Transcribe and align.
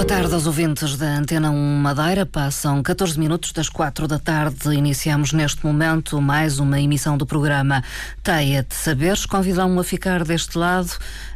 Boa 0.00 0.08
tarde 0.08 0.32
aos 0.32 0.46
ouvintes 0.46 0.96
da 0.96 1.18
Antena 1.18 1.50
1 1.50 1.76
Madeira. 1.76 2.24
Passam 2.24 2.82
14 2.82 3.20
minutos 3.20 3.52
das 3.52 3.68
4 3.68 4.08
da 4.08 4.18
tarde. 4.18 4.74
Iniciamos 4.74 5.34
neste 5.34 5.62
momento 5.62 6.18
mais 6.22 6.58
uma 6.58 6.80
emissão 6.80 7.18
do 7.18 7.26
programa 7.26 7.84
Teia 8.22 8.62
de 8.62 8.74
Saberes. 8.74 9.26
Convidam-me 9.26 9.78
a 9.78 9.84
ficar 9.84 10.24
deste 10.24 10.56
lado, 10.56 10.90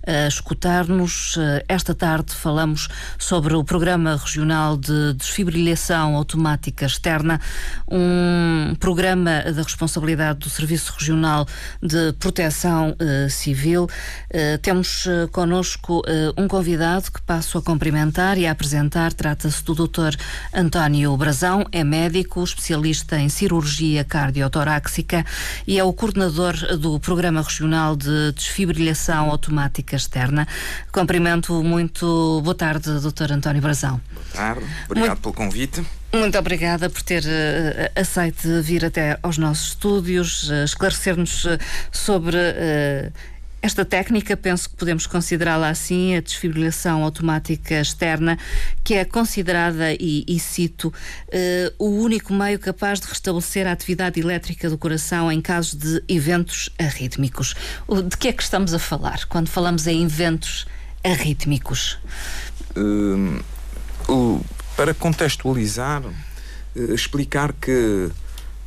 a 0.07 0.27
escutar-nos. 0.27 1.39
Esta 1.69 1.95
tarde 1.95 2.33
falamos 2.33 2.89
sobre 3.19 3.55
o 3.55 3.63
Programa 3.63 4.17
Regional 4.17 4.79
de 4.79 5.13
Desfibrilhação 5.13 6.17
Automática 6.17 6.87
Externa, 6.87 7.39
um 7.87 8.75
programa 8.81 9.43
da 9.43 9.63
responsabilidade 9.63 10.39
do 10.39 10.49
Serviço 10.49 10.95
Regional 10.99 11.47
de 11.83 12.15
Proteção 12.15 12.97
eh, 12.99 13.29
Civil. 13.29 13.91
Eh, 14.31 14.57
temos 14.57 15.07
eh, 15.07 15.27
connosco 15.31 16.03
um 16.39 16.49
convidado 16.49 17.13
que 17.13 17.21
passo 17.21 17.59
a 17.59 17.63
cumprimentar 17.63 18.39
a 18.54 18.54
apresentar 18.55 19.13
trata-se 19.13 19.63
do 19.65 19.75
Dr. 19.75 20.17
António 20.55 21.15
Brazão, 21.17 21.67
é 21.71 21.85
médico, 21.85 22.43
especialista 22.43 23.19
em 23.19 23.29
cirurgia 23.29 24.05
cardiotoráxica 24.05 25.25
e 25.67 25.79
é 25.79 25.85
o 25.85 25.93
coordenador 25.93 26.55
do 26.79 26.99
Programa 26.99 27.43
Regional 27.43 27.95
de 27.97 28.33
Desfibrilhação 28.33 29.31
Automática 29.31 29.97
Externa. 29.97 30.49
Cumprimento 30.91 31.63
muito. 31.63 32.41
Boa 32.43 32.55
tarde, 32.55 32.89
Dr. 33.01 33.33
António 33.33 33.61
Brazão. 33.61 34.01
Boa 34.13 34.27
tarde, 34.33 34.67
obrigado 34.87 35.09
muito... 35.09 35.21
pelo 35.23 35.35
convite. 35.35 35.85
Muito 36.13 36.39
obrigada 36.39 36.89
por 36.89 37.03
ter 37.03 37.25
uh, 37.25 38.01
aceito 38.01 38.63
vir 38.63 38.85
até 38.85 39.19
aos 39.21 39.37
nossos 39.37 39.71
estúdios, 39.71 40.49
uh, 40.49 40.63
esclarecer-nos 40.65 41.45
uh, 41.45 41.59
sobre 41.91 42.37
esta 43.65 43.83
técnica, 43.83 44.37
penso 44.37 44.69
que 44.69 44.77
podemos 44.77 45.07
considerá-la 45.07 45.71
assim, 45.71 46.15
a 46.15 46.21
desfibrilação 46.21 47.03
automática 47.03 47.81
externa, 47.81 48.39
que 48.85 48.93
é 48.93 49.07
considerada, 49.07 49.95
e, 49.95 50.23
e 50.29 50.39
cito, 50.39 50.89
uh, 50.89 51.75
o 51.79 51.89
único 51.89 52.35
meio 52.35 52.59
capaz 52.59 53.01
de 53.01 53.07
restabelecer 53.07 53.67
a 53.67 53.73
atividade 53.73 54.21
elétrica 54.21 54.69
do 54.69 54.77
coração 54.77 55.33
em 55.33 55.41
casos 55.41 55.75
de 55.75 56.05
eventos 56.07 56.69
arrítmicos. 56.79 57.55
De 58.07 58.17
que 58.19 58.29
é 58.29 58.33
que 58.35 58.43
estamos 58.43 58.75
a 58.75 58.79
falar 58.79 59.25
quando 59.31 59.49
falamos 59.49 59.87
em 59.87 60.05
eventos 60.05 60.67
arrítmicos? 61.03 61.99
Uh, 62.77 64.45
para 64.77 64.93
contextualizar, 64.93 66.03
eh, 66.77 66.93
explicar 66.93 67.55
que 67.55 68.11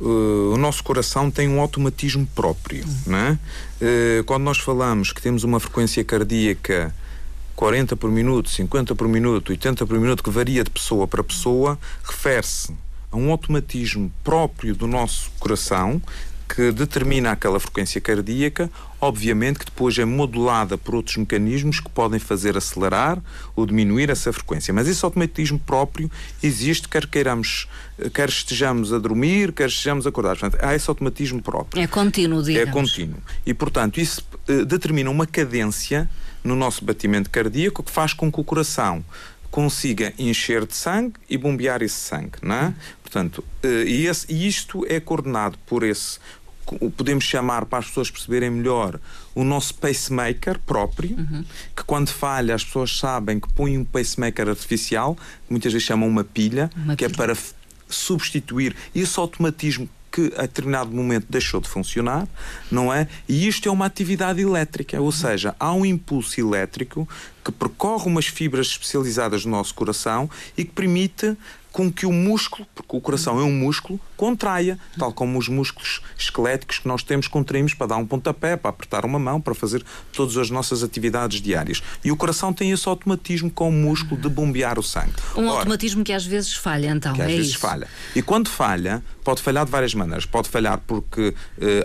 Uh, 0.00 0.52
o 0.54 0.56
nosso 0.56 0.82
coração 0.84 1.30
tem 1.30 1.48
um 1.48 1.60
automatismo 1.60 2.26
próprio. 2.34 2.84
Uhum. 2.84 3.12
Né? 3.12 3.38
Uh, 3.80 4.24
quando 4.24 4.44
nós 4.44 4.58
falamos 4.58 5.12
que 5.12 5.20
temos 5.20 5.44
uma 5.44 5.58
frequência 5.58 6.04
cardíaca 6.04 6.94
40 7.56 7.96
por 7.96 8.10
minuto, 8.10 8.48
50 8.48 8.94
por 8.94 9.08
minuto, 9.08 9.50
80 9.50 9.84
por 9.84 9.98
minuto, 9.98 10.22
que 10.22 10.30
varia 10.30 10.62
de 10.62 10.70
pessoa 10.70 11.08
para 11.08 11.24
pessoa, 11.24 11.76
refere-se 12.04 12.72
a 13.10 13.16
um 13.16 13.30
automatismo 13.30 14.12
próprio 14.22 14.74
do 14.74 14.86
nosso 14.86 15.30
coração 15.40 16.00
que 16.48 16.72
determina 16.72 17.30
aquela 17.30 17.60
frequência 17.60 18.00
cardíaca, 18.00 18.70
obviamente 19.00 19.58
que 19.58 19.66
depois 19.66 19.98
é 19.98 20.04
modulada 20.04 20.78
por 20.78 20.94
outros 20.94 21.16
mecanismos 21.18 21.78
que 21.78 21.90
podem 21.90 22.18
fazer 22.18 22.56
acelerar 22.56 23.22
ou 23.54 23.66
diminuir 23.66 24.08
essa 24.08 24.32
frequência. 24.32 24.72
Mas 24.72 24.88
esse 24.88 25.04
automatismo 25.04 25.58
próprio 25.58 26.10
existe, 26.42 26.88
quer 26.88 27.06
queiramos, 27.06 27.68
quer 28.14 28.30
estejamos 28.30 28.92
a 28.92 28.98
dormir, 28.98 29.52
quer 29.52 29.68
estejamos 29.68 30.06
acordados. 30.06 30.40
Portanto, 30.40 30.64
há 30.64 30.74
esse 30.74 30.88
automatismo 30.88 31.42
próprio. 31.42 31.82
É 31.82 31.86
contínuo, 31.86 32.42
digamos. 32.42 32.68
É 32.68 32.72
contínuo. 32.72 33.18
E, 33.44 33.52
portanto, 33.52 34.00
isso 34.00 34.26
uh, 34.48 34.64
determina 34.64 35.10
uma 35.10 35.26
cadência 35.26 36.08
no 36.42 36.56
nosso 36.56 36.84
batimento 36.84 37.28
cardíaco 37.28 37.82
que 37.82 37.90
faz 37.90 38.14
com 38.14 38.32
que 38.32 38.40
o 38.40 38.44
coração 38.44 39.04
consiga 39.50 40.12
encher 40.18 40.66
de 40.66 40.74
sangue 40.74 41.14
e 41.28 41.36
bombear 41.36 41.82
esse 41.82 41.96
sangue, 41.96 42.32
não 42.42 42.54
é? 42.54 42.74
Portanto, 43.08 43.42
uh, 43.64 43.66
e, 43.86 44.06
esse, 44.06 44.30
e 44.30 44.46
isto 44.46 44.84
é 44.86 45.00
coordenado 45.00 45.58
por 45.66 45.82
esse 45.82 46.18
podemos 46.94 47.24
chamar 47.24 47.64
para 47.64 47.78
as 47.78 47.86
pessoas 47.86 48.10
perceberem 48.10 48.50
melhor 48.50 49.00
o 49.34 49.42
nosso 49.42 49.74
pacemaker 49.76 50.58
próprio, 50.58 51.16
uhum. 51.16 51.42
que 51.74 51.82
quando 51.82 52.10
falha 52.10 52.54
as 52.54 52.62
pessoas 52.62 52.98
sabem 52.98 53.40
que 53.40 53.50
põe 53.54 53.78
um 53.78 53.84
pacemaker 53.84 54.50
artificial, 54.50 55.14
que 55.14 55.50
muitas 55.50 55.72
vezes 55.72 55.86
chamam 55.86 56.06
uma 56.06 56.22
pilha, 56.22 56.68
uma 56.76 56.94
que 56.94 57.06
é 57.06 57.08
pilha. 57.08 57.22
é 57.22 57.26
para 57.26 57.38
substituir 57.88 58.76
esse 58.94 59.18
automatismo 59.18 59.88
que 60.12 60.30
a 60.36 60.42
determinado 60.42 60.90
momento 60.90 61.26
deixou 61.30 61.58
de 61.58 61.68
funcionar, 61.68 62.28
não 62.70 62.92
é? 62.92 63.08
E 63.26 63.48
isto 63.48 63.66
é 63.66 63.72
uma 63.72 63.86
atividade 63.86 64.42
elétrica, 64.42 65.00
ou 65.00 65.12
seja, 65.12 65.56
há 65.58 65.72
um 65.72 65.86
impulso 65.86 66.38
elétrico 66.38 67.08
que 67.48 67.52
percorre 67.52 68.06
umas 68.06 68.26
fibras 68.26 68.66
especializadas 68.66 69.44
do 69.44 69.48
nosso 69.48 69.74
coração 69.74 70.28
e 70.54 70.66
que 70.66 70.70
permite 70.70 71.34
com 71.72 71.92
que 71.92 72.04
o 72.04 72.12
músculo, 72.12 72.66
porque 72.74 72.96
o 72.96 73.00
coração 73.00 73.38
é 73.38 73.44
um 73.44 73.52
músculo, 73.52 74.00
contraia, 74.16 74.78
tal 74.98 75.12
como 75.12 75.38
os 75.38 75.48
músculos 75.48 76.00
esqueléticos 76.18 76.80
que 76.80 76.88
nós 76.88 77.02
temos, 77.02 77.28
contraímos 77.28 77.72
para 77.72 77.88
dar 77.88 77.96
um 77.96 78.06
pontapé, 78.06 78.56
para 78.56 78.70
apertar 78.70 79.04
uma 79.04 79.18
mão, 79.18 79.40
para 79.40 79.54
fazer 79.54 79.84
todas 80.12 80.36
as 80.36 80.50
nossas 80.50 80.82
atividades 80.82 81.40
diárias. 81.40 81.82
E 82.04 82.10
o 82.10 82.16
coração 82.16 82.52
tem 82.52 82.70
esse 82.72 82.88
automatismo 82.88 83.50
com 83.50 83.68
o 83.68 83.72
músculo 83.72 84.20
de 84.20 84.28
bombear 84.28 84.78
o 84.78 84.82
sangue. 84.82 85.12
Um 85.36 85.46
Ora, 85.46 85.58
automatismo 85.58 86.02
que 86.02 86.12
às 86.12 86.26
vezes 86.26 86.54
falha, 86.54 86.88
então, 86.88 87.12
que 87.12 87.22
às 87.22 87.30
é 87.30 87.36
vezes 87.36 87.50
isso. 87.50 87.58
falha. 87.60 87.86
E 88.16 88.22
quando 88.22 88.48
falha, 88.48 89.02
pode 89.22 89.42
falhar 89.42 89.64
de 89.64 89.70
várias 89.70 89.94
maneiras. 89.94 90.26
Pode 90.26 90.48
falhar 90.48 90.78
porque 90.86 91.28
uh, 91.28 91.34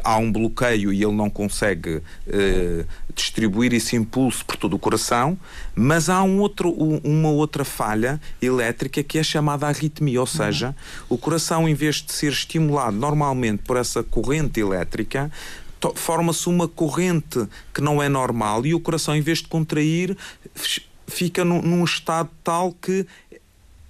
há 0.04 0.18
um 0.18 0.32
bloqueio 0.32 0.92
e 0.92 1.04
ele 1.04 1.14
não 1.14 1.30
consegue 1.30 1.98
uh, 1.98 2.86
distribuir 3.14 3.74
esse 3.74 3.96
impulso 3.96 4.46
por 4.46 4.56
todo 4.56 4.76
o 4.76 4.80
coração, 4.80 5.38
mas 5.76 6.10
há 6.10 6.22
um 6.24 6.40
outro, 6.40 6.72
uma 6.72 7.30
outra 7.30 7.64
falha 7.66 8.20
elétrica 8.42 9.04
que 9.04 9.18
é 9.18 9.24
chamada 9.24 9.68
arritmia, 9.68 10.20
ou 10.20 10.28
seja, 10.28 10.76
o 11.10 11.18
coração, 11.18 11.68
em 11.68 11.74
vez 11.74 11.98
de 11.98 12.14
ser 12.14 12.32
estimulado 12.32 12.96
normalmente 12.96 13.64
por 13.64 13.78
essa 13.78 14.04
corrente 14.04 14.60
elétrica, 14.60 15.32
forma-se 15.96 16.48
uma 16.48 16.68
corrente 16.68 17.48
que 17.74 17.82
não 17.82 18.02
é 18.02 18.08
normal 18.08 18.66
e 18.66 18.74
o 18.74 18.80
coração, 18.80 19.16
em 19.16 19.22
vez 19.22 19.40
de 19.40 19.48
contrair, 19.48 20.18
fica 21.08 21.44
num, 21.44 21.62
num 21.62 21.84
estado 21.84 22.30
tal 22.44 22.72
que 22.72 23.06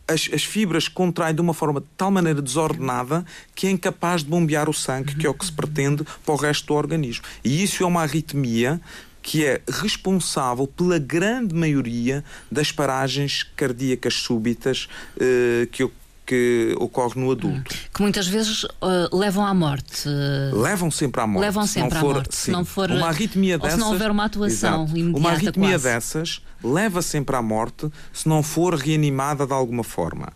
as, 0.07 0.29
as, 0.33 0.43
fibras 0.43 0.87
contraem 0.87 1.33
de 1.33 1.41
uma 1.41 1.53
forma 1.53 1.79
de 1.79 1.87
tal 1.95 2.11
maneira 2.11 2.41
desordenada 2.41 3.25
que 3.55 3.67
é 3.67 3.69
incapaz 3.71 4.23
de 4.23 4.29
bombear 4.29 4.69
o 4.69 4.73
sangue, 4.73 5.15
que 5.15 5.25
é 5.25 5.29
o 5.29 5.33
que 5.33 5.45
se 5.45 5.51
pretende 5.51 6.03
para 6.25 6.33
o 6.33 6.37
resto 6.37 6.67
do 6.67 6.73
organismo. 6.73 7.23
E 7.43 7.63
isso 7.63 7.83
é 7.83 7.85
uma 7.85 8.01
arritmia 8.01 8.81
que 9.23 9.45
é 9.45 9.61
responsável 9.67 10.67
pela 10.67 10.99
grande 10.99 11.55
maioria 11.55 12.23
das 12.51 12.71
paragens 12.71 13.43
cardíacas 13.55 14.15
súbitas 14.15 14.89
uh, 15.15 15.65
que, 15.67 15.89
que 16.25 16.75
ocorre 16.77 17.19
no 17.19 17.31
adulto. 17.31 17.73
Que 17.93 18.01
muitas 18.01 18.27
vezes 18.27 18.65
uh, 18.65 19.17
levam 19.17 19.45
à 19.45 19.53
morte. 19.53 20.09
Levam 20.51 20.91
sempre 20.91 21.21
à 21.21 21.25
morte. 21.25 21.45
Levam 21.45 21.65
sempre 21.65 21.97
for, 21.97 22.11
à 22.11 22.13
morte. 22.15 22.35
Sim, 22.35 22.41
se 22.41 22.51
não 22.51 22.65
for, 22.65 22.91
uma 22.91 23.07
arritmia 23.07 23.57
dessas, 23.57 23.73
se 23.73 23.79
não 23.79 23.91
houver 23.93 24.11
uma 24.11 24.25
atuação 24.25 24.83
exato, 24.83 24.97
imediata 24.97 25.19
Uma 25.19 25.31
arritmia 25.31 25.69
quase. 25.69 25.83
dessas 25.85 26.41
leva 26.61 27.01
sempre 27.01 27.35
à 27.35 27.41
morte 27.41 27.89
se 28.11 28.27
não 28.27 28.43
for 28.43 28.75
reanimada 28.75 29.47
de 29.47 29.53
alguma 29.53 29.83
forma. 29.83 30.33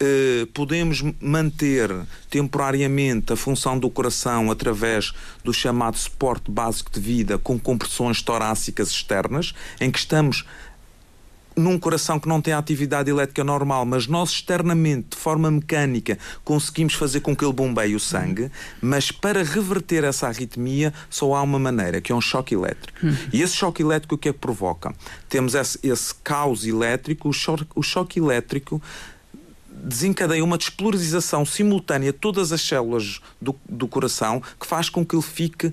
Uh, 0.00 0.46
podemos 0.48 1.02
manter 1.20 1.90
temporariamente 2.30 3.32
a 3.32 3.36
função 3.36 3.76
do 3.76 3.90
coração 3.90 4.48
através 4.48 5.12
do 5.42 5.52
chamado 5.52 5.98
suporte 5.98 6.50
básico 6.50 6.92
de 6.92 7.00
vida 7.00 7.36
com 7.36 7.58
compressões 7.58 8.22
torácicas 8.22 8.90
externas, 8.90 9.52
em 9.80 9.90
que 9.90 9.98
estamos 9.98 10.44
num 11.58 11.78
coração 11.78 12.18
que 12.18 12.28
não 12.28 12.40
tem 12.40 12.54
atividade 12.54 13.10
elétrica 13.10 13.42
normal, 13.42 13.84
mas 13.84 14.06
nós 14.06 14.30
externamente, 14.30 15.08
de 15.10 15.16
forma 15.16 15.50
mecânica, 15.50 16.16
conseguimos 16.44 16.94
fazer 16.94 17.20
com 17.20 17.34
que 17.34 17.44
ele 17.44 17.52
bombeie 17.52 17.94
o 17.94 18.00
sangue, 18.00 18.50
mas 18.80 19.10
para 19.10 19.42
reverter 19.42 20.04
essa 20.04 20.28
arritmia 20.28 20.94
só 21.10 21.34
há 21.34 21.42
uma 21.42 21.58
maneira, 21.58 22.00
que 22.00 22.12
é 22.12 22.14
um 22.14 22.20
choque 22.20 22.54
elétrico. 22.54 23.04
Hum. 23.04 23.16
E 23.32 23.42
esse 23.42 23.56
choque 23.56 23.82
elétrico 23.82 24.14
o 24.14 24.18
que 24.18 24.28
é 24.28 24.32
que 24.32 24.38
provoca? 24.38 24.94
Temos 25.28 25.54
esse, 25.54 25.78
esse 25.82 26.14
caos 26.14 26.64
elétrico, 26.64 27.28
o 27.28 27.32
choque, 27.32 27.66
o 27.74 27.82
choque 27.82 28.20
elétrico 28.20 28.80
desencadeia 29.82 30.44
uma 30.44 30.58
despolarização 30.58 31.44
simultânea 31.44 32.12
de 32.12 32.18
todas 32.18 32.52
as 32.52 32.60
células 32.60 33.20
do, 33.40 33.54
do 33.68 33.86
coração 33.88 34.42
que 34.58 34.66
faz 34.66 34.88
com 34.88 35.04
que 35.04 35.14
ele 35.14 35.22
fique 35.22 35.72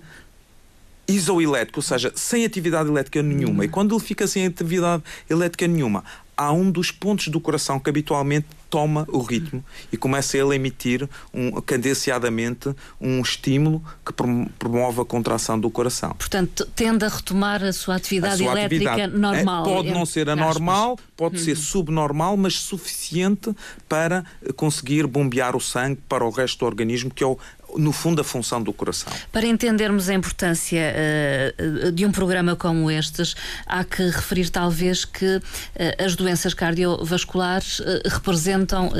isoelétrico, 1.08 1.80
ou 1.80 1.84
seja, 1.84 2.12
sem 2.16 2.46
atividade 2.46 2.90
elétrica 2.90 3.22
nenhuma. 3.22 3.66
E 3.66 3.68
quando 3.68 3.96
ele 3.96 4.04
fica 4.04 4.28
sem 4.28 4.46
atividade 4.46 5.04
elétrica 5.30 5.68
nenhuma, 5.68 6.04
há 6.36 6.52
um 6.52 6.72
dos 6.72 6.92
pontos 6.92 7.28
do 7.28 7.40
coração 7.40 7.80
que 7.80 7.90
habitualmente 7.90 8.48
toma 8.76 9.08
o 9.08 9.20
ritmo 9.20 9.64
e 9.90 9.96
começa 9.96 10.38
ele 10.38 10.52
a 10.52 10.56
emitir 10.56 11.08
um, 11.34 11.62
cadenciadamente 11.62 12.76
um 13.00 13.22
estímulo 13.22 13.82
que 14.06 14.12
promove 14.60 15.00
a 15.00 15.06
contração 15.06 15.58
do 15.58 15.70
coração. 15.70 16.10
Portanto, 16.10 16.68
tende 16.76 17.06
a 17.06 17.08
retomar 17.08 17.64
a 17.64 17.72
sua 17.72 17.96
atividade 17.96 18.34
a 18.34 18.38
sua 18.38 18.52
elétrica 18.52 18.92
atividade. 18.92 19.18
normal. 19.18 19.66
É, 19.66 19.74
pode 19.76 19.92
não 19.92 20.06
ser 20.06 20.30
anormal, 20.30 21.00
pode 21.16 21.40
ser 21.40 21.52
uhum. 21.52 21.64
subnormal, 21.64 22.36
mas 22.36 22.56
suficiente 22.56 23.56
para 23.88 24.26
conseguir 24.58 25.08
bombear 25.08 25.56
o 25.56 25.62
sangue 25.62 26.02
para 26.10 26.26
o 26.26 26.30
resto 26.30 26.60
do 26.60 26.66
organismo, 26.66 27.10
que 27.10 27.24
é 27.24 27.28
o, 27.28 27.40
no 27.78 27.92
fundo, 27.92 28.22
a 28.22 28.24
função 28.24 28.62
do 28.62 28.74
coração. 28.74 29.12
Para 29.32 29.46
entendermos 29.46 30.10
a 30.10 30.14
importância 30.14 30.94
uh, 31.60 31.92
de 31.92 32.06
um 32.06 32.12
programa 32.12 32.56
como 32.56 32.90
estes, 32.90 33.36
há 33.66 33.84
que 33.84 34.04
referir 34.04 34.50
talvez 34.50 35.06
que 35.06 35.38
uh, 35.38 35.42
as 36.04 36.16
doenças 36.16 36.54
cardiovasculares 36.54 37.80
uh, 37.80 37.84
representam 38.06 38.92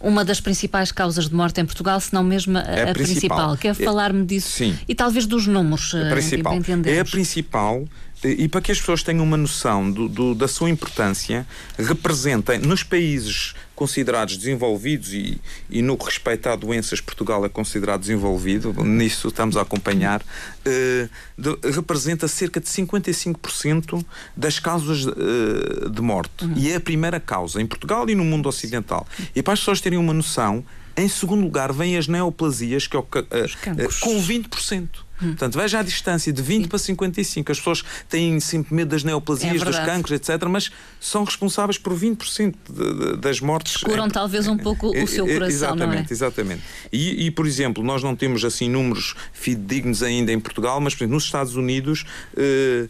uma 0.00 0.24
das 0.24 0.40
principais 0.40 0.90
causas 0.90 1.28
de 1.28 1.34
morte 1.34 1.60
em 1.60 1.64
Portugal, 1.64 2.00
se 2.00 2.12
não 2.12 2.22
mesmo 2.22 2.58
a, 2.58 2.62
é 2.62 2.90
a 2.90 2.94
principal. 2.94 2.94
principal. 2.94 3.56
Quer 3.56 3.70
é, 3.70 3.74
falar-me 3.74 4.24
disso? 4.24 4.50
Sim. 4.50 4.78
E 4.88 4.94
talvez 4.94 5.26
dos 5.26 5.46
números. 5.46 5.94
A 5.94 6.10
principal. 6.10 6.58
É 6.86 7.00
a 7.00 7.04
principal 7.04 7.84
e 8.24 8.48
para 8.48 8.60
que 8.60 8.72
as 8.72 8.78
pessoas 8.78 9.02
tenham 9.02 9.22
uma 9.22 9.36
noção 9.36 9.90
do, 9.90 10.08
do, 10.08 10.34
da 10.34 10.48
sua 10.48 10.70
importância, 10.70 11.46
representa 11.78 12.58
nos 12.58 12.82
países 12.82 13.54
considerados 13.74 14.36
desenvolvidos 14.36 15.12
e, 15.12 15.40
e 15.68 15.82
no 15.82 15.96
que 15.96 16.04
respeita 16.04 16.52
a 16.52 16.56
doenças, 16.56 17.00
Portugal 17.00 17.44
é 17.44 17.48
considerado 17.48 18.00
desenvolvido, 18.00 18.72
nisso 18.84 19.28
estamos 19.28 19.56
a 19.56 19.62
acompanhar, 19.62 20.22
eh, 20.64 21.08
de, 21.36 21.70
representa 21.70 22.28
cerca 22.28 22.60
de 22.60 22.66
55% 22.66 24.04
das 24.36 24.58
causas 24.58 25.06
eh, 25.06 25.88
de 25.90 26.00
morte. 26.00 26.44
Uhum. 26.44 26.54
E 26.56 26.70
é 26.70 26.76
a 26.76 26.80
primeira 26.80 27.18
causa 27.18 27.60
em 27.60 27.66
Portugal 27.66 28.08
e 28.08 28.14
no 28.14 28.24
mundo 28.24 28.48
ocidental. 28.48 29.06
E 29.34 29.42
para 29.42 29.54
as 29.54 29.58
pessoas 29.58 29.80
terem 29.80 29.98
uma 29.98 30.14
noção, 30.14 30.64
em 30.96 31.08
segundo 31.08 31.42
lugar, 31.42 31.72
vêm 31.72 31.96
as 31.96 32.06
neoplasias, 32.06 32.86
que 32.86 32.96
é 32.96 32.98
o, 33.00 33.02
uh, 33.02 34.00
com 34.00 34.22
20%. 34.22 35.03
Hum. 35.22 35.28
Portanto, 35.28 35.58
veja 35.58 35.80
a 35.80 35.82
distância 35.82 36.32
de 36.32 36.42
20 36.42 36.62
Sim. 36.62 36.68
para 36.68 36.78
55. 36.78 37.52
As 37.52 37.58
pessoas 37.58 37.84
têm 38.08 38.40
sempre 38.40 38.74
medo 38.74 38.88
das 38.88 39.04
neoplasias, 39.04 39.62
é 39.62 39.64
dos 39.64 39.78
cancros, 39.78 40.12
etc., 40.12 40.48
mas 40.48 40.70
são 41.00 41.24
responsáveis 41.24 41.78
por 41.78 41.94
20% 41.94 42.54
de, 42.68 43.12
de, 43.12 43.16
das 43.16 43.40
mortes. 43.40 43.74
Descuram 43.74 44.08
talvez 44.08 44.46
um 44.48 44.56
pouco 44.56 44.88
o 44.88 45.06
seu 45.06 45.26
coração, 45.26 45.48
exatamente, 45.48 45.94
não 45.94 46.00
é? 46.00 46.06
Exatamente, 46.10 46.62
e, 46.92 47.26
e, 47.26 47.30
por 47.30 47.46
exemplo, 47.46 47.82
nós 47.82 48.02
não 48.02 48.16
temos 48.16 48.44
assim 48.44 48.68
números 48.68 49.14
fidedignos 49.32 50.02
ainda 50.02 50.32
em 50.32 50.40
Portugal, 50.40 50.80
mas 50.80 50.94
por 50.94 51.04
exemplo, 51.04 51.14
nos 51.14 51.24
Estados 51.24 51.56
Unidos 51.56 52.04
eh, 52.36 52.88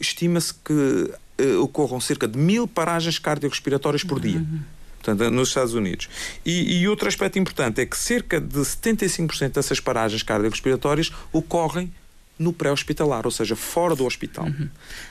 estima-se 0.00 0.54
que 0.54 1.10
eh, 1.38 1.56
ocorram 1.56 2.00
cerca 2.00 2.28
de 2.28 2.38
mil 2.38 2.66
paragens 2.66 3.18
cardiorrespiratórias 3.18 4.04
por 4.04 4.20
dia. 4.20 4.38
Uhum 4.38 4.73
portanto, 5.04 5.30
nos 5.30 5.48
Estados 5.48 5.74
Unidos. 5.74 6.08
E, 6.44 6.80
e 6.80 6.88
outro 6.88 7.06
aspecto 7.06 7.38
importante 7.38 7.80
é 7.80 7.86
que 7.86 7.96
cerca 7.96 8.40
de 8.40 8.58
75% 8.58 9.52
dessas 9.52 9.78
paragens 9.80 10.22
cardiorrespiratórias 10.22 11.12
ocorrem 11.32 11.92
no 12.38 12.52
pré-hospitalar, 12.52 13.24
ou 13.26 13.30
seja, 13.30 13.54
fora 13.54 13.94
do 13.94 14.04
hospital. 14.04 14.46
Uhum. 14.46 14.68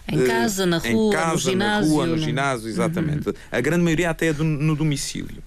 Em 0.09 0.25
casa, 0.25 0.65
na 0.65 0.77
rua, 0.77 0.89
em 0.89 1.09
casa, 1.11 1.31
no 1.31 1.37
ginásio. 1.37 1.89
Na 1.89 1.95
rua, 1.95 2.07
no 2.07 2.17
ginásio, 2.17 2.67
exatamente. 2.67 3.29
Uhum. 3.29 3.35
A 3.51 3.61
grande 3.61 3.83
maioria 3.83 4.09
até 4.09 4.27
é 4.27 4.33
do, 4.33 4.43
no 4.43 4.75
domicílio. 4.75 5.41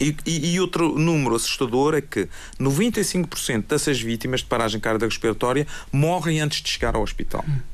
E, 0.00 0.14
e, 0.24 0.54
e, 0.54 0.60
outro 0.60 0.96
número 0.96 1.34
assustador 1.34 1.94
é 1.94 2.00
que 2.00 2.28
95% 2.60 3.66
dessas 3.66 4.00
vítimas 4.00 4.38
de 4.38 4.46
paragem 4.46 4.78
cardiorrespiratória 4.78 5.66
morrem 5.90 6.40
antes 6.40 6.62
de 6.62 6.68
chegar 6.68 6.94
ao 6.94 7.02
hospital. 7.02 7.44
Uhum 7.48 7.73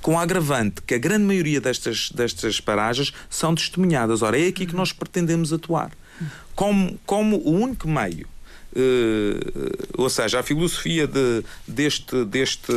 com 0.00 0.18
a 0.18 0.22
agravante 0.22 0.82
que 0.82 0.94
a 0.94 0.98
grande 0.98 1.24
maioria 1.24 1.60
destas, 1.60 2.10
destas 2.10 2.60
paragens 2.60 3.12
são 3.28 3.54
testemunhadas. 3.54 4.22
Ora, 4.22 4.40
é 4.40 4.48
aqui 4.48 4.66
que 4.66 4.74
nós 4.74 4.92
pretendemos 4.92 5.52
atuar. 5.52 5.90
Como, 6.54 6.98
como 7.04 7.36
o 7.38 7.50
único 7.50 7.88
meio, 7.88 8.26
uh, 8.74 10.02
ou 10.02 10.08
seja, 10.08 10.40
a 10.40 10.42
filosofia 10.42 11.06
de, 11.06 11.42
deste, 11.66 12.24
deste, 12.24 12.72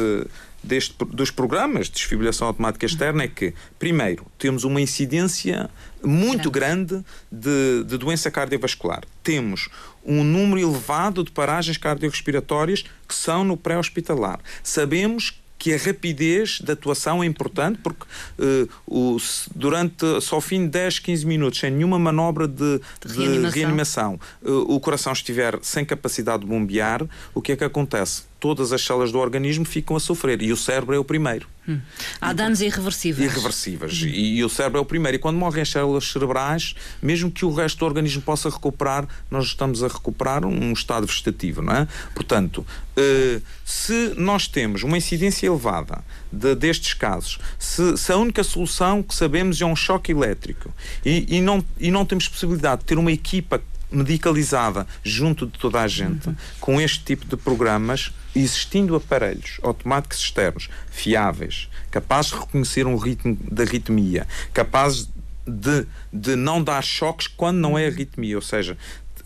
deste, 0.64 0.96
dos 1.12 1.30
programas 1.30 1.88
de 1.88 1.94
desfibrilação 1.94 2.48
automática 2.48 2.86
externa 2.86 3.24
é 3.24 3.28
que, 3.28 3.54
primeiro, 3.78 4.26
temos 4.38 4.64
uma 4.64 4.82
incidência 4.82 5.70
muito 6.04 6.50
grande 6.50 7.04
de, 7.32 7.84
de 7.84 7.98
doença 7.98 8.32
cardiovascular. 8.32 9.04
Temos 9.24 9.70
um 10.04 10.24
número 10.24 10.60
elevado 10.60 11.24
de 11.24 11.32
paragens 11.32 11.78
cardiorrespiratórias 11.78 12.84
que 13.08 13.14
são 13.14 13.44
no 13.44 13.58
pré-hospitalar. 13.58 14.40
Sabemos 14.64 15.40
que 15.58 15.74
a 15.74 15.78
rapidez 15.78 16.62
da 16.62 16.74
atuação 16.74 17.24
é 17.24 17.26
importante 17.26 17.80
porque 17.82 18.04
uh, 18.40 18.70
o, 18.86 19.18
durante 19.56 20.22
só 20.22 20.38
o 20.38 20.42
fim 20.42 20.64
de 20.64 20.70
10, 20.70 21.00
15 21.00 21.26
minutos, 21.26 21.60
sem 21.60 21.72
nenhuma 21.72 21.98
manobra 21.98 22.48
de, 22.48 22.80
de 23.06 23.18
reanimação, 23.18 23.50
de 23.50 23.60
reanimação 23.60 24.20
uh, 24.44 24.76
o 24.76 24.80
coração 24.80 25.14
estiver 25.14 25.58
sem 25.62 25.84
capacidade 25.84 26.44
de 26.44 26.48
bombear, 26.48 27.04
o 27.34 27.42
que 27.42 27.52
é 27.52 27.56
que 27.56 27.64
acontece? 27.64 28.24
Todas 28.40 28.72
as 28.72 28.82
células 28.84 29.12
do 29.12 29.20
organismo 29.20 29.66
ficam 29.66 29.96
a 29.96 30.00
sofrer 30.00 30.42
e 30.42 30.52
o 30.52 30.58
cérebro 30.58 30.96
é 30.96 31.00
o 31.00 31.04
primeiro. 31.04 31.48
Hum. 31.68 31.80
Há 32.22 32.34
danos 32.34 32.62
irreversíveis. 32.62 33.32
Irreversíveis. 33.32 34.02
Hum. 34.02 34.08
E, 34.08 34.38
e, 34.38 34.44
o 34.44 34.50
cérebro 34.50 34.78
é 34.78 34.82
o 34.82 34.86
primeiro. 34.86 35.18
E 35.18 35.20
quando 35.20 35.38
morrem 35.38 35.62
as 35.62 35.70
células 35.70 36.08
cerebrais, 36.08 36.76
mesmo 37.02 37.30
que 37.30 37.44
o 37.44 37.52
resto 37.52 37.80
do 37.80 37.86
organismo 37.86 38.22
possa 38.22 38.50
recuperar, 38.50 39.08
nós 39.30 39.46
estamos 39.46 39.84
a 39.84 39.88
recuperar 39.88 40.46
um 40.46 40.72
estado 40.72 41.06
vegetativo, 41.08 41.62
não 41.62 41.74
é? 41.74 41.88
Portanto, 42.14 42.60
uh, 42.60 43.42
se 43.66 44.14
nós 44.16 44.48
temos 44.48 44.84
uma 44.84 44.98
incidência 44.98 45.48
elevada 45.48 46.04
de, 46.32 46.56
destes 46.56 46.94
casos, 46.94 47.40
se, 47.60 47.98
se, 47.98 48.12
a 48.12 48.18
única 48.18 48.44
solução 48.44 49.04
que 49.04 49.14
sabemos 49.14 49.60
é 49.62 49.66
um 49.66 49.76
choque 49.76 50.12
elétrico 50.12 50.72
e, 51.04 51.38
e, 51.38 51.42
não, 51.42 51.64
e 51.80 51.92
não 51.92 52.06
temos 52.06 52.28
possibilidade 52.28 52.82
de 52.82 52.86
ter 52.86 52.98
uma 52.98 53.12
equipa 53.12 53.62
medicalizada 53.92 54.86
junto 55.04 55.46
de 55.46 55.58
toda 55.58 55.82
a 55.82 55.88
gente, 55.88 56.28
uhum. 56.28 56.36
com 56.60 56.82
este 56.82 57.04
tipo 57.04 57.26
de 57.26 57.38
programas, 57.38 58.12
existindo 58.36 58.96
aparelhos 58.96 59.60
automáticos 59.64 60.20
externos 60.20 60.70
fiáveis, 60.92 61.70
capazes 61.90 62.32
de 62.32 62.40
reconhecer 62.40 62.86
um 62.86 62.98
ritmo 62.98 63.38
da 63.50 63.64
arritmia, 63.64 64.28
capazes 64.54 65.10
de, 65.46 65.86
de 66.12 66.36
não 66.36 66.62
dar 66.62 66.84
choques 66.84 67.28
quando 67.28 67.58
não 67.58 67.78
é 67.78 67.88
arritmia, 67.88 68.36
ou 68.36 68.42
seja, 68.42 68.78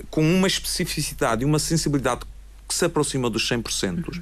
com 0.10 0.22
uma 0.22 0.48
especificidade 0.48 1.42
e 1.42 1.46
uma 1.46 1.60
sensibilidade 1.60 2.22
que 2.68 2.74
se 2.74 2.86
aproxima 2.86 3.30
dos 3.30 3.50
100%, 3.50 4.08
uhum. 4.08 4.22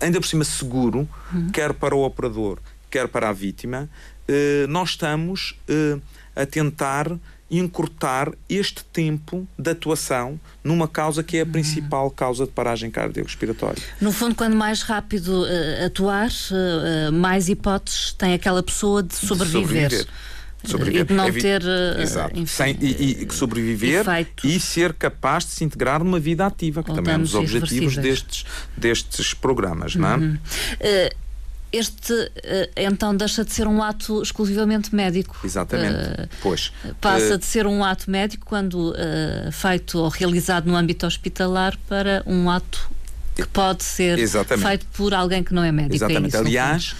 ainda 0.00 0.20
por 0.20 0.26
cima 0.26 0.44
seguro, 0.44 1.08
uhum. 1.32 1.50
quer 1.50 1.72
para 1.72 1.94
o 1.94 2.04
operador, 2.04 2.58
quer 2.90 3.06
para 3.06 3.28
a 3.28 3.32
vítima, 3.32 3.88
eh, 4.26 4.66
nós 4.68 4.90
estamos 4.90 5.56
eh, 5.68 5.98
a 6.34 6.44
tentar 6.46 7.10
encurtar 7.50 8.32
este 8.48 8.84
tempo 8.84 9.46
de 9.58 9.70
atuação 9.70 10.38
numa 10.62 10.86
causa 10.86 11.22
que 11.22 11.36
é 11.36 11.40
a 11.40 11.44
uhum. 11.44 11.50
principal 11.50 12.10
causa 12.10 12.44
de 12.46 12.52
paragem 12.52 12.90
cardiorrespiratória. 12.90 13.82
No 14.00 14.12
fundo, 14.12 14.34
quando 14.34 14.54
mais 14.54 14.82
rápido 14.82 15.42
uh, 15.42 15.86
atuar, 15.86 16.28
uh, 16.28 17.12
mais 17.12 17.48
hipóteses 17.48 18.12
tem 18.12 18.34
aquela 18.34 18.62
pessoa 18.62 19.02
de 19.02 19.14
sobreviver. 19.14 19.88
De 19.88 19.96
sobreviver. 19.96 20.30
Sobreviver. 20.62 21.02
E 21.02 21.04
de 21.04 21.14
não 21.14 21.24
é 21.24 21.32
ter 21.32 21.62
Exato. 21.98 22.38
Enfim, 22.38 22.46
Sem, 22.46 22.76
e, 22.80 23.24
e 23.24 23.32
sobreviver 23.32 24.00
efeitos. 24.00 24.44
e 24.44 24.60
ser 24.60 24.92
capaz 24.92 25.44
de 25.46 25.52
se 25.52 25.64
integrar 25.64 26.04
numa 26.04 26.20
vida 26.20 26.44
ativa, 26.44 26.82
que 26.82 26.94
também 26.94 27.14
é 27.14 27.16
um 27.16 27.22
dos 27.22 27.34
objetivos 27.34 27.96
destes, 27.96 28.44
destes 28.76 29.32
programas. 29.32 29.94
Uhum. 29.94 30.02
Não 30.02 30.08
é? 30.08 30.16
Uh, 30.18 31.29
este 31.72 32.12
eh, 32.42 32.70
então 32.76 33.16
deixa 33.16 33.44
de 33.44 33.52
ser 33.52 33.66
um 33.66 33.82
ato 33.82 34.22
exclusivamente 34.22 34.94
médico. 34.94 35.36
Exatamente. 35.44 36.22
Uh, 36.22 36.28
pois. 36.42 36.72
Passa 37.00 37.34
uh, 37.34 37.38
de 37.38 37.44
ser 37.44 37.66
um 37.66 37.84
ato 37.84 38.10
médico 38.10 38.44
quando 38.44 38.90
uh, 38.90 39.52
feito 39.52 39.98
ou 39.98 40.08
realizado 40.08 40.66
no 40.66 40.76
âmbito 40.76 41.06
hospitalar 41.06 41.78
para 41.88 42.22
um 42.26 42.50
ato 42.50 42.90
que 43.34 43.46
pode 43.46 43.84
ser 43.84 44.18
Exatamente. 44.18 44.66
feito 44.66 44.86
por 44.92 45.14
alguém 45.14 45.42
que 45.42 45.54
não 45.54 45.62
é 45.62 45.70
médico. 45.70 45.94
É 45.94 45.96
Exatamente. 45.96 46.36
É 46.36 46.38
isso, 46.40 46.46
Aliás, 46.46 46.96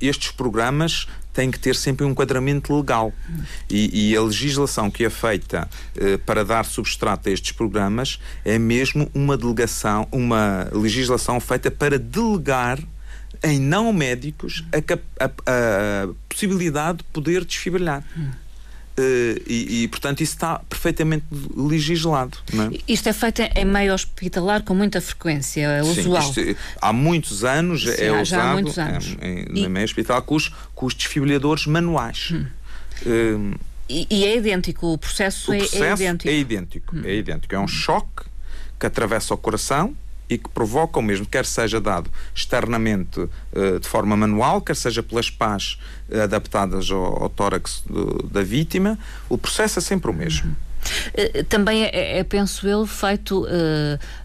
estes 0.00 0.32
programas 0.32 1.06
têm 1.32 1.50
que 1.50 1.58
ter 1.58 1.76
sempre 1.76 2.04
um 2.04 2.10
enquadramento 2.10 2.74
legal. 2.74 3.12
E, 3.70 4.10
e 4.10 4.16
a 4.16 4.22
legislação 4.22 4.90
que 4.90 5.04
é 5.04 5.10
feita 5.10 5.68
para 6.26 6.44
dar 6.44 6.64
substrato 6.64 7.28
a 7.28 7.32
estes 7.32 7.52
programas 7.52 8.18
é 8.44 8.58
mesmo 8.58 9.08
uma 9.14 9.36
delegação, 9.36 10.08
uma 10.10 10.68
legislação 10.72 11.38
feita 11.38 11.70
para 11.70 11.98
delegar 11.98 12.78
em 13.42 13.58
não 13.58 13.92
médicos 13.92 14.64
a, 14.72 15.24
a, 15.24 16.04
a 16.04 16.08
possibilidade 16.28 16.98
de 16.98 17.04
poder 17.04 17.44
desfibrilhar. 17.44 18.04
Hum. 18.16 18.30
Uh, 18.92 19.40
e, 19.46 19.84
e, 19.84 19.88
portanto, 19.88 20.20
isso 20.20 20.34
está 20.34 20.58
perfeitamente 20.58 21.24
legislado. 21.56 22.36
É? 22.52 22.78
Isto 22.86 23.08
é 23.08 23.12
feito 23.14 23.40
em 23.40 23.64
meio 23.64 23.94
hospitalar 23.94 24.62
com 24.62 24.74
muita 24.74 25.00
frequência, 25.00 25.62
é 25.62 25.82
usual. 25.82 26.22
Sim, 26.22 26.50
isto, 26.50 26.60
há 26.80 26.92
muitos 26.92 27.42
anos 27.42 27.84
Sim, 27.84 28.04
é 28.04 28.20
usado 28.20 28.40
há 28.42 28.52
muitos 28.52 28.78
anos. 28.78 29.16
em, 29.22 29.46
em, 29.60 29.64
e... 29.64 29.68
meio 29.68 29.84
hospitalar 29.84 30.20
com 30.20 30.34
os, 30.34 30.48
com 30.74 30.84
os 30.84 30.94
desfibrilhadores 30.94 31.66
manuais. 31.66 32.32
Hum. 32.32 32.46
Uh, 33.06 33.58
e, 33.88 34.06
e, 34.10 34.24
é 34.26 34.36
idêntico, 34.36 34.92
o 34.92 34.98
processo, 34.98 35.52
o 35.52 35.56
processo 35.56 35.82
é, 35.82 35.88
é, 35.88 35.92
idêntico. 35.94 36.28
É 36.28 36.36
idêntico, 36.36 36.96
hum. 36.96 37.02
é 37.04 37.14
idêntico. 37.14 37.54
É 37.54 37.58
um 37.58 37.68
choque 37.68 38.24
que 38.78 38.86
atravessa 38.86 39.32
o 39.32 39.38
coração 39.38 39.96
e 40.32 40.38
que 40.38 40.48
provoca 40.48 40.98
o 40.98 41.02
mesmo, 41.02 41.26
quer 41.26 41.44
seja 41.44 41.80
dado 41.80 42.10
externamente 42.34 43.20
uh, 43.20 43.80
de 43.80 43.86
forma 43.86 44.16
manual, 44.16 44.60
quer 44.60 44.76
seja 44.76 45.02
pelas 45.02 45.30
pás 45.30 45.78
uh, 46.08 46.22
adaptadas 46.22 46.90
ao, 46.90 47.22
ao 47.24 47.28
tórax 47.28 47.82
do, 47.86 48.22
da 48.28 48.42
vítima, 48.42 48.98
o 49.28 49.36
processo 49.36 49.78
é 49.78 49.82
sempre 49.82 50.10
o 50.10 50.14
mesmo. 50.14 50.56
Também 51.48 51.84
é, 51.84 52.18
é, 52.18 52.24
penso 52.24 52.66
eu, 52.66 52.84
feito 52.84 53.46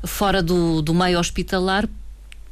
fora 0.03 0.41
do, 0.41 0.81
do 0.81 0.91
meio 0.91 1.19
hospitalar 1.19 1.87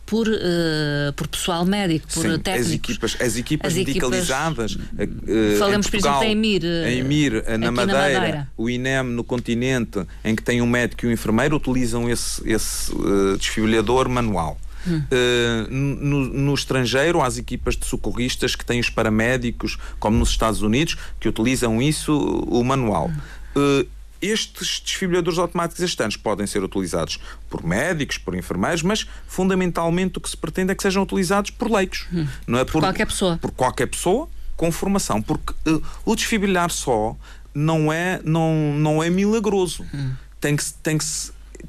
por, 0.05 0.27
uh, 0.27 1.13
por 1.15 1.27
pessoal 1.27 1.65
médico, 1.65 2.07
por 2.13 2.23
Sim, 2.23 2.39
técnicos. 2.39 2.63
As 2.63 2.71
equipas, 2.71 3.17
as 3.19 3.37
equipas 3.37 3.71
as 3.71 3.77
medicalizadas. 3.77 4.71
Equipas, 4.71 5.55
uh, 5.55 5.57
falamos, 5.57 5.87
por 5.87 5.97
exemplo, 5.97 6.19
da 6.19 6.27
EMIR. 6.27 6.63
A 6.63 6.91
EMIR 6.91 7.43
na 7.57 7.71
Madeira, 7.71 7.71
na 7.71 8.19
Madeira, 8.19 8.51
o 8.55 8.69
INEM 8.69 9.03
no 9.03 9.23
continente, 9.23 10.05
em 10.23 10.35
que 10.35 10.43
tem 10.43 10.61
um 10.61 10.67
médico 10.67 11.05
e 11.05 11.09
um 11.09 11.11
enfermeiro, 11.11 11.55
utilizam 11.55 12.09
esse, 12.09 12.41
esse 12.47 12.91
uh, 12.93 13.37
desfibrilhador 13.37 14.07
manual. 14.07 14.59
Hum. 14.87 15.01
Uh, 15.11 15.71
no, 15.71 16.25
no, 16.25 16.53
estrangeiro, 16.53 17.21
há 17.21 17.25
as 17.25 17.39
equipas 17.39 17.75
de 17.75 17.85
socorristas 17.87 18.55
que 18.55 18.63
têm 18.63 18.79
os 18.79 18.89
paramédicos, 18.89 19.79
como 19.99 20.17
nos 20.17 20.29
Estados 20.29 20.61
Unidos, 20.61 20.95
que 21.19 21.27
utilizam 21.27 21.81
isso, 21.81 22.15
o 22.15 22.63
manual. 22.63 23.09
Hum. 23.55 23.81
Uh, 23.81 23.94
estes 24.29 24.79
desfibriladores 24.79 25.39
automáticos 25.39 25.83
externos 25.83 26.17
podem 26.17 26.47
ser 26.47 26.63
utilizados 26.63 27.19
por 27.49 27.63
médicos, 27.63 28.17
por 28.17 28.35
enfermeiros, 28.35 28.81
mas 28.83 29.07
fundamentalmente 29.27 30.17
o 30.17 30.21
que 30.21 30.29
se 30.29 30.37
pretende 30.37 30.71
é 30.71 30.75
que 30.75 30.83
sejam 30.83 31.03
utilizados 31.03 31.51
por 31.51 31.71
leigos. 31.71 32.07
Hum. 32.13 32.27
Não 32.47 32.59
é 32.59 32.65
por, 32.65 32.73
por, 32.73 32.81
qualquer 32.81 33.05
pessoa. 33.05 33.37
Por 33.37 33.51
qualquer 33.51 33.87
pessoa 33.87 34.29
com 34.55 34.71
formação. 34.71 35.21
Porque 35.21 35.53
uh, 35.67 35.81
o 36.05 36.15
desfibrilar 36.15 36.71
só 36.71 37.15
não 37.53 37.91
é, 37.91 38.19
não, 38.23 38.73
não 38.77 39.03
é 39.03 39.09
milagroso. 39.09 39.85
Hum. 39.93 40.13
Tem, 40.39 40.55
que, 40.55 40.63
tem, 40.83 40.97
que, 40.97 41.05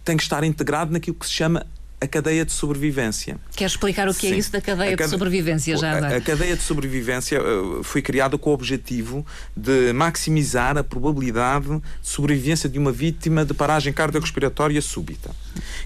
tem 0.04 0.16
que 0.16 0.22
estar 0.22 0.44
integrado 0.44 0.92
naquilo 0.92 1.16
que 1.16 1.26
se 1.26 1.32
chama 1.32 1.66
a 2.06 2.08
cadeia 2.08 2.44
de 2.44 2.52
sobrevivência. 2.52 3.38
Quer 3.54 3.66
explicar 3.66 4.08
o 4.08 4.14
que 4.14 4.26
é 4.26 4.30
Sim. 4.30 4.36
é 4.36 4.38
isso 4.38 4.52
da 4.52 4.60
cadeia 4.60 4.96
cade... 4.96 5.10
de 5.10 5.10
sobrevivência 5.10 5.76
já 5.76 5.92
agora? 5.92 6.14
A, 6.14 6.18
a 6.18 6.20
cadeia 6.20 6.56
de 6.56 6.62
sobrevivência 6.62 7.40
uh, 7.42 7.84
foi 7.84 8.00
criada 8.00 8.38
com 8.38 8.50
o 8.50 8.52
objetivo 8.54 9.26
de 9.56 9.92
maximizar 9.92 10.78
a 10.78 10.84
probabilidade 10.84 11.68
de 11.68 12.08
sobrevivência 12.08 12.68
de 12.68 12.78
uma 12.78 12.90
vítima 12.92 13.44
de 13.44 13.52
paragem 13.52 13.92
cardiorrespiratória 13.92 14.80
súbita. 14.80 15.30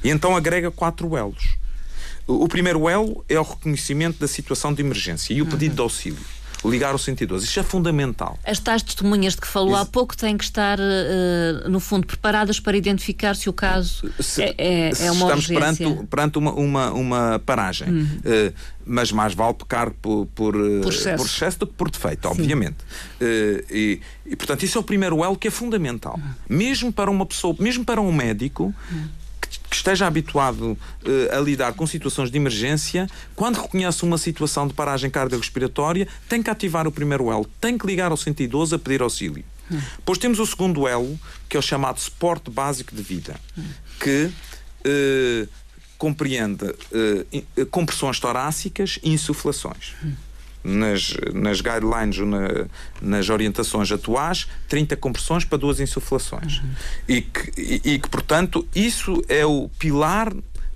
E 0.04 0.10
então 0.10 0.36
agrega 0.36 0.70
quatro 0.70 1.16
elos. 1.16 1.58
O 2.26 2.46
primeiro 2.46 2.88
elo 2.88 3.24
é 3.28 3.40
o 3.40 3.42
reconhecimento 3.42 4.20
da 4.20 4.28
situação 4.28 4.72
de 4.72 4.82
emergência 4.82 5.34
e 5.34 5.42
o 5.42 5.46
pedido 5.46 5.70
uhum. 5.70 5.76
de 5.76 5.82
auxílio 5.82 6.39
ligar 6.64 6.94
o 6.94 6.98
112. 6.98 7.44
Isto 7.44 7.60
é 7.60 7.62
fundamental. 7.62 8.38
As 8.44 8.58
tais 8.58 8.82
testemunhas 8.82 9.34
de 9.34 9.40
que 9.40 9.46
falou 9.46 9.76
há 9.76 9.84
pouco 9.86 10.16
têm 10.16 10.36
que 10.36 10.44
estar, 10.44 10.78
uh, 10.78 11.68
no 11.68 11.80
fundo, 11.80 12.06
preparadas 12.06 12.60
para 12.60 12.76
identificar 12.76 13.34
se 13.34 13.48
o 13.48 13.52
caso 13.52 14.10
se, 14.20 14.42
é, 14.42 14.54
é, 14.58 14.88
é 14.88 15.12
uma 15.12 15.26
estamos 15.26 15.48
urgência. 15.48 15.86
perante, 15.86 16.06
perante 16.06 16.38
uma, 16.38 16.52
uma, 16.52 16.92
uma 16.92 17.42
paragem. 17.44 17.88
Uhum. 17.88 18.04
Uh, 18.24 18.54
mas 18.84 19.12
mais 19.12 19.34
vale 19.34 19.54
pecar 19.54 19.90
por, 19.90 20.26
por, 20.34 20.54
por, 20.54 20.92
excesso. 20.92 21.16
por 21.16 21.26
excesso 21.26 21.58
do 21.60 21.66
que 21.66 21.74
por 21.74 21.90
defeito, 21.90 22.26
obviamente. 22.28 22.78
Uh, 23.20 23.64
e, 23.70 24.00
e, 24.26 24.36
portanto, 24.36 24.64
isso 24.64 24.78
é 24.78 24.80
o 24.80 24.84
primeiro 24.84 25.22
elo 25.24 25.36
que 25.36 25.48
é 25.48 25.50
fundamental. 25.50 26.16
Uhum. 26.16 26.56
Mesmo 26.56 26.92
para 26.92 27.10
uma 27.10 27.24
pessoa, 27.24 27.54
mesmo 27.58 27.84
para 27.84 28.00
um 28.00 28.12
médico, 28.12 28.74
uhum 28.90 29.19
que 29.70 29.76
esteja 29.76 30.06
habituado 30.06 30.72
uh, 30.72 30.78
a 31.36 31.40
lidar 31.40 31.72
com 31.74 31.86
situações 31.86 32.30
de 32.30 32.36
emergência, 32.36 33.08
quando 33.36 33.60
reconhece 33.60 34.02
uma 34.02 34.18
situação 34.18 34.66
de 34.66 34.74
paragem 34.74 35.08
cardiorrespiratória, 35.08 36.08
tem 36.28 36.42
que 36.42 36.50
ativar 36.50 36.88
o 36.88 36.92
primeiro 36.92 37.30
elo, 37.30 37.48
tem 37.60 37.78
que 37.78 37.86
ligar 37.86 38.10
ao 38.10 38.16
112 38.16 38.74
a 38.74 38.78
pedir 38.78 39.00
auxílio. 39.00 39.44
Hum. 39.70 39.80
Depois 39.96 40.18
temos 40.18 40.40
o 40.40 40.46
segundo 40.46 40.88
elo, 40.88 41.18
que 41.48 41.56
é 41.56 41.60
o 41.60 41.62
chamado 41.62 42.00
suporte 42.00 42.50
básico 42.50 42.94
de 42.94 43.02
vida, 43.02 43.36
hum. 43.56 43.62
que 44.00 44.30
uh, 44.84 45.48
compreende 45.96 46.64
uh, 46.64 47.66
compressões 47.70 48.18
torácicas 48.18 48.98
e 49.04 49.12
insuflações. 49.12 49.94
Hum 50.04 50.29
nas, 50.62 51.14
nas 51.32 51.60
guidelines, 51.60 52.18
na, 52.18 52.66
nas 53.00 53.28
orientações 53.28 53.90
atuais, 53.90 54.46
30 54.68 54.96
compressões 54.96 55.44
para 55.44 55.58
duas 55.58 55.80
insuflações. 55.80 56.58
Uhum. 56.58 56.70
E, 57.08 57.20
que, 57.22 57.60
e, 57.60 57.94
e, 57.94 57.98
que, 57.98 58.08
portanto, 58.08 58.66
isso 58.74 59.22
é 59.28 59.44
o 59.44 59.68
pilar 59.78 60.32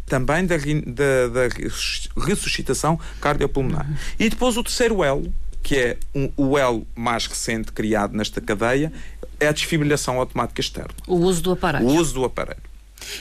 também 0.06 0.46
da, 0.46 0.56
da, 0.56 1.28
da 1.28 2.24
ressuscitação 2.26 2.98
cardiopulmonar. 3.20 3.88
Uhum. 3.88 3.96
E 4.18 4.28
depois 4.28 4.56
o 4.56 4.62
terceiro 4.62 5.02
elo, 5.02 5.32
que 5.62 5.76
é 5.76 5.96
um, 6.14 6.30
o 6.36 6.58
elo 6.58 6.86
mais 6.94 7.26
recente 7.26 7.72
criado 7.72 8.16
nesta 8.16 8.40
cadeia, 8.40 8.92
é 9.40 9.48
a 9.48 9.52
desfibrilação 9.52 10.18
automática 10.18 10.60
externa. 10.60 10.94
O 11.06 11.16
uso 11.16 11.42
do 11.42 11.52
aparelho. 11.52 11.86
O 11.86 11.94
uso 11.94 12.14
do 12.14 12.24
aparelho. 12.24 12.73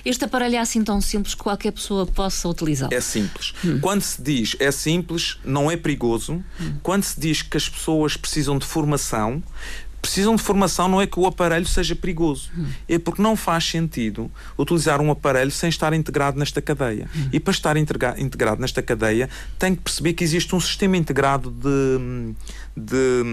Este 0.05 0.25
aparelho 0.25 0.55
é 0.55 0.59
assim 0.59 0.83
tão 0.83 0.99
simples 1.01 1.35
que 1.35 1.43
qualquer 1.43 1.71
pessoa 1.71 2.05
possa 2.05 2.47
utilizá-lo? 2.47 2.93
É 2.93 3.01
simples. 3.01 3.53
Hum. 3.63 3.79
Quando 3.79 4.01
se 4.01 4.21
diz 4.21 4.55
é 4.59 4.71
simples, 4.71 5.37
não 5.43 5.69
é 5.69 5.77
perigoso. 5.77 6.43
Hum. 6.59 6.75
Quando 6.81 7.03
se 7.03 7.19
diz 7.19 7.41
que 7.41 7.57
as 7.57 7.67
pessoas 7.67 8.17
precisam 8.17 8.57
de 8.57 8.65
formação, 8.65 9.41
precisam 10.03 10.35
de 10.35 10.43
formação 10.43 10.89
não 10.89 11.01
é 11.01 11.07
que 11.07 11.17
o 11.17 11.25
aparelho 11.25 11.65
seja 11.65 11.95
perigoso, 11.95 12.51
é 12.89 12.99
porque 12.99 13.21
não 13.21 13.37
faz 13.37 13.63
sentido 13.63 14.29
utilizar 14.59 14.99
um 14.99 15.09
aparelho 15.09 15.49
sem 15.49 15.69
estar 15.69 15.93
integrado 15.93 16.37
nesta 16.37 16.61
cadeia. 16.61 17.09
E 17.31 17.39
para 17.39 17.51
estar 17.51 17.77
integrado 17.77 18.61
nesta 18.61 18.81
cadeia, 18.81 19.29
tem 19.57 19.73
que 19.73 19.81
perceber 19.81 20.13
que 20.13 20.23
existe 20.23 20.53
um 20.53 20.59
sistema 20.59 20.97
integrado 20.97 21.49
de 21.49 22.35
de, 22.75 23.23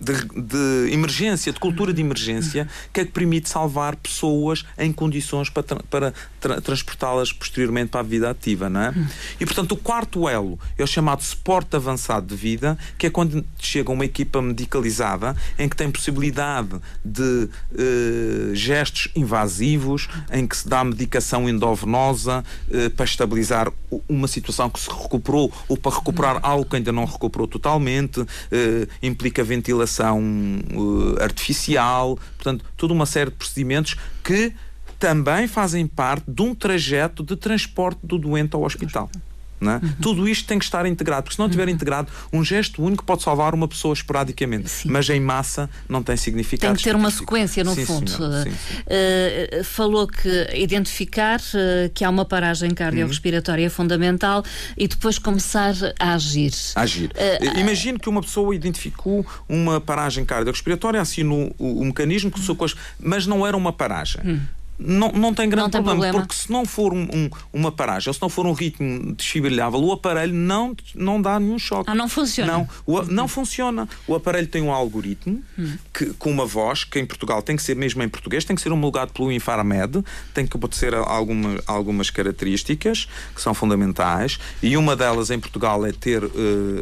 de, 0.00 0.42
de, 0.42 0.92
emergência, 0.92 1.52
de 1.52 1.60
cultura 1.60 1.92
de 1.92 2.00
emergência, 2.00 2.66
que 2.92 3.00
é 3.00 3.04
que 3.04 3.12
permite 3.12 3.48
salvar 3.48 3.96
pessoas 3.96 4.64
em 4.78 4.90
condições 4.92 5.50
para, 5.50 5.62
tra 5.62 5.80
para 5.90 6.14
tra 6.40 6.60
transportá-las 6.60 7.32
posteriormente 7.32 7.90
para 7.90 8.00
a 8.00 8.02
vida 8.02 8.30
ativa, 8.30 8.70
não 8.70 8.80
é? 8.80 8.94
E 9.38 9.44
portanto 9.44 9.72
o 9.72 9.76
quarto 9.76 10.28
elo 10.28 10.58
é 10.78 10.82
o 10.82 10.86
chamado 10.86 11.22
suporte 11.22 11.76
avançado 11.76 12.26
de 12.26 12.34
vida, 12.34 12.78
que 12.96 13.06
é 13.06 13.10
quando 13.10 13.44
chega 13.58 13.92
uma 13.92 14.04
equipa 14.04 14.40
medicalizada 14.40 15.36
em 15.58 15.68
que 15.68 15.76
tem 15.76 15.91
possibilidade 15.92 16.80
de 17.04 17.22
uh, 17.72 18.54
gestos 18.54 19.08
invasivos, 19.14 20.08
em 20.32 20.46
que 20.46 20.56
se 20.56 20.68
dá 20.68 20.82
medicação 20.82 21.48
endovenosa 21.48 22.44
uh, 22.68 22.90
para 22.90 23.04
estabilizar 23.04 23.72
uma 24.08 24.26
situação 24.26 24.68
que 24.70 24.80
se 24.80 24.90
recuperou 24.90 25.52
ou 25.68 25.76
para 25.76 25.94
recuperar 25.94 26.40
algo 26.42 26.64
que 26.64 26.76
ainda 26.76 26.92
não 26.92 27.04
recuperou 27.04 27.46
totalmente. 27.46 28.20
Uh, 28.20 28.26
implica 29.02 29.44
ventilação 29.44 30.22
artificial, 31.20 32.18
portanto, 32.36 32.64
toda 32.76 32.92
uma 32.92 33.06
série 33.06 33.30
de 33.30 33.36
procedimentos 33.36 33.96
que 34.22 34.52
também 34.98 35.48
fazem 35.48 35.86
parte 35.86 36.24
de 36.28 36.42
um 36.42 36.54
trajeto 36.54 37.24
de 37.24 37.36
transporte 37.36 37.98
do 38.04 38.18
doente 38.18 38.54
ao 38.54 38.62
hospital. 38.62 39.10
É? 39.70 39.74
Uhum. 39.74 39.92
Tudo 40.00 40.28
isto 40.28 40.46
tem 40.46 40.58
que 40.58 40.64
estar 40.64 40.84
integrado, 40.86 41.22
porque 41.22 41.34
se 41.34 41.38
não 41.38 41.46
estiver 41.46 41.68
uhum. 41.68 41.74
integrado, 41.74 42.10
um 42.32 42.44
gesto 42.44 42.82
único 42.82 43.04
pode 43.04 43.22
salvar 43.22 43.54
uma 43.54 43.68
pessoa 43.68 43.92
esporadicamente, 43.92 44.68
sim. 44.68 44.88
mas 44.90 45.08
em 45.08 45.20
massa 45.20 45.70
não 45.88 46.02
tem 46.02 46.16
significado. 46.16 46.74
Tem 46.74 46.78
que 46.78 46.84
ter 46.84 46.96
uma 46.96 47.10
sequência, 47.10 47.62
no 47.62 47.74
sim, 47.74 47.84
fundo. 47.84 48.10
Sim, 48.10 48.50
uh, 48.50 49.64
falou 49.64 50.06
que 50.06 50.48
identificar 50.54 51.38
uh, 51.40 51.90
que 51.94 52.04
há 52.04 52.10
uma 52.10 52.24
paragem 52.24 52.70
cardiorrespiratória 52.70 53.64
uhum. 53.64 53.70
fundamental 53.70 54.44
e 54.76 54.88
depois 54.88 55.18
começar 55.18 55.74
a 55.98 56.14
agir. 56.14 56.52
Agir. 56.74 57.10
Uh, 57.10 57.58
Imagine 57.58 57.98
que 57.98 58.08
uma 58.08 58.20
pessoa 58.20 58.54
identificou 58.54 59.24
uma 59.48 59.80
paragem 59.80 60.24
cardiorrespiratória, 60.24 61.00
assinou 61.00 61.54
o, 61.58 61.80
o 61.80 61.84
mecanismo, 61.84 62.30
que 62.30 62.40
uhum. 62.40 62.56
mas 62.98 63.26
não 63.26 63.46
era 63.46 63.56
uma 63.56 63.72
paragem. 63.72 64.40
Uhum 64.84 64.92
não, 65.02 65.12
não 65.12 65.34
tem 65.34 65.48
grande 65.48 65.64
não 65.64 65.70
problema, 65.70 66.00
problema, 66.00 66.20
porque 66.20 66.34
se 66.34 66.50
não 66.50 66.64
for 66.64 66.92
um, 66.92 67.02
um, 67.02 67.30
uma 67.52 67.70
paragem, 67.70 68.08
ou 68.08 68.14
se 68.14 68.20
não 68.20 68.28
for 68.28 68.46
um 68.46 68.52
ritmo 68.52 69.14
desfibrilável, 69.14 69.80
o 69.80 69.92
aparelho 69.92 70.34
não, 70.34 70.74
não 70.94 71.20
dá 71.20 71.38
nenhum 71.38 71.58
choque. 71.58 71.90
Ah, 71.90 71.94
não 71.94 72.08
funciona? 72.08 72.52
Não, 72.52 72.68
o, 72.86 73.02
não 73.02 73.28
funciona. 73.28 73.88
O 74.06 74.14
aparelho 74.14 74.46
tem 74.46 74.62
um 74.62 74.72
algoritmo 74.72 75.42
hum. 75.58 75.76
que, 75.92 76.06
com 76.14 76.30
uma 76.30 76.46
voz, 76.46 76.84
que 76.84 76.98
em 76.98 77.06
Portugal 77.06 77.42
tem 77.42 77.56
que 77.56 77.62
ser 77.62 77.76
mesmo 77.76 78.02
em 78.02 78.08
português, 78.08 78.44
tem 78.44 78.56
que 78.56 78.62
ser 78.62 78.72
homologado 78.72 79.12
pelo 79.12 79.30
Infarmed, 79.30 80.04
tem 80.34 80.46
que 80.46 80.56
obedecer 80.56 80.94
alguma, 80.94 81.60
algumas 81.66 82.10
características 82.10 83.08
que 83.34 83.40
são 83.40 83.54
fundamentais, 83.54 84.38
e 84.62 84.76
uma 84.76 84.96
delas 84.96 85.30
em 85.30 85.38
Portugal 85.38 85.84
é 85.86 85.92
ter 85.92 86.24
uh, 86.24 86.30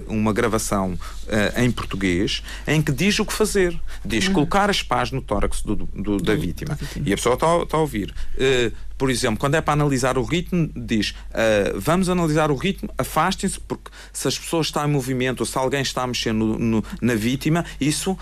uma 0.08 0.32
gravação 0.32 0.92
uh, 0.92 1.60
em 1.60 1.70
português, 1.70 2.42
em 2.66 2.80
que 2.82 2.92
diz 2.92 3.18
o 3.18 3.24
que 3.24 3.32
fazer. 3.32 3.78
Diz 4.04 4.28
hum. 4.28 4.32
colocar 4.32 4.70
as 4.70 4.82
pás 4.82 5.10
no 5.10 5.20
tórax 5.20 5.62
do, 5.62 5.76
do, 5.76 6.18
da, 6.18 6.34
vítima. 6.34 6.74
da, 6.74 6.74
vítima. 6.74 7.08
E 7.08 7.12
a 7.12 7.16
pessoa 7.16 7.34
está 7.34 7.66
tá 7.66 7.78
a 7.78 7.89
ouvir. 7.90 8.14
Uh, 8.34 8.72
por 8.96 9.10
exemplo, 9.10 9.38
quando 9.38 9.54
é 9.54 9.60
para 9.60 9.72
analisar 9.72 10.16
o 10.16 10.22
ritmo, 10.22 10.70
diz 10.76 11.10
uh, 11.10 11.78
vamos 11.78 12.08
analisar 12.08 12.50
o 12.50 12.54
ritmo, 12.54 12.90
afastem-se, 12.96 13.58
porque 13.60 13.90
se 14.12 14.28
as 14.28 14.38
pessoas 14.38 14.66
estão 14.66 14.86
em 14.86 14.90
movimento 14.90 15.40
ou 15.40 15.46
se 15.46 15.56
alguém 15.58 15.80
está 15.80 16.02
a 16.02 16.06
mexer 16.06 16.32
no, 16.32 16.58
no, 16.58 16.84
na 17.00 17.14
vítima, 17.14 17.64
isso 17.80 18.12
uh, 18.12 18.18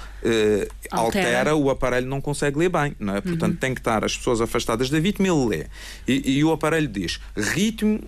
altera. 0.90 1.28
altera. 1.28 1.56
o 1.56 1.70
aparelho 1.70 2.06
não 2.06 2.20
consegue 2.20 2.58
ler 2.58 2.70
bem. 2.70 2.94
Não 2.98 3.16
é? 3.16 3.20
Portanto, 3.20 3.52
uhum. 3.52 3.58
tem 3.58 3.74
que 3.74 3.80
estar 3.80 4.04
as 4.04 4.16
pessoas 4.16 4.40
afastadas 4.40 4.88
da 4.88 4.98
vítima 4.98 5.28
e 5.28 5.30
ele 5.30 5.46
lê. 5.46 5.66
E, 6.06 6.38
e 6.38 6.44
o 6.44 6.52
aparelho 6.52 6.88
diz 6.88 7.20
ritmo 7.36 8.00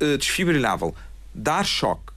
uh, 0.00 0.18
desfibrilável, 0.18 0.94
dar 1.34 1.64
choque. 1.64 2.13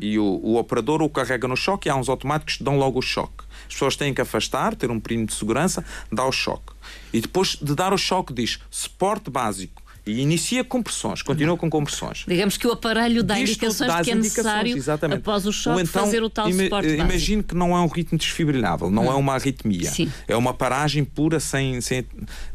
E 0.00 0.18
o, 0.18 0.24
o, 0.24 0.56
operador 0.56 1.02
o 1.02 1.08
carrega 1.08 1.46
no 1.46 1.56
choque 1.56 1.88
e 1.88 1.90
há 1.90 1.96
uns 1.96 2.08
automáticos 2.08 2.56
que 2.56 2.64
dão 2.64 2.78
logo 2.78 2.98
o 2.98 3.02
choque. 3.02 3.44
As 3.66 3.74
pessoas 3.74 3.96
têm 3.96 4.12
que 4.12 4.20
afastar, 4.20 4.74
ter 4.74 4.90
um 4.90 5.00
perímetro 5.00 5.34
de 5.34 5.38
segurança, 5.38 5.84
dá 6.10 6.24
o 6.24 6.32
choque. 6.32 6.72
E 7.12 7.20
depois 7.20 7.56
de 7.60 7.74
dar 7.74 7.92
o 7.92 7.98
choque 7.98 8.32
diz 8.32 8.58
suporte 8.70 9.30
básico 9.30 9.82
e 10.06 10.20
inicia 10.20 10.62
compressões, 10.62 11.20
continua 11.20 11.56
com 11.56 11.68
compressões. 11.68 12.24
Digamos 12.28 12.56
que 12.56 12.66
o 12.66 12.72
aparelho 12.72 13.24
dá 13.24 13.34
Diz 13.34 13.50
indicações 13.50 13.92
de 13.92 14.02
que 14.04 14.10
é 14.10 14.14
dá 14.14 14.20
necessário, 14.20 14.76
exatamente. 14.76 15.18
após 15.18 15.46
o 15.46 15.52
choque, 15.52 15.74
Ou 15.74 15.80
então, 15.80 16.04
fazer 16.04 16.22
o 16.22 16.30
tal 16.30 16.50
suporte 16.50 16.70
básico. 16.70 17.02
Imagine 17.02 17.42
que 17.42 17.54
não 17.56 17.76
é 17.76 17.80
um 17.80 17.88
ritmo 17.88 18.16
desfibrilável, 18.16 18.88
não 18.88 19.10
é 19.10 19.14
uma 19.14 19.34
arritmia. 19.34 19.90
Sim. 19.90 20.10
É 20.28 20.36
uma 20.36 20.54
paragem 20.54 21.04
pura 21.04 21.40
sem. 21.40 21.80
sem 21.80 22.06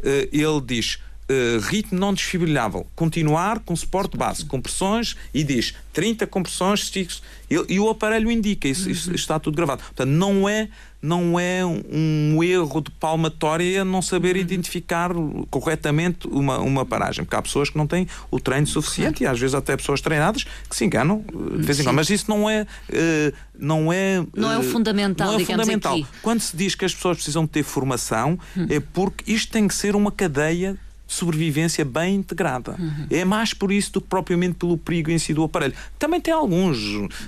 eh, 0.02 0.30
ele 0.32 0.62
diz. 0.66 1.00
Eh, 1.32 1.60
ritmo 1.62 1.98
não 2.00 2.14
desfibrilável, 2.14 2.86
continuar 2.96 3.60
com 3.60 3.76
suporte 3.76 4.18
básico, 4.18 4.50
compressões 4.50 5.16
e 5.34 5.44
diz 5.44 5.74
30 5.94 6.26
compressões, 6.28 6.86
sticks, 6.88 7.22
e, 7.50 7.74
e 7.74 7.80
o 7.80 7.90
aparelho 7.90 8.30
indica, 8.32 8.68
isso, 8.68 8.86
Uhum. 8.86 8.92
isso 8.92 9.12
está 9.14 9.40
tudo 9.40 9.56
gravado. 9.56 9.82
Portanto, 9.84 10.10
não 10.10 10.48
é, 10.48 10.70
não 11.02 11.38
é 11.40 11.66
um 11.66 12.42
erro 12.44 12.80
de 12.82 12.90
palmatória 12.92 13.84
não 13.84 14.02
saber 14.02 14.36
Uhum. 14.36 14.42
identificar 14.42 15.12
corretamente 15.50 16.28
uma, 16.28 16.60
uma 16.60 16.86
paragem, 16.86 17.24
porque 17.26 17.36
há 17.36 17.42
pessoas 17.42 17.70
que 17.70 17.78
não 17.78 17.86
têm 17.88 18.08
o 18.30 18.40
treino 18.40 18.66
suficiente 18.68 19.24
e 19.24 19.28
às 19.28 19.38
vezes 19.40 19.54
até 19.54 19.76
pessoas 19.76 20.00
treinadas 20.02 20.46
que 20.70 20.76
se 20.76 20.86
enganam 20.86 21.24
eh, 21.28 21.58
de 21.58 21.64
vez 21.64 21.80
em 21.80 21.84
quando. 21.84 21.96
Mas 21.96 22.10
isso 22.10 22.26
não 22.30 22.50
é. 22.50 22.66
eh, 22.90 23.34
não 23.60 23.92
é, 23.92 24.26
Não 24.36 24.52
é 24.52 24.58
o 24.58 24.64
fundamental, 24.64 25.28
não 25.28 25.36
é 25.36 25.38
digamos 25.40 25.66
fundamental. 25.66 25.94
aqui. 25.94 26.08
Quando 26.22 26.40
se 26.40 26.56
diz 26.56 26.74
que 26.74 26.86
as 26.86 26.96
pessoas 26.96 27.18
precisam 27.18 27.46
ter 27.46 27.64
formação, 27.64 28.40
é 28.70 28.80
porque 28.80 29.32
isto 29.32 29.52
tem 29.52 29.68
que 29.68 29.76
ser 29.76 29.96
uma 29.96 30.12
cadeia 30.12 30.74
de 30.74 30.80
sobrevivência 31.14 31.84
bem 31.84 32.16
integrada. 32.16 32.76
É 33.10 33.26
mais 33.26 33.54
por 33.54 33.72
isso 33.72 33.94
do 33.94 34.02
que 34.02 34.08
propriamente 34.08 34.56
pelo 34.56 34.78
perigo 34.78 35.12
em 35.12 35.20
si 35.20 35.34
do 35.34 35.44
aparelho. 35.44 35.74
Também 36.00 36.22
tem 36.22 36.34
alguns, 36.34 36.78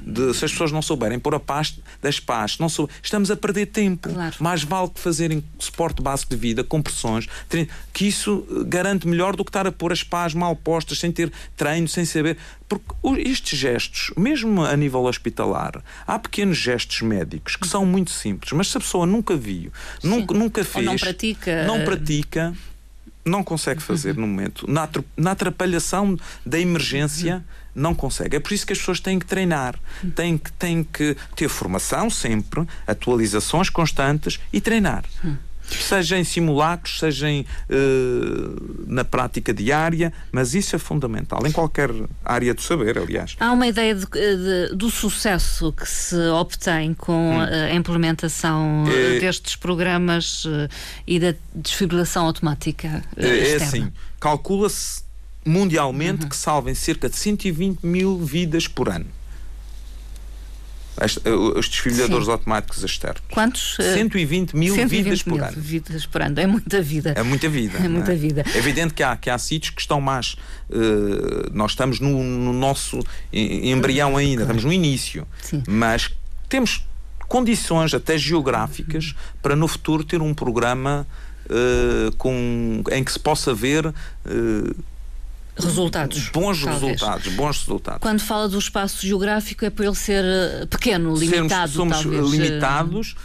de, 0.05 0.33
se 0.33 0.45
as 0.45 0.51
pessoas 0.51 0.71
não 0.71 0.81
souberem 0.81 1.19
pôr 1.19 1.35
a 1.35 1.39
paz 1.39 1.77
das 2.01 2.19
pás, 2.19 2.57
não 2.59 2.69
sou, 2.69 2.89
estamos 3.01 3.29
a 3.29 3.35
perder 3.35 3.67
tempo. 3.67 4.09
Claro. 4.09 4.35
Mais 4.39 4.63
vale 4.63 4.89
que 4.89 4.99
fazerem 4.99 5.43
suporte 5.59 6.01
básico 6.01 6.31
de 6.31 6.39
vida, 6.39 6.63
compressões, 6.63 7.27
treino, 7.49 7.69
que 7.91 8.07
isso 8.07 8.45
eh, 8.49 8.63
garante 8.65 9.07
melhor 9.07 9.35
do 9.35 9.43
que 9.43 9.49
estar 9.49 9.67
a 9.67 9.71
pôr 9.71 9.91
as 9.91 10.03
pás 10.03 10.33
mal 10.33 10.55
postas, 10.55 10.99
sem 10.99 11.11
ter 11.11 11.31
treino, 11.55 11.87
sem 11.87 12.05
saber. 12.05 12.37
Porque 12.67 12.85
estes 13.29 13.59
gestos, 13.59 14.11
mesmo 14.17 14.63
a 14.63 14.75
nível 14.75 15.03
hospitalar, 15.03 15.83
há 16.07 16.17
pequenos 16.17 16.57
gestos 16.57 17.01
médicos 17.01 17.55
que 17.55 17.67
são 17.67 17.85
muito 17.85 18.11
simples, 18.11 18.51
mas 18.53 18.69
se 18.69 18.77
a 18.77 18.79
pessoa 18.79 19.05
nunca 19.05 19.35
viu, 19.35 19.71
nunca, 20.01 20.33
nunca 20.33 20.63
fez, 20.63 20.85
não 20.85 20.95
pratica. 20.95 21.65
não 21.65 21.83
pratica, 21.83 22.53
não 23.25 23.43
consegue 23.43 23.81
fazer 23.81 24.15
no 24.15 24.27
momento. 24.27 24.69
Na, 24.69 24.87
na 25.15 25.31
atrapalhação 25.31 26.17
da 26.45 26.59
emergência, 26.59 27.43
não 27.75 27.95
consegue. 27.95 28.35
É 28.35 28.39
por 28.39 28.53
isso 28.53 28.65
que 28.65 28.73
as 28.73 28.79
pessoas 28.79 28.99
têm 28.99 29.17
que 29.17 29.25
treinar, 29.25 29.79
têm 30.15 30.37
que, 30.37 30.51
têm 30.53 30.83
que 30.83 31.15
ter 31.35 31.47
formação 31.47 32.09
sempre, 32.09 32.67
atualizações 32.85 33.69
constantes 33.69 34.39
e 34.51 34.61
treinar. 34.61 35.03
Seja 35.81 36.17
em 36.17 36.23
simulacros, 36.23 36.99
seja 36.99 37.29
em, 37.29 37.45
eh, 37.69 37.75
na 38.87 39.03
prática 39.03 39.53
diária, 39.53 40.11
mas 40.31 40.53
isso 40.53 40.75
é 40.75 40.79
fundamental, 40.79 41.45
em 41.45 41.51
qualquer 41.51 41.89
área 42.23 42.53
do 42.53 42.61
saber, 42.61 42.97
aliás. 42.97 43.35
Há 43.39 43.51
uma 43.51 43.67
ideia 43.67 43.95
de- 43.95 44.05
de- 44.05 44.75
do 44.75 44.89
sucesso 44.89 45.71
que 45.73 45.87
se 45.87 46.15
obtém 46.29 46.93
com 46.93 47.39
a 47.39 47.73
implementação 47.73 48.85
eh, 48.87 48.91
Hum. 48.91 49.15
É- 49.15 49.19
destes 49.19 49.55
programas 49.55 50.43
eh, 50.47 50.67
e 51.07 51.19
da 51.19 51.33
desfibrilação 51.53 52.25
automática 52.25 53.03
eh, 53.17 53.27
É, 53.27 53.51
é 53.51 53.55
assim, 53.55 53.91
calcula-se 54.19 55.03
mundialmente 55.45 56.25
que 56.27 56.35
salvem 56.35 56.73
cerca 56.73 57.09
de 57.09 57.15
120 57.17 57.83
mil 57.83 58.17
vidas 58.19 58.67
por 58.67 58.89
ano. 58.89 59.05
As- 60.95 61.17
eh, 61.25 61.29
os 61.31 61.67
desfibriladores 61.67 62.25
Sim. 62.25 62.31
automáticos 62.31 62.83
externos. 62.83 63.21
Quantos? 63.31 63.77
Eh, 63.79 63.93
120 63.95 64.55
mil 64.55 64.75
120 64.75 65.03
vidas 65.03 65.23
por 65.23 65.33
mil 65.33 65.43
ano. 65.43 65.55
vidas 65.61 66.05
por 66.05 66.21
ano. 66.21 66.39
É 66.39 66.45
muita 66.47 66.81
vida. 66.81 67.13
É 67.17 67.23
muita 67.23 67.49
vida. 67.49 67.79
É 67.83 67.87
muita 67.87 68.15
vida. 68.15 68.43
É 68.53 68.57
evidente 68.57 68.93
que 68.93 69.01
há, 69.03 69.15
que 69.17 69.29
há 69.29 69.37
sítios 69.37 69.71
que 69.73 69.81
estão 69.81 69.99
mais. 69.99 70.35
eh, 70.69 71.49
nós 71.51 71.71
estamos 71.71 71.99
no, 71.99 72.23
no 72.23 72.53
nosso 72.53 72.99
em- 73.31 73.71
embrião 73.71 74.15
ainda, 74.17 74.43
estamos 74.43 74.63
no 74.63 74.71
início. 74.71 75.27
Sim. 75.41 75.63
Mas 75.67 76.09
temos 76.47 76.85
condições, 77.27 77.93
até 77.95 78.15
geográficas, 78.17 79.15
para 79.41 79.55
no 79.55 79.67
futuro 79.67 80.03
ter 80.03 80.21
um 80.21 80.33
programa 80.33 81.07
eh, 81.49 82.11
com, 82.19 82.83
em 82.91 83.03
que 83.03 83.11
se 83.11 83.19
possa 83.19 83.53
ver 83.53 83.87
eh, 83.87 84.73
Resultados. 85.55 86.29
bons 86.29 86.61
talvez. 86.63 86.81
resultados. 86.81 87.33
Bons 87.33 87.57
resultados. 87.59 87.99
Quando 88.01 88.19
fala 88.21 88.49
do 88.49 88.57
espaço 88.57 89.05
geográfico 89.05 89.63
é 89.65 89.69
por 89.69 89.85
ele 89.85 89.95
ser 89.95 90.23
eh, 90.23 90.65
pequeno, 90.65 91.15
Sermos- 91.17 91.35
limitado, 91.35 91.71
somos 91.71 92.01
talvez. 92.01 92.21
eh, 92.25 92.29
limitados 92.37 93.15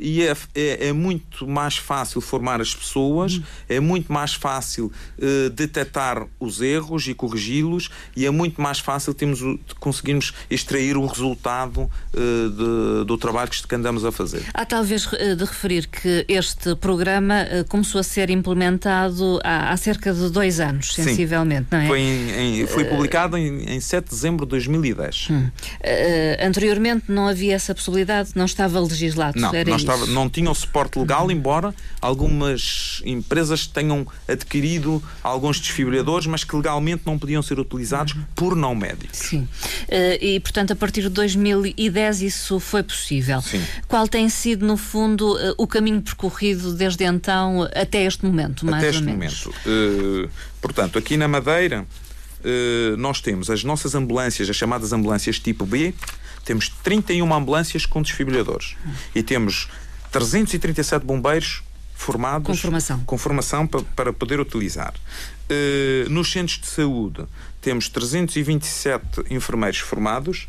e 0.00 0.22
é, 0.22 0.36
é, 0.54 0.88
é 0.88 0.92
muito 0.92 1.46
mais 1.46 1.76
fácil 1.76 2.20
formar 2.20 2.60
as 2.60 2.74
pessoas, 2.74 3.34
Hum. 3.34 3.42
é 3.68 3.80
muito 3.80 4.12
mais 4.12 4.34
fácil 4.34 4.90
eh, 5.20 5.48
detectar 5.50 6.26
os 6.40 6.60
erros 6.60 7.06
e 7.06 7.14
corrigi-los 7.14 7.88
e 8.16 8.26
é 8.26 8.30
muito 8.30 8.60
mais 8.60 8.78
fácil 8.78 9.14
termos 9.14 9.40
o- 9.42 9.58
conseguirmos 9.78 10.32
extrair 10.50 10.96
o 10.96 11.06
resultado 11.06 11.90
eh, 12.14 12.18
de- 12.48 13.04
do 13.04 13.16
trabalho 13.18 13.50
que 13.50 13.74
andamos 13.74 14.04
a 14.04 14.12
fazer. 14.12 14.42
Há 14.54 14.64
talvez 14.66 15.08
eh, 15.12 15.34
de 15.34 15.44
referir 15.44 15.86
que 15.86 16.24
este 16.28 16.74
programa 16.76 17.40
eh, 17.42 17.64
começou 17.68 18.00
a 18.00 18.02
ser 18.04 18.30
implementado 18.30 19.38
há, 19.44 19.70
há 19.72 19.76
cerca 19.76 20.12
de 20.12 20.28
dois 20.30 20.58
anos, 20.60 20.94
Sim. 20.94 21.04
sensivelmente, 21.04 21.68
não 21.70 21.78
é? 21.78 21.86
Foi, 21.86 22.00
em- 22.00 22.60
em- 22.62 22.66
foi 22.66 22.84
publicado 22.84 23.36
em, 23.36 23.64
em 23.74 23.80
7 23.80 24.04
de 24.04 24.10
dezembro 24.10 24.44
de 24.46 24.50
2010. 24.50 25.28
Eh, 25.80 26.38
anteriormente 26.44 27.04
não 27.08 27.26
havia 27.28 27.54
essa 27.54 27.74
possibilidade, 27.74 28.30
não 28.34 28.44
estava 28.44 28.80
legislado. 28.80 29.38
Não, 29.40 29.51
era 29.56 29.68
não, 29.70 29.76
estava, 29.76 30.06
não 30.06 30.28
tinham 30.28 30.54
suporte 30.54 30.98
legal, 30.98 31.30
embora 31.30 31.74
algumas 32.00 33.00
empresas 33.04 33.66
tenham 33.66 34.06
adquirido 34.28 35.02
alguns 35.22 35.60
desfibriladores, 35.60 36.26
mas 36.26 36.44
que 36.44 36.54
legalmente 36.54 37.02
não 37.06 37.18
podiam 37.18 37.42
ser 37.42 37.58
utilizados 37.58 38.14
por 38.34 38.56
não 38.56 38.74
médicos. 38.74 39.18
Sim. 39.18 39.48
Eh, 39.88 40.18
e, 40.34 40.40
portanto, 40.40 40.72
a 40.72 40.76
partir 40.76 41.02
de 41.02 41.08
2010 41.10 42.22
isso 42.22 42.60
foi 42.60 42.82
possível. 42.82 43.40
Sim. 43.42 43.62
Qual 43.88 44.06
tem 44.08 44.28
sido, 44.28 44.66
no 44.66 44.76
fundo, 44.76 45.38
eh, 45.38 45.54
o 45.58 45.66
caminho 45.66 46.00
percorrido 46.02 46.74
desde 46.74 47.04
então 47.04 47.68
até 47.74 48.04
este 48.04 48.24
momento, 48.24 48.64
mais 48.66 48.78
Até 48.78 48.86
ou 48.86 48.90
este 48.90 49.04
menos? 49.04 49.44
momento. 49.44 49.60
Eh, 49.66 50.28
portanto, 50.60 50.98
aqui 50.98 51.16
na 51.16 51.28
Madeira, 51.28 51.86
nós 52.98 53.20
temos 53.20 53.48
as 53.48 53.62
nossas 53.62 53.94
ambulâncias, 53.94 54.50
as 54.50 54.56
chamadas 54.56 54.92
ambulâncias 54.92 55.38
tipo 55.38 55.64
B, 55.64 55.94
temos 56.44 56.68
31 56.82 57.32
ambulâncias 57.34 57.86
com 57.86 58.02
desfibrilhadores 58.02 58.76
e 59.14 59.22
temos 59.22 59.68
337 60.10 61.04
bombeiros 61.04 61.62
formados 61.94 62.46
Com 62.46 62.54
formação. 62.56 63.00
com 63.06 63.16
formação 63.18 63.66
pa- 63.66 63.82
para 63.94 64.12
poder 64.12 64.40
utilizar. 64.40 64.92
Eh, 65.48 66.04
nos 66.08 66.30
centros 66.32 66.58
de 66.58 66.66
saúde 66.66 67.24
temos 67.60 67.88
327 67.88 69.22
enfermeiros 69.30 69.78
formados, 69.78 70.48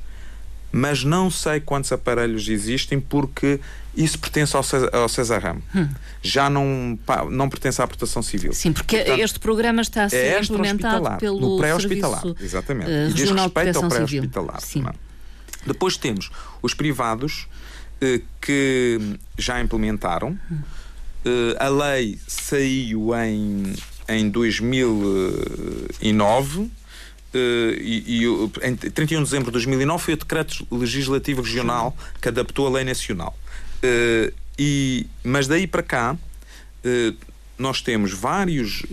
mas 0.72 1.04
não 1.04 1.30
sei 1.30 1.60
quantos 1.60 1.92
aparelhos 1.92 2.48
existem 2.48 3.00
porque 3.00 3.60
isso 3.96 4.18
pertence 4.18 4.56
ao 4.56 4.64
César, 4.64 4.90
ao 4.92 5.08
César 5.08 5.38
Ramo. 5.44 5.62
Já 6.24 6.50
não, 6.50 6.98
pá, 7.06 7.24
não 7.26 7.48
pertence 7.48 7.80
à 7.80 7.86
proteção 7.88 8.24
civil. 8.24 8.50
Hum. 8.50 8.56
Sim, 8.56 8.74
porque 8.74 8.98
Portanto, 8.98 9.20
este 9.20 9.40
programa 9.40 9.82
está 9.84 10.06
a 10.06 10.10
ser 10.10 10.18
é 10.18 10.42
implementado 10.42 11.18
pelo 11.20 11.40
no 11.40 11.58
pré-hospitalar, 11.60 12.24
exatamente. 12.42 12.90
eh, 12.90 13.10
e 13.10 13.14
diz 13.14 13.30
respeito 13.30 13.78
ao 13.78 13.88
pré-hospitalar. 13.90 14.62
Sim. 14.62 14.82
não 14.82 14.90
é? 14.90 14.94
Depois 15.66 15.98
temos 15.98 16.30
os 16.62 16.74
privados 16.74 17.48
eh, 18.04 18.22
que 18.42 19.00
já 19.38 19.62
implementaram. 19.62 20.38
Eh, 21.24 21.56
a 21.58 21.70
lei 21.70 22.20
saiu 22.28 23.16
em, 23.16 23.74
em 24.10 24.30
2009. 24.30 26.70
eh, 27.34 27.78
e, 27.80 28.24
e 28.24 28.26
em 28.68 28.76
31 28.76 29.20
de 29.20 29.24
dezembro 29.24 29.46
de 29.46 29.54
2009 29.54 30.04
foi 30.04 30.16
o 30.16 30.18
decreto 30.18 30.68
legislativo 30.70 31.42
regional 31.42 31.96
que 32.22 32.28
adaptou 32.28 32.68
a 32.68 32.72
lei 32.72 32.84
nacional. 32.84 33.40
E, 34.60 35.08
mas 35.24 35.48
daí 35.48 35.66
para 35.66 35.82
cá 35.82 36.18
nós 37.58 37.82
temos 37.82 38.14
vários, 38.14 38.84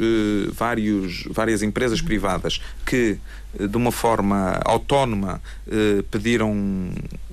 vários, 0.52 1.24
várias 1.30 1.62
empresas 1.62 2.00
privadas 2.00 2.62
que, 2.86 3.18
de 3.58 3.76
uma 3.76 3.90
forma 3.90 4.60
autónoma, 4.64 5.40
eh, 5.70 6.02
pediram 6.10 6.54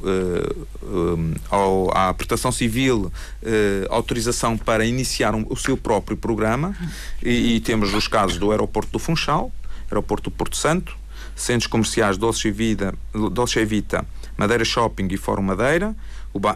eh, 0.04 0.56
um, 0.84 1.34
ao- 1.50 1.96
à 1.96 2.14
Proteção 2.14 2.52
Civil 2.52 3.12
eh, 3.44 3.86
autorização 3.90 4.58
para 4.58 4.84
iniciar 4.86 5.36
um- 5.36 5.46
o 5.50 5.56
seu 5.56 5.78
próprio 5.78 6.18
programa. 6.18 6.76
E, 7.24 7.56
e 7.56 7.60
temos 7.60 7.94
os 7.94 8.08
casos 8.08 8.38
do 8.38 8.52
Aeroporto 8.52 8.92
do 8.92 9.00
Funchal, 9.00 9.52
Aeroporto 9.92 10.30
do 10.30 10.36
Porto 10.36 10.58
Santo, 10.58 10.98
Centros 11.36 11.68
Comerciais 11.68 12.18
Dolce 12.18 12.50
Vida, 12.50 12.94
Dolce 13.32 13.64
Vita, 13.64 14.04
Madeira 14.36 14.66
Shopping 14.66 15.08
e 15.12 15.18
Fórum 15.18 15.44
Madeira, 15.44 15.96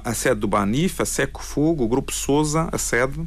a 0.04 0.14
sede 0.14 0.40
do 0.42 0.48
Banif, 0.48 1.02
a 1.02 1.06
Seco 1.06 1.42
Fogo, 1.44 1.84
o 1.84 1.88
Grupo 1.88 2.12
Souza, 2.12 2.68
a 2.72 2.78
sede, 2.78 3.20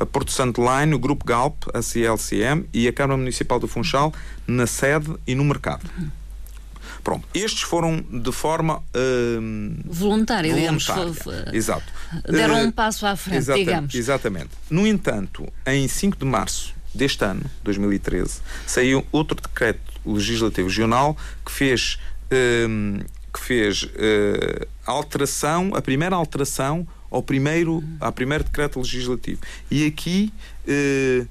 a 0.00 0.06
Porto 0.06 0.32
Santo 0.32 0.60
Line, 0.62 0.94
o 0.94 0.98
Grupo 0.98 1.24
Galp, 1.24 1.64
a 1.74 1.82
CLCM 1.82 2.64
e 2.72 2.88
a 2.88 2.92
Câmara 2.92 3.18
Municipal 3.18 3.60
do 3.60 3.68
Funchal 3.68 4.12
na 4.46 4.66
sede 4.66 5.14
e 5.26 5.34
no 5.34 5.44
mercado. 5.44 5.88
Pronto, 7.04 7.26
estes 7.32 7.62
foram 7.62 8.00
de 8.10 8.32
forma 8.32 8.82
digamos. 10.54 10.86
voluntária. 10.86 11.12
fo- 11.14 11.30
Exato. 11.56 11.84
Deram 12.28 12.56
Eh, 12.58 12.64
um 12.64 12.70
passo 12.70 13.06
à 13.06 13.16
frente, 13.16 13.38
exatamente, 13.38 13.64
digamos. 13.66 13.94
Exatamente. 13.94 14.50
No 14.68 14.86
entanto, 14.86 15.46
em 15.66 15.86
5 15.88 16.16
de 16.18 16.24
março 16.26 16.74
deste 16.94 17.24
ano, 17.24 17.42
2013, 17.62 18.40
saiu 18.66 19.06
outro 19.12 19.40
decreto 19.40 19.80
legislativo 20.04 20.68
regional 20.68 21.16
que 21.44 21.52
fez, 21.52 21.98
um, 22.68 22.98
que 23.32 23.40
fez 23.40 23.84
uh, 23.84 24.66
alteração, 24.84 25.70
a 25.74 25.80
primeira 25.80 26.16
alteração 26.16 26.86
ao 27.10 27.22
primeiro, 27.22 27.82
ao 27.98 28.12
primeiro 28.12 28.44
decreto 28.44 28.78
legislativo. 28.78 29.40
E 29.70 29.86
aqui 29.86 30.32
uh, 30.66 31.28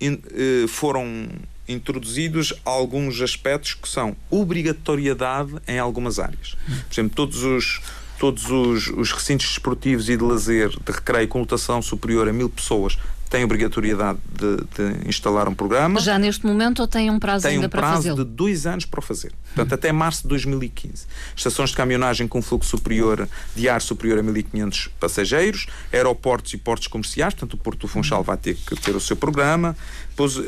in, 0.00 0.14
uh, 0.14 0.68
foram 0.68 1.28
introduzidos 1.68 2.52
alguns 2.64 3.20
aspectos 3.20 3.74
que 3.74 3.88
são 3.88 4.16
obrigatoriedade 4.30 5.54
em 5.66 5.78
algumas 5.78 6.18
áreas. 6.18 6.56
Por 6.66 6.92
exemplo, 6.92 7.14
todos 7.14 7.42
os 7.42 7.80
todos 8.18 8.48
os, 8.48 8.86
os 8.86 9.10
recintos 9.10 9.48
desportivos 9.48 10.08
e 10.08 10.16
de 10.16 10.22
lazer 10.22 10.68
de 10.68 10.92
recreio 10.92 11.26
com 11.26 11.40
lotação 11.40 11.82
superior 11.82 12.28
a 12.28 12.32
mil 12.32 12.48
pessoas 12.48 12.96
têm 13.32 13.44
obrigatoriedade 13.44 14.18
de, 14.30 14.56
de, 14.56 15.08
instalar 15.08 15.48
um 15.48 15.54
programa. 15.54 15.98
Já 16.00 16.18
neste 16.18 16.44
momento 16.44 16.80
ou 16.80 16.86
tem 16.86 17.10
um 17.10 17.18
prazo 17.18 17.44
tem 17.44 17.54
ainda 17.54 17.66
um 17.66 17.70
para 17.70 17.80
prazo 17.80 17.96
fazê-lo? 17.96 18.16
de 18.18 18.24
dois 18.24 18.66
anos 18.66 18.84
para 18.84 19.00
o 19.00 19.02
fazer. 19.02 19.32
Portanto, 19.46 19.72
até 19.72 19.90
março 19.90 20.22
de 20.22 20.28
2015. 20.28 21.06
Estações 21.34 21.70
de 21.70 21.76
caminhonagem 21.76 22.28
com 22.28 22.42
fluxo 22.42 22.68
superior 22.68 23.26
de 23.56 23.68
ar 23.70 23.80
superior 23.80 24.18
a 24.18 24.22
1.500 24.22 24.90
passageiros, 25.00 25.66
aeroportos 25.90 26.52
e 26.52 26.58
portos 26.58 26.86
comerciais, 26.88 27.32
portanto, 27.32 27.54
o 27.54 27.56
Porto 27.56 27.80
do 27.80 27.88
Funchal 27.88 28.22
vai 28.22 28.36
ter 28.36 28.54
que 28.54 28.76
ter 28.76 28.94
o 28.94 29.00
seu 29.00 29.16
programa. 29.16 29.74
Depois, 30.10 30.36
uh, 30.36 30.42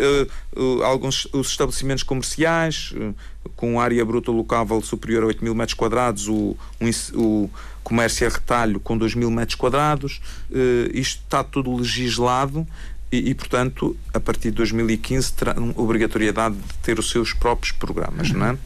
uh, 0.54 0.82
alguns 0.82 1.26
os 1.32 1.48
estabelecimentos 1.48 2.02
comerciais 2.02 2.92
uh, 2.94 3.14
com 3.56 3.80
área 3.80 4.04
bruta 4.04 4.30
locável 4.30 4.82
superior 4.82 5.22
a 5.22 5.26
8 5.28 5.42
mil 5.42 5.54
metros 5.54 5.74
quadrados, 5.74 6.28
o, 6.28 6.54
um, 6.80 6.90
o 7.14 7.50
comércio 7.84 8.26
a 8.26 8.30
retalho 8.30 8.80
com 8.80 8.98
2 8.98 9.14
mil 9.14 9.30
metros 9.30 9.54
quadrados. 9.54 10.20
isto 10.92 11.22
está 11.22 11.44
tudo 11.44 11.76
legislado 11.76 12.66
e, 13.14 13.30
e, 13.30 13.34
portanto, 13.34 13.96
a 14.12 14.18
partir 14.18 14.50
de 14.50 14.56
2015 14.56 15.32
terá 15.34 15.54
obrigatoriedade 15.76 16.56
de 16.56 16.74
ter 16.82 16.98
os 16.98 17.10
seus 17.10 17.32
próprios 17.32 17.70
programas, 17.70 18.30
não 18.32 18.46
é? 18.46 18.52
Uh, 18.52 18.58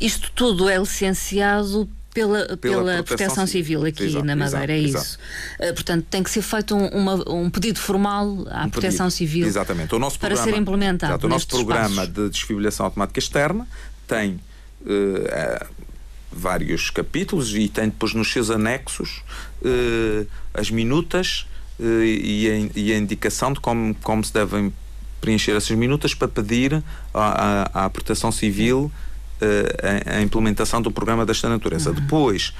isto 0.00 0.32
tudo 0.34 0.70
é 0.70 0.78
licenciado 0.78 1.86
pela, 2.14 2.56
pela, 2.56 2.56
pela 2.56 3.02
proteção, 3.02 3.46
Civil 3.46 3.84
aqui 3.84 4.04
exato, 4.04 4.24
na 4.24 4.34
Madeira, 4.34 4.72
é 4.72 4.78
exato, 4.78 5.04
é 5.04 5.66
isso. 5.66 5.70
Uh, 5.70 5.74
portanto, 5.74 6.06
tem 6.08 6.22
que 6.22 6.30
ser 6.30 6.40
feito 6.40 6.74
um, 6.74 6.86
uma, 6.86 7.30
um 7.30 7.50
pedido 7.50 7.78
formal 7.78 8.46
à 8.50 8.64
um 8.64 8.70
Proteção 8.70 9.06
pedido, 9.06 9.18
Civil 9.18 9.46
exatamente. 9.46 9.94
O 9.94 9.98
nosso 9.98 10.18
para 10.18 10.30
programa, 10.30 10.50
ser 10.50 10.60
implementado. 10.60 11.12
Exato, 11.12 11.26
o 11.26 11.28
nosso 11.28 11.48
programa 11.48 11.88
espaços. 11.88 12.14
de 12.14 12.30
desfibrilação 12.30 12.86
automática 12.86 13.18
externa 13.18 13.68
tem 14.06 14.40
uh, 14.80 15.66
vários 16.30 16.90
capítulos 16.90 17.54
e 17.54 17.68
tem 17.68 17.86
depois 17.86 18.14
nos 18.14 18.30
seus 18.30 18.50
anexos 18.50 19.22
as 20.54 20.70
minutas 20.70 21.46
eh, 21.80 22.04
e 22.04 22.50
a, 22.50 22.78
e 22.78 22.92
a 22.92 22.98
indicação 22.98 23.52
de 23.52 23.60
como, 23.60 23.94
como 24.02 24.24
se 24.24 24.32
devem 24.32 24.72
preencher 25.20 25.52
essas 25.52 25.76
minutas 25.76 26.14
para 26.14 26.28
pedir 26.28 26.82
à, 27.12 27.90
Proteção 27.92 28.30
Civil 28.30 28.90
uh, 29.40 30.10
a, 30.12 30.18
a, 30.18 30.22
implementação 30.22 30.80
do 30.80 30.92
programa 30.92 31.26
desta 31.26 31.48
natureza. 31.48 31.90
Uhum. 31.90 31.96
Depois, 31.96 32.54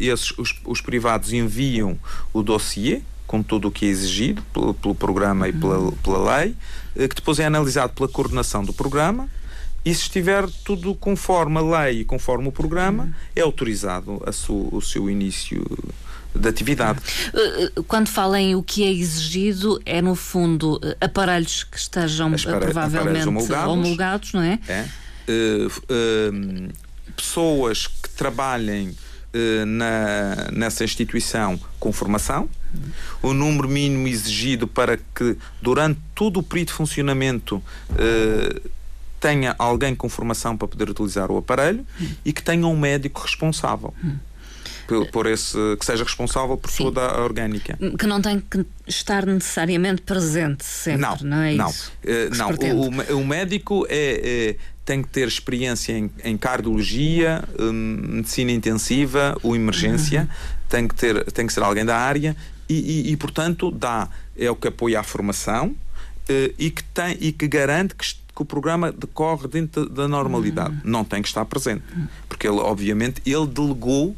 esses, 0.00 0.32
os, 0.38 0.60
os, 0.64 0.80
privados 0.80 1.32
enviam 1.34 1.98
o 2.32 2.42
dossiê 2.42 3.02
com 3.26 3.42
tudo 3.42 3.68
o 3.68 3.70
que 3.70 3.84
é 3.84 3.88
exigido 3.88 4.42
pelo, 4.52 4.72
pelo 4.72 4.94
programa 4.94 5.44
uhum. 5.44 5.50
e 5.50 5.52
pela, 5.52 5.92
pela 5.92 6.38
lei, 6.38 6.56
que 6.94 7.14
depois 7.14 7.38
é 7.38 7.44
analisado 7.44 7.92
pela 7.92 8.08
coordenação 8.08 8.64
do 8.64 8.72
programa 8.72 9.28
e 9.84 9.94
se 9.94 10.02
estiver 10.02 10.48
tudo 10.64 10.94
conforme 10.94 11.58
a 11.58 11.84
lei 11.84 12.00
e 12.00 12.04
conforme 12.04 12.48
o 12.48 12.52
programa, 12.52 13.04
uhum. 13.04 13.14
é 13.36 13.40
autorizado 13.42 14.22
su, 14.32 14.68
o 14.72 14.80
seu 14.80 15.10
início 15.10 15.62
de 16.34 16.48
atividade. 16.48 16.98
Eh, 17.32 17.64
eh, 17.76 17.82
quando 17.86 18.08
fala 18.08 18.40
em 18.40 18.54
o 18.54 18.62
que 18.62 18.82
é 18.82 18.90
exigido, 18.90 19.80
é 19.86 20.02
no 20.02 20.14
fundo 20.14 20.80
eh, 20.82 20.96
aparelhos 21.00 21.64
que 21.64 21.76
estejam 21.76 22.32
provavelmente 22.32 23.28
homologados, 23.28 23.72
homologados, 23.72 24.32
não 24.32 24.42
é? 24.42 24.58
é. 24.66 24.84
Uh, 25.26 25.66
uh, 25.68 26.72
pessoas 27.16 27.86
que 27.86 28.10
trabalhem 28.10 28.88
uh, 28.88 29.66
na, 29.66 30.50
nessa 30.52 30.84
instituição 30.84 31.58
com 31.78 31.92
formação, 31.92 32.48
o 33.22 33.32
número 33.32 33.68
mínimo 33.68 34.08
exigido 34.08 34.66
para 34.66 34.98
que 35.14 35.36
durante 35.62 36.00
todo 36.14 36.40
o 36.40 36.42
período 36.42 36.68
de 36.68 36.74
funcionamento 36.74 37.62
tenha 39.24 39.56
alguém 39.58 39.94
com 39.94 40.06
formação 40.06 40.54
para 40.54 40.68
poder 40.68 40.90
utilizar 40.90 41.30
o 41.30 41.38
aparelho 41.38 41.86
e 42.22 42.30
que 42.30 42.42
tenha 42.42 42.66
um 42.66 42.78
médico 42.78 43.22
responsável 43.22 43.94
por, 44.86 45.06
por 45.10 45.26
esse 45.26 45.56
que 45.78 45.86
seja 45.86 46.04
responsável 46.04 46.58
por 46.58 46.70
Sim. 46.70 46.84
toda 46.84 47.00
a 47.06 47.24
orgânica. 47.24 47.78
Que 47.98 48.06
não 48.06 48.20
tem 48.20 48.38
que 48.38 48.66
estar 48.86 49.24
necessariamente 49.24 50.02
presente 50.02 50.62
sempre, 50.62 51.00
não, 51.00 51.16
não 51.22 51.38
é 51.38 51.54
não. 51.54 51.70
isso? 51.70 51.90
Uh, 52.04 52.36
não, 52.36 52.50
o, 52.50 53.20
o, 53.20 53.26
médico 53.26 53.86
é, 53.88 54.50
é, 54.50 54.56
tem 54.84 55.00
que 55.00 55.08
ter 55.08 55.26
experiência 55.26 55.94
em, 55.94 56.10
em 56.22 56.36
cardiologia, 56.36 57.42
um, 57.58 57.72
medicina 57.72 58.52
intensiva 58.52 59.38
ou 59.42 59.56
emergência, 59.56 60.20
uhum. 60.20 60.58
tem, 60.68 60.86
que 60.86 60.94
ter, 60.94 61.24
tem 61.32 61.46
que 61.46 61.52
ser 61.54 61.62
alguém 61.62 61.86
da 61.86 61.96
área 61.96 62.36
e, 62.68 63.08
e, 63.08 63.12
e 63.12 63.16
portanto, 63.16 63.70
dá, 63.70 64.10
é 64.38 64.50
o 64.50 64.54
que 64.54 64.68
apoia 64.68 65.00
a 65.00 65.02
formação 65.02 65.68
uh, 65.68 66.54
e, 66.58 66.70
que 66.70 66.84
tem, 66.84 67.16
e 67.22 67.32
que 67.32 67.48
garante 67.48 67.94
que 67.94 68.04
que 68.34 68.42
o 68.42 68.44
programa 68.44 68.90
decorre 68.90 69.46
dentro 69.46 69.88
da 69.88 70.08
normalidade. 70.08 70.74
Uhum. 70.76 70.80
Não 70.84 71.04
tem 71.04 71.22
que 71.22 71.28
estar 71.28 71.44
presente. 71.44 71.84
Porque 72.28 72.48
ele, 72.48 72.58
obviamente, 72.58 73.22
ele 73.24 73.46
delegou 73.46 74.16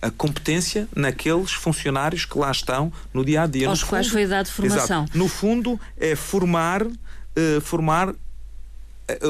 a 0.00 0.10
competência 0.10 0.88
naqueles 0.94 1.52
funcionários 1.52 2.24
que 2.24 2.38
lá 2.38 2.50
estão 2.50 2.92
no 3.12 3.24
dia 3.24 3.42
a 3.42 3.46
dia. 3.46 3.68
Aos 3.68 3.82
no 3.82 3.88
quais 3.88 4.06
fundo, 4.06 4.14
foi 4.14 4.26
dado 4.26 4.48
formação. 4.48 5.04
Exato. 5.04 5.18
No 5.18 5.28
fundo, 5.28 5.80
é 5.96 6.14
formar, 6.14 6.82
uh, 6.82 7.60
formar 7.60 8.10
uh, 8.10 8.16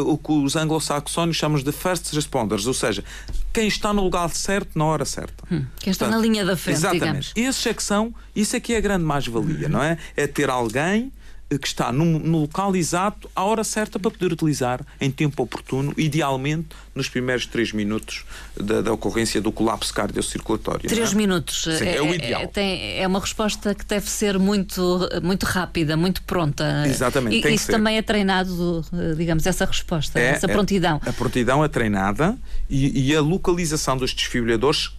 o 0.07 0.19
que 0.19 0.33
os 0.33 0.55
anglo-saxónios 0.57 1.37
chamamos 1.37 1.65
de 1.65 1.73
first 1.73 2.13
responders, 2.13 2.67
ou 2.67 2.75
seja, 2.75 3.05
quem 3.53 3.67
está 3.67 3.93
no 3.93 4.03
lugar 4.03 4.29
certo 4.31 4.79
na 4.79 4.85
hora 4.85 5.05
certa. 5.05 5.45
Hum, 5.51 5.65
quem 5.79 5.91
está 5.91 6.07
Portanto, 6.07 6.21
na 6.21 6.27
linha 6.27 6.45
da 6.45 6.57
frente, 6.57 6.77
exatamente. 6.77 7.03
digamos. 7.05 7.33
Esses 7.37 7.67
é 7.67 7.75
que 7.75 7.83
são, 7.83 8.15
isso 8.35 8.55
é 8.55 8.61
que 8.61 8.75
é 8.75 8.77
a 8.77 8.81
grande 8.81 9.05
mais-valia, 9.05 9.69
não 9.69 9.83
é? 9.83 9.99
É 10.17 10.27
ter 10.27 10.51
alguém 10.51 11.13
que 11.49 11.67
está 11.67 11.93
no, 11.93 12.05
no, 12.05 12.41
local 12.41 12.75
exato, 12.75 13.31
à 13.35 13.45
hora 13.45 13.63
certa 13.63 14.01
para 14.01 14.11
poder 14.11 14.33
utilizar 14.33 14.85
em 15.01 15.11
tempo 15.13 15.45
oportuno, 15.45 15.95
idealmente 15.97 16.71
nos 16.93 17.09
primeiros 17.09 17.47
três 17.47 17.73
minutos 17.73 18.25
da, 18.61 18.81
da 18.83 18.93
ocorrência 18.93 19.41
do 19.41 19.53
colapso 19.53 19.95
cardiocirculatório. 19.95 20.89
Três 20.89 21.13
é? 21.13 21.15
minutos. 21.15 21.63
Sim, 21.63 21.85
é, 21.85 21.97
é, 21.97 22.03
o 22.03 22.13
ideal. 22.13 22.43
É, 22.43 22.47
tem, 22.49 22.99
é 22.99 23.07
uma 23.07 23.21
resposta 23.21 23.75
que 23.77 23.85
deve 23.85 24.11
ser 24.11 24.39
muito, 24.41 25.09
muito 25.23 25.45
rápida, 25.47 25.97
muito 25.97 26.21
pronta. 26.23 26.83
Exatamente. 26.85 27.47
E, 27.47 27.55
isso 27.55 27.71
também 27.71 27.97
é 27.97 28.03
treinado, 28.03 28.85
digamos, 29.17 29.47
essa 29.47 29.65
resposta, 29.65 30.19
é, 30.19 30.31
essa 30.31 30.49
prontidão. 30.49 31.01
a 31.07 31.13
prontidão 31.13 31.65
é 31.65 31.69
treinada 31.69 32.37
e, 32.69 33.09
e 33.09 33.15
a 33.15 33.21
localização 33.21 33.97
dos 33.97 34.13
desfibrilhadores 34.13 34.91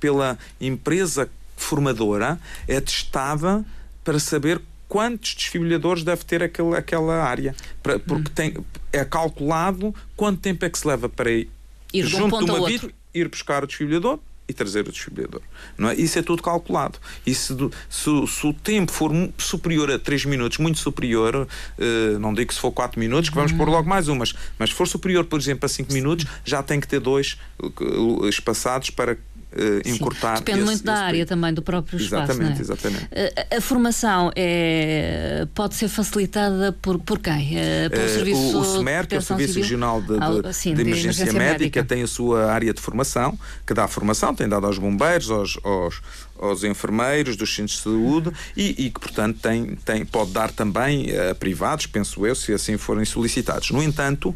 pela 0.00 0.38
empresa 0.58 1.28
formadora 1.54 2.40
é 2.66 2.80
testada 2.80 3.64
para 4.02 4.18
saber 4.18 4.60
quantos 4.92 5.34
desfibrilhadores 5.34 6.04
deve 6.04 6.22
ter 6.22 6.42
aquele, 6.42 6.76
aquela 6.76 7.24
área. 7.24 7.56
Para, 7.82 7.98
porque 7.98 8.30
hum. 8.30 8.34
tem, 8.34 8.56
é 8.92 9.02
calculado 9.06 9.94
quanto 10.14 10.38
tempo 10.38 10.66
é 10.66 10.68
que 10.68 10.78
se 10.78 10.86
leva 10.86 11.08
para 11.08 11.30
ir, 11.30 11.48
ir 11.94 12.06
junto 12.06 12.36
de, 12.36 12.42
um 12.42 12.44
de 12.44 12.50
uma 12.50 12.68
vida, 12.68 12.90
ir 13.14 13.26
buscar 13.26 13.64
o 13.64 13.66
desfibrilhador 13.66 14.18
e 14.46 14.52
trazer 14.52 14.86
o 14.86 14.92
desfibrilhador. 14.92 15.40
Não 15.78 15.88
é? 15.88 15.94
Isso 15.94 16.18
é 16.18 16.22
tudo 16.22 16.42
calculado. 16.42 16.98
E 17.24 17.34
se, 17.34 17.56
se, 17.88 18.26
se 18.26 18.46
o 18.46 18.52
tempo 18.52 18.92
for 18.92 19.10
superior 19.38 19.90
a 19.90 19.98
3 19.98 20.26
minutos, 20.26 20.58
muito 20.58 20.78
superior, 20.78 21.48
uh, 21.48 22.18
não 22.18 22.34
digo 22.34 22.48
que 22.48 22.54
se 22.54 22.60
for 22.60 22.70
4 22.70 23.00
minutos, 23.00 23.30
que 23.30 23.34
vamos 23.34 23.52
uhum. 23.52 23.56
pôr 23.58 23.70
logo 23.70 23.88
mais 23.88 24.08
umas, 24.08 24.34
mas 24.58 24.68
se 24.68 24.76
for 24.76 24.86
superior, 24.86 25.24
por 25.24 25.40
exemplo, 25.40 25.64
a 25.64 25.70
5 25.70 25.90
minutos, 25.90 26.26
já 26.44 26.62
tem 26.62 26.78
que 26.78 26.86
ter 26.86 27.00
dois 27.00 27.38
uh, 27.62 28.28
espaçados 28.28 28.90
para 28.90 29.16
uh, 29.56 29.88
encurtar. 29.88 30.38
Depende 30.38 30.58
esse, 30.58 30.66
muito 30.66 30.84
da 30.84 30.94
área 30.94 31.10
período. 31.10 31.28
também, 31.28 31.54
do 31.54 31.62
próprio 31.62 31.98
espaço. 31.98 32.32
Exatamente, 32.32 32.58
é? 32.58 32.62
exatamente. 32.62 33.04
Uh, 33.04 33.56
a 33.56 33.60
formação 33.60 34.30
é, 34.34 35.46
pode 35.54 35.74
ser 35.74 35.88
facilitada 35.88 36.72
por, 36.72 36.98
por 36.98 37.18
quem? 37.18 37.56
Uh, 37.56 37.90
pelo 37.90 38.08
serviço 38.08 38.56
o, 38.56 38.60
o 38.60 38.64
SMER, 38.64 39.06
que 39.06 39.14
é 39.14 39.18
o 39.18 39.22
Serviço 39.22 39.54
Civil? 39.54 39.62
Regional 39.62 40.02
de, 40.02 40.42
de, 40.42 40.54
sim, 40.54 40.70
de, 40.70 40.76
de 40.76 40.82
emergência, 40.82 41.22
emergência 41.22 41.32
médica, 41.32 41.80
médica, 41.80 41.84
tem 41.84 42.02
a 42.02 42.06
sua 42.06 42.52
área 42.52 42.72
de 42.72 42.80
formação, 42.80 43.38
que 43.66 43.74
dá 43.74 43.86
formação, 43.86 44.34
tem 44.34 44.48
dado 44.48 44.66
aos 44.66 44.78
bombeiros, 44.78 45.30
aos, 45.30 45.58
aos, 45.62 46.02
aos 46.38 46.64
enfermeiros 46.64 47.36
dos 47.36 47.54
centros 47.54 47.76
de 47.76 47.82
saúde 47.82 48.32
e, 48.56 48.86
e, 48.86 48.90
que, 48.90 49.00
portanto, 49.00 49.38
tem, 49.40 49.76
tem, 49.76 50.04
pode 50.04 50.32
dar 50.32 50.50
também 50.50 51.06
a 51.16 51.34
privados, 51.34 51.86
penso 51.86 52.26
eu, 52.26 52.34
se 52.34 52.52
assim 52.52 52.76
forem 52.76 53.04
solicitados. 53.04 53.70
No 53.70 53.82
entanto, 53.82 54.34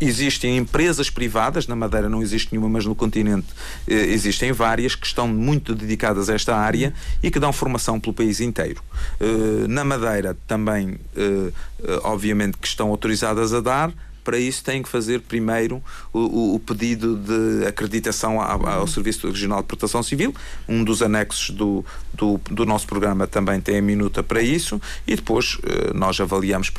Existem 0.00 0.56
empresas 0.56 1.10
privadas, 1.10 1.66
na 1.66 1.76
Madeira 1.76 2.08
não 2.08 2.22
existe 2.22 2.52
nenhuma, 2.52 2.68
mas 2.70 2.86
no 2.86 2.94
continente 2.94 3.48
eh, 3.86 3.94
existem 3.94 4.50
várias 4.50 4.94
que 4.94 5.06
estão 5.06 5.28
muito 5.28 5.74
dedicadas 5.74 6.30
a 6.30 6.34
esta 6.34 6.56
área 6.56 6.94
e 7.22 7.30
que 7.30 7.38
dão 7.38 7.52
formação 7.52 8.00
pelo 8.00 8.14
país 8.14 8.40
inteiro. 8.40 8.82
Eh, 9.20 9.66
na 9.68 9.84
Madeira 9.84 10.36
também, 10.46 10.98
eh, 11.14 11.52
obviamente, 12.02 12.56
que 12.56 12.66
estão 12.66 12.88
autorizadas 12.88 13.52
a 13.52 13.60
dar, 13.60 13.92
para 14.22 14.38
isso 14.38 14.62
têm 14.62 14.82
que 14.82 14.88
fazer 14.88 15.20
primeiro 15.20 15.82
o, 16.12 16.54
o 16.54 16.58
pedido 16.60 17.16
de 17.16 17.66
acreditação 17.66 18.40
ao, 18.40 18.66
ao 18.66 18.86
Serviço 18.86 19.28
Regional 19.28 19.60
de 19.62 19.68
Proteção 19.68 20.02
Civil. 20.02 20.34
Um 20.68 20.84
dos 20.84 21.02
anexos 21.02 21.50
do, 21.50 21.84
do, 22.12 22.40
do, 22.50 22.66
nosso 22.66 22.86
programa 22.86 23.26
também 23.26 23.60
tem 23.60 23.78
a 23.78 23.82
minuta 23.82 24.22
para 24.22 24.42
isso 24.42 24.80
e 25.06 25.16
depois 25.16 25.58
eh, 25.64 25.92
nós 25.94 26.20
avaliamos 26.20 26.70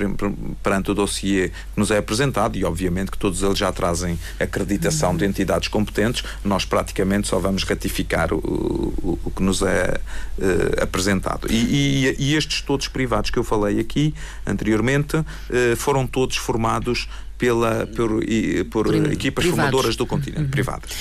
perante 0.62 0.92
o 0.92 0.94
dossiê 0.94 1.50
que 1.50 1.80
nos 1.80 1.92
é 1.92 1.98
apresentado 1.98 2.58
e 2.58 2.64
obviamente 2.64 3.12
que 3.12 3.18
todos 3.18 3.42
eles 3.42 3.58
já 3.58 3.72
trazem 3.72 4.20
acreditação 4.40 5.16
de 5.16 5.26
entidades 5.26 5.68
competentes. 5.68 6.24
Nós 6.44 6.66
praticamente 6.66 7.28
só 7.28 7.40
vamos 7.40 7.64
ratificar 7.64 8.34
o, 8.34 8.38
o, 8.38 9.20
o 9.26 9.32
que 9.32 9.42
nos 9.42 9.62
é 9.62 10.00
uh, 10.38 10.84
apresentado. 10.84 11.48
E, 11.50 11.56
e, 11.56 12.16
e, 12.20 12.36
estes 12.36 12.62
todos 12.62 12.88
privados 12.88 13.30
que 13.30 13.40
eu 13.40 13.44
falei 13.44 13.80
aqui 13.80 14.14
anteriormente 14.46 15.18
uh, 15.18 15.26
foram 15.76 16.06
todos 16.06 16.38
formados 16.38 17.08
pela, 17.42 17.88
por, 17.88 18.24
por, 18.70 18.86
por 18.86 18.96
equipas 19.12 19.44
privados. 19.44 19.72
formadoras 19.72 19.96
do 19.96 20.06
continente, 20.06 20.44
uhum. 20.44 20.50
privadas. 20.50 20.92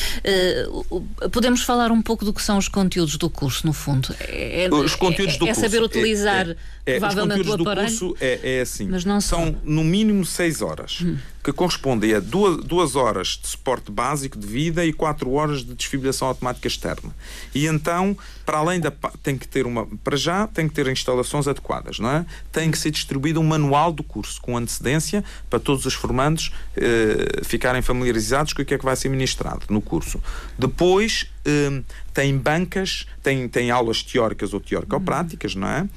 Uh, 0.88 1.28
podemos 1.30 1.60
falar 1.60 1.92
um 1.92 2.00
pouco 2.00 2.24
do 2.24 2.32
que 2.32 2.40
são 2.40 2.56
os 2.56 2.66
conteúdos 2.66 3.18
do 3.18 3.28
curso, 3.28 3.66
no 3.66 3.74
fundo? 3.74 4.08
É, 4.20 4.64
é 4.64 4.74
os 4.74 4.94
conteúdos 4.94 5.34
é, 5.34 5.38
do 5.38 5.44
é 5.44 5.48
curso. 5.48 5.60
saber 5.60 5.82
utilizar 5.82 6.48
é, 6.48 6.56
é, 6.86 6.98
provavelmente 6.98 7.42
os 7.42 7.46
conteúdos 7.46 7.98
do 7.98 8.08
curso 8.08 8.16
é, 8.18 8.40
é 8.42 8.60
assim. 8.62 8.88
Mas 8.88 9.04
não 9.04 9.20
são, 9.20 9.54
no 9.62 9.84
mínimo, 9.84 10.24
seis 10.24 10.62
horas. 10.62 11.02
Hum 11.02 11.18
que 11.42 11.52
correspondem 11.52 12.14
a 12.14 12.20
duas, 12.20 12.94
horas 12.96 13.38
de 13.40 13.48
suporte 13.48 13.90
básico 13.90 14.38
de 14.38 14.46
vida 14.46 14.84
e 14.84 14.92
quatro 14.92 15.32
horas 15.32 15.64
de 15.64 15.74
desfibrilação 15.74 16.28
automática 16.28 16.68
externa. 16.68 17.14
E 17.54 17.66
então, 17.66 18.16
para 18.44 18.58
além 18.58 18.80
da. 18.80 18.92
tem 19.22 19.36
que 19.36 19.48
ter 19.48 19.66
uma. 19.66 19.86
Para 20.04 20.16
já, 20.16 20.46
tem 20.46 20.68
que 20.68 20.74
ter 20.74 20.86
instalações 20.88 21.48
adequadas, 21.48 21.98
não 21.98 22.10
é? 22.10 22.26
Tem 22.52 22.70
que 22.70 22.78
ser 22.78 22.90
distribuído 22.90 23.40
um 23.40 23.44
manual 23.44 23.92
do 23.92 24.02
curso 24.02 24.40
com 24.40 24.56
antecedência 24.56 25.24
para 25.48 25.58
todos 25.58 25.86
os 25.86 25.94
formandos 25.94 26.52
eh, 26.76 27.42
ficarem 27.44 27.80
familiarizados 27.80 28.52
com 28.52 28.62
o 28.62 28.64
que 28.64 28.74
é 28.74 28.78
que 28.78 28.84
vai 28.84 28.96
ser 28.96 29.08
ministrado 29.08 29.66
no 29.70 29.80
curso. 29.80 30.22
Depois, 30.58 31.26
eh, 31.44 31.82
tem 32.12 32.36
bancas, 32.36 33.06
tem, 33.22 33.48
tem 33.48 33.70
aulas 33.70 34.02
teóricas 34.02 34.52
ou 34.52 34.60
teórico-práticas, 34.60 35.54
não 35.54 35.68
é? 35.68 35.88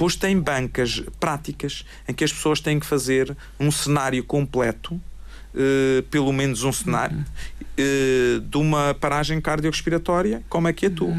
Depois 0.00 0.16
tem 0.16 0.40
bancas 0.40 1.02
práticas 1.20 1.84
em 2.08 2.14
que 2.14 2.24
as 2.24 2.32
pessoas 2.32 2.58
têm 2.58 2.80
que 2.80 2.86
fazer 2.86 3.36
um 3.58 3.70
cenário 3.70 4.24
completo, 4.24 4.94
uh, 4.94 6.02
pelo 6.10 6.32
menos 6.32 6.64
um 6.64 6.72
cenário, 6.72 7.18
uh, 7.18 8.40
de 8.40 8.56
uma 8.56 8.94
paragem 8.94 9.38
cardiorrespiratória, 9.42 10.42
como 10.48 10.68
é 10.68 10.72
que 10.72 10.86
atua. 10.86 11.14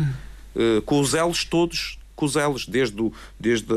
Uh, 0.56 0.82
com 0.82 1.00
os 1.00 1.14
elos 1.14 1.46
todos, 1.46 2.00
com 2.16 2.26
os 2.26 2.36
elos, 2.36 2.66
desde, 2.66 3.00
o, 3.00 3.14
desde 3.40 3.72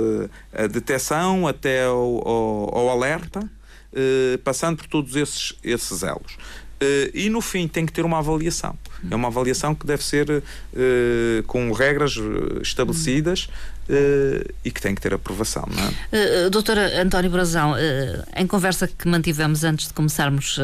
a 0.50 0.66
detecção 0.66 1.46
até 1.46 1.84
ao, 1.84 2.26
ao, 2.26 2.78
ao 2.78 2.88
alerta, 2.88 3.46
passando 4.42 4.78
por 4.78 4.86
todos 4.86 5.14
esses, 5.16 5.52
esses 5.62 6.02
elos. 6.02 6.38
e 7.12 7.28
no 7.28 7.42
fim 7.42 7.68
tem 7.68 7.84
que 7.84 7.92
ter 7.92 8.06
uma 8.06 8.18
avaliação. 8.18 8.76
É 9.10 9.14
uma 9.14 9.28
avaliação 9.28 9.74
que 9.74 9.86
deve 9.86 10.02
ser 10.02 10.30
uh, 10.30 10.42
com 11.46 11.70
regras 11.72 12.16
estabelecidas 12.62 13.50
Uh, 13.86 14.50
e 14.64 14.70
que 14.70 14.80
tem 14.80 14.94
que 14.94 15.00
ter 15.02 15.12
aprovação. 15.12 15.68
Não 15.68 16.18
é? 16.18 16.46
Uh, 16.46 16.50
doutora 16.50 17.02
António 17.02 17.30
Brazão, 17.30 17.72
uh, 17.72 17.76
em 18.34 18.46
conversa 18.46 18.88
que 18.88 19.06
mantivemos 19.06 19.62
antes 19.62 19.88
de 19.88 19.92
começarmos 19.92 20.58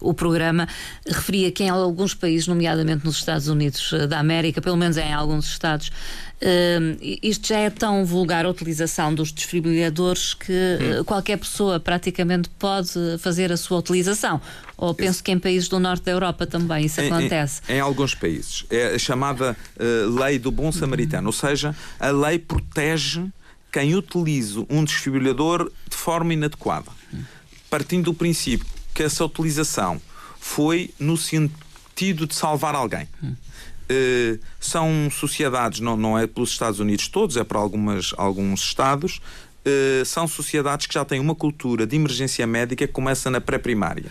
o 0.00 0.12
programa, 0.12 0.66
referia 1.06 1.52
que 1.52 1.62
em 1.62 1.68
alguns 1.68 2.14
países, 2.14 2.48
nomeadamente 2.48 3.04
nos 3.04 3.16
Estados 3.16 3.46
Unidos 3.46 3.92
da 4.08 4.18
América, 4.18 4.60
pelo 4.60 4.76
menos 4.76 4.96
em 4.96 5.12
alguns 5.12 5.46
estados, 5.46 5.92
isto 7.22 7.48
já 7.48 7.58
é 7.58 7.70
tão 7.70 8.04
vulgar 8.04 8.44
a 8.44 8.50
utilização 8.50 9.14
dos 9.14 9.30
desfibriladores 9.30 10.34
que 10.34 10.52
hum. 10.52 11.04
qualquer 11.04 11.38
pessoa 11.38 11.78
praticamente 11.78 12.48
pode 12.58 13.18
fazer 13.18 13.52
a 13.52 13.56
sua 13.56 13.78
utilização. 13.78 14.40
Ou 14.78 14.94
penso 14.94 15.22
que 15.24 15.32
em 15.32 15.38
países 15.40 15.68
do 15.68 15.80
norte 15.80 16.04
da 16.04 16.12
Europa 16.12 16.46
também 16.46 16.86
isso 16.86 17.00
em, 17.00 17.08
acontece. 17.08 17.60
Em, 17.68 17.74
em, 17.74 17.80
alguns 17.80 18.14
países. 18.14 18.64
É 18.70 18.94
a 18.94 18.98
chamada 18.98 19.56
lei 20.18 20.38
do 20.38 20.52
bom 20.52 20.70
samaritano, 20.70 21.26
ou 21.26 21.32
seja, 21.32 21.74
a 21.98 22.10
lei 22.10 22.38
protege 22.38 23.26
quem 23.72 23.94
utiliza 23.94 24.64
um 24.70 24.84
desfibrilador 24.84 25.70
de 25.90 25.96
forma 25.96 26.32
inadequada. 26.32 26.90
Partindo 27.68 28.04
do 28.04 28.14
princípio 28.14 28.66
que 28.94 29.02
essa 29.02 29.24
utilização 29.24 30.00
foi 30.40 30.90
no 30.98 31.16
sentido 31.16 32.26
de 32.26 32.34
salvar 32.34 32.74
alguém. 32.74 33.08
Uh, 33.22 34.38
são 34.60 35.08
sociedades, 35.10 35.80
não, 35.80 35.96
não 35.96 36.18
é 36.18 36.26
pelos 36.26 36.50
Estados 36.50 36.78
Unidos 36.78 37.08
todos, 37.08 37.36
é 37.36 37.44
para 37.44 37.58
algumas, 37.58 38.12
alguns 38.18 38.62
Estados, 38.62 39.20
eh, 39.68 40.04
são 40.04 40.26
sociedades 40.26 40.86
que 40.86 40.94
já 40.94 41.04
têm 41.04 41.20
uma 41.20 41.34
cultura 41.34 41.86
de 41.86 41.96
emergência 41.96 42.46
médica 42.46 42.86
que 42.86 42.92
começa 42.92 43.30
na 43.30 43.40
pré-primária. 43.40 44.10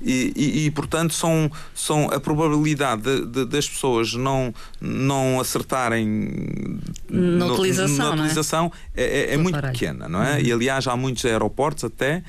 E, 0.00 0.32
e, 0.34 0.66
e, 0.66 0.70
portanto, 0.70 1.14
são, 1.14 1.50
são 1.74 2.10
a 2.10 2.18
probabilidade 2.18 3.02
de, 3.02 3.26
de, 3.26 3.44
das 3.44 3.68
pessoas 3.68 4.14
não, 4.14 4.54
não 4.80 5.40
acertarem 5.40 6.80
na 7.08 7.46
no, 7.46 7.54
utilização, 7.54 7.96
na 7.96 8.22
utilização 8.22 8.72
é, 8.94 9.04
é, 9.04 9.30
é, 9.30 9.34
é 9.34 9.36
muito 9.36 9.60
pequena, 9.60 10.08
não 10.08 10.22
é? 10.22 10.34
Uhum. 10.34 10.40
E 10.40 10.52
aliás, 10.52 10.86
há 10.86 10.96
muitos 10.96 11.24
aeroportos 11.24 11.84
até 11.84 12.22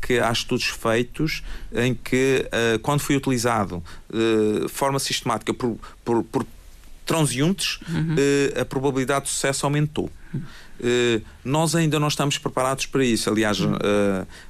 que 0.00 0.18
há 0.18 0.32
estudos 0.32 0.66
feitos 0.66 1.42
em 1.72 1.94
que, 1.94 2.46
uh, 2.48 2.78
quando 2.80 3.00
foi 3.00 3.16
utilizado 3.16 3.82
de 4.12 4.64
uh, 4.64 4.68
forma 4.68 4.98
sistemática 4.98 5.54
por, 5.54 5.78
por, 6.04 6.24
por 6.24 6.44
transeuntes, 7.06 7.78
uhum. 7.88 8.14
uh, 8.14 8.60
a 8.60 8.64
probabilidade 8.64 9.26
de 9.26 9.30
sucesso 9.30 9.64
aumentou. 9.64 10.10
Uhum. 10.34 10.42
Eh, 10.80 11.20
nós 11.44 11.74
ainda 11.74 11.98
não 11.98 12.08
estamos 12.08 12.38
preparados 12.38 12.86
para 12.86 13.04
isso. 13.04 13.28
Aliás, 13.30 13.60
uh, 13.60 13.76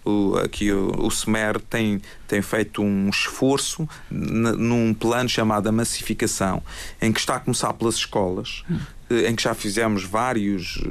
o, 0.04 0.36
aqui 0.38 0.72
o, 0.72 1.06
o 1.06 1.10
SMER 1.10 1.60
tem, 1.60 2.00
tem 2.26 2.42
feito 2.42 2.82
um 2.82 3.08
esforço 3.08 3.88
num 4.10 4.92
plano 4.94 5.28
chamado 5.28 5.68
a 5.68 5.72
massificação, 5.72 6.62
em 7.00 7.12
que 7.12 7.20
está 7.20 7.36
a 7.36 7.40
começar 7.40 7.72
pelas 7.74 7.96
escolas, 7.96 8.62
uh, 9.10 9.26
em 9.26 9.34
que 9.34 9.42
já 9.42 9.54
fizemos 9.54 10.04
vários 10.04 10.82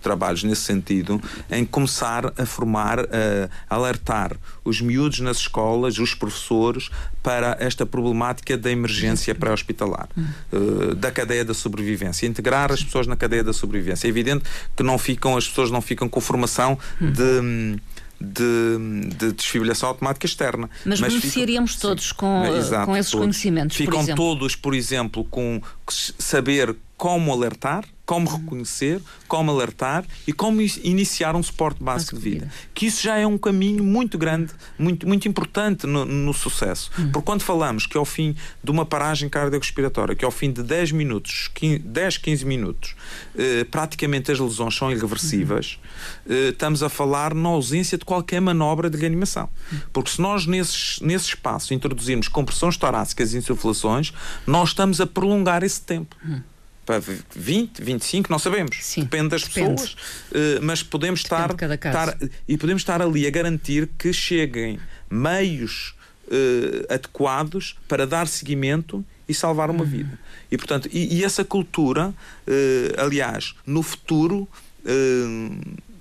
trabalhos 0.00 0.42
nesse 0.42 0.62
sentido, 0.62 1.20
em 1.50 1.64
começar 1.64 2.32
a 2.36 2.46
formar, 2.46 3.00
a 3.00 3.74
alertar 3.74 4.36
os 4.64 4.80
miúdos 4.80 5.20
nas 5.20 5.38
escolas, 5.38 5.98
os 5.98 6.14
professores, 6.14 6.90
para 7.22 7.56
esta 7.60 7.84
problemática 7.84 8.56
da 8.56 8.70
emergência 8.70 9.34
pré-hospitalar, 9.34 10.08
uh, 10.52 10.94
da 10.94 11.10
cadeia 11.10 11.44
da 11.44 11.54
sobrevivência, 11.54 12.26
integrar 12.26 12.72
as 12.72 12.82
pessoas 12.82 13.06
na 13.06 13.16
cadeia 13.16 13.44
da 13.44 13.52
sobrevivência. 13.52 14.06
É 14.06 14.10
evidente 14.10 14.44
que 14.76 14.82
não 14.82 14.98
ficam, 14.98 15.36
as 15.36 15.48
pessoas 15.48 15.70
não 15.70 15.80
ficam 15.80 16.08
com 16.08 16.20
formação 16.20 16.78
de 17.00 17.78
de, 18.20 19.08
de 19.16 19.32
desfibrilação 19.32 19.88
automática 19.88 20.26
externa. 20.26 20.68
Mas, 20.84 21.00
mas 21.00 21.10
beneficiaríamos 21.10 21.76
todos 21.76 22.12
com, 22.12 22.44
exato, 22.54 22.84
com 22.84 22.96
esses 22.96 23.10
todos. 23.10 23.24
conhecimentos. 23.24 23.76
Ficam 23.76 24.04
por 24.04 24.14
todos, 24.14 24.54
por 24.54 24.74
exemplo, 24.74 25.24
com 25.24 25.62
saber 25.88 26.76
como 27.00 27.32
alertar, 27.32 27.86
como 28.04 28.28
reconhecer, 28.28 29.00
como 29.26 29.50
alertar 29.50 30.04
e 30.26 30.34
como 30.34 30.60
iniciar 30.60 31.34
um 31.34 31.42
suporte 31.42 31.82
básico 31.82 32.16
de 32.16 32.20
vida. 32.20 32.52
Que 32.74 32.84
isso 32.84 33.02
já 33.02 33.16
é 33.16 33.26
um 33.26 33.38
caminho 33.38 33.82
muito 33.82 34.18
grande, 34.18 34.52
muito, 34.78 35.08
muito 35.08 35.26
importante 35.26 35.86
no, 35.86 36.04
no 36.04 36.34
sucesso. 36.34 36.90
Hum. 36.98 37.10
Porque 37.10 37.24
quando 37.24 37.40
falamos 37.40 37.86
que 37.86 37.96
ao 37.96 38.04
fim 38.04 38.36
de 38.62 38.70
uma 38.70 38.84
paragem 38.84 39.30
cardiorrespiratória, 39.30 40.14
que 40.14 40.26
ao 40.26 40.30
fim 40.30 40.52
de 40.52 40.62
10 40.62 40.92
minutos, 40.92 41.50
15, 41.54 41.78
10, 41.78 42.18
15 42.18 42.44
minutos, 42.44 42.94
eh, 43.34 43.64
praticamente 43.64 44.30
as 44.30 44.38
lesões 44.38 44.74
são 44.74 44.92
irreversíveis, 44.92 45.78
hum. 46.26 46.34
eh, 46.34 46.48
estamos 46.50 46.82
a 46.82 46.90
falar 46.90 47.32
na 47.32 47.48
ausência 47.48 47.96
de 47.96 48.04
qualquer 48.04 48.42
manobra 48.42 48.90
de 48.90 48.98
reanimação. 48.98 49.48
Hum. 49.72 49.78
Porque 49.90 50.10
se 50.10 50.20
nós 50.20 50.46
nesse, 50.46 51.02
nesse 51.02 51.28
espaço 51.28 51.72
introduzirmos 51.72 52.28
compressões 52.28 52.76
torácicas 52.76 53.32
e 53.32 53.38
insuflações, 53.38 54.12
nós 54.46 54.68
estamos 54.68 55.00
a 55.00 55.06
prolongar 55.06 55.62
esse 55.62 55.80
tempo. 55.80 56.14
Para 56.90 57.14
20, 57.36 57.82
25, 57.82 58.30
não 58.30 58.38
sabemos. 58.38 58.76
Sim, 58.80 59.02
depende 59.02 59.28
das 59.28 59.42
depende. 59.42 59.82
pessoas, 59.82 59.92
uh, 59.92 60.62
mas 60.62 60.82
podemos 60.82 61.20
estar, 61.20 61.50
estar, 61.50 62.18
e 62.48 62.58
podemos 62.58 62.82
estar 62.82 63.00
ali 63.00 63.26
a 63.26 63.30
garantir 63.30 63.88
que 63.96 64.12
cheguem 64.12 64.80
meios 65.08 65.94
uh, 66.26 66.92
adequados 66.92 67.76
para 67.86 68.06
dar 68.06 68.26
seguimento 68.26 69.04
e 69.28 69.34
salvar 69.34 69.70
uma 69.70 69.84
uhum. 69.84 69.90
vida. 69.90 70.18
E 70.50 70.56
portanto, 70.56 70.88
e, 70.92 71.18
e 71.18 71.24
essa 71.24 71.44
cultura, 71.44 72.08
uh, 72.08 73.00
aliás, 73.00 73.54
no 73.64 73.82
futuro 73.82 74.48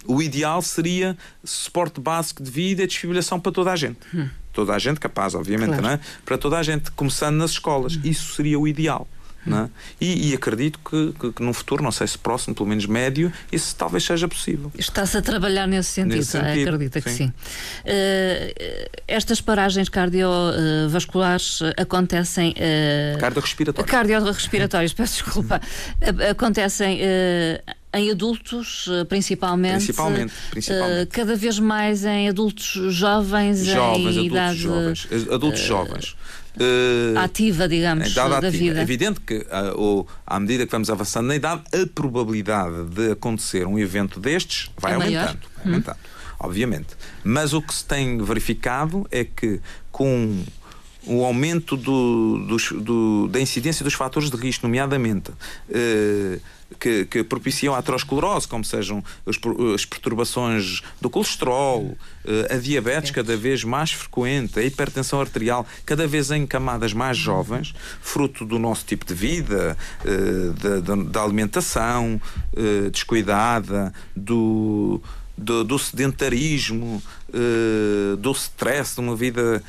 o 0.07 0.21
ideal 0.23 0.61
seria 0.61 1.15
suporte 1.43 2.01
básico 2.01 2.41
de 2.41 2.49
vida 2.49 2.81
e 2.81 2.87
desfibrilação 2.87 3.39
para 3.39 3.51
toda 3.51 3.71
a 3.71 3.75
gente. 3.75 3.99
Hum. 4.13 4.27
Toda 4.51 4.73
a 4.73 4.79
gente 4.79 4.99
capaz, 4.99 5.35
obviamente, 5.35 5.67
claro. 5.67 5.83
não 5.83 5.89
é? 5.91 5.99
Para 6.25 6.37
toda 6.37 6.57
a 6.57 6.63
gente, 6.63 6.89
começando 6.91 7.35
nas 7.35 7.51
escolas. 7.51 7.95
Hum. 7.95 8.01
Isso 8.03 8.33
seria 8.33 8.57
o 8.57 8.67
ideal. 8.67 9.07
É? 9.47 9.69
E, 10.01 10.29
e, 10.29 10.33
acredito 10.33 10.79
que, 10.79 11.13
que, 11.19 11.31
que, 11.33 11.41
num 11.41 11.53
futuro, 11.53 11.81
não 11.81 11.91
sei 11.91 12.05
se 12.07 12.17
próximo, 12.17 12.53
pelo 12.53 12.67
menos 12.67 12.85
médio, 12.85 13.31
isso 13.51 13.75
talvez 13.75 14.03
seja 14.03 14.27
possível. 14.27 14.71
Está-se 14.77 15.17
a 15.17 15.21
trabalhar 15.21 15.67
nesse 15.67 15.89
sentido, 15.89 16.17
nesse 16.17 16.31
sentido 16.31 16.69
acredita 16.69 17.01
que 17.01 17.09
sim. 17.09 17.27
sim. 17.27 17.33
Uh, 17.85 18.89
estas 19.07 19.41
paragens 19.41 19.87
cardiovasculares 19.89 21.59
acontecem. 21.77 22.51
Uh, 22.51 23.19
cardiorrespiratórias. 23.19 23.91
Cardiorrespiratórias, 23.91 24.93
peço 24.93 25.23
desculpa. 25.23 25.61
acontecem. 26.29 26.99
Uh, 26.99 27.79
em 27.93 28.11
adultos, 28.11 28.87
eh, 28.87 29.03
principalmente. 29.03 29.85
Principalmente, 29.85 30.33
principalmente. 30.51 31.03
Uh, 31.03 31.07
cada 31.09 31.35
vez 31.35 31.57
mais 31.59 32.05
em 32.05 32.29
adultos 32.29 32.65
jovens, 32.93 33.65
jovens 33.65 33.97
em 33.97 34.07
adultos 34.07 34.25
idade. 34.25 34.59
Jovens, 34.59 35.07
adultos 35.31 35.61
jovens. 35.61 36.15
Uh, 36.55 37.17
ativa, 37.19 37.67
digamos, 37.67 38.13
da 38.13 38.25
ativa. 38.37 38.49
vida. 38.49 38.79
É 38.79 38.81
evidente 38.81 39.21
que, 39.21 39.45
uh, 39.75 40.05
à 40.25 40.39
medida 40.39 40.65
que 40.65 40.71
vamos 40.71 40.89
avançando 40.89 41.27
na 41.27 41.35
idade, 41.35 41.63
a 41.73 41.87
probabilidade 41.93 42.85
de 42.85 43.11
acontecer 43.11 43.67
um 43.67 43.77
evento 43.77 44.19
destes 44.19 44.71
vai 44.77 44.93
é 44.93 44.95
aumentando. 44.95 45.39
Vai 45.55 45.65
hum. 45.65 45.69
aumentando, 45.69 45.97
obviamente. 46.39 46.87
Mas 47.23 47.53
o 47.53 47.61
que 47.61 47.73
se 47.73 47.85
tem 47.85 48.17
verificado 48.23 49.07
é 49.11 49.23
que 49.23 49.61
com 49.91 50.43
o 51.05 51.23
aumento 51.23 51.77
do, 51.77 52.45
do, 52.45 52.81
do, 52.81 53.27
da 53.27 53.39
incidência 53.39 53.83
dos 53.83 53.93
fatores 53.93 54.29
de 54.29 54.37
risco, 54.37 54.67
nomeadamente 54.67 55.31
uh, 55.31 56.41
que, 56.79 57.05
que, 57.05 57.23
propiciam 57.23 57.73
a 57.73 57.79
aterosclerose, 57.79 58.47
como 58.47 58.63
sejam 58.63 59.03
as, 59.25 59.35
as 59.73 59.85
perturbações 59.85 60.81
do 61.01 61.09
colesterol, 61.09 61.83
uh, 61.83 61.97
a 62.53 62.57
diabetes 62.57 63.11
cada 63.11 63.35
vez 63.35 63.63
mais 63.63 63.91
frequente, 63.91 64.59
a 64.59 64.63
hipertensão 64.63 65.19
arterial 65.19 65.65
cada 65.85 66.05
vez 66.07 66.31
em 66.31 66.45
camadas 66.45 66.93
mais 66.93 67.17
jovens, 67.17 67.73
fruto 68.01 68.45
do 68.45 68.59
nosso 68.59 68.85
tipo 68.85 69.05
de 69.05 69.13
vida, 69.13 69.77
uh, 70.05 71.03
da, 71.05 71.23
alimentação 71.23 72.19
descuidada, 72.91 73.93
do 74.15 75.01
do, 75.37 75.63
do 75.63 75.79
sedentarismo, 75.79 77.01
do 78.17 78.31
stress, 78.31 78.95
de 78.95 78.99
uma 78.99 79.15
vida 79.15 79.63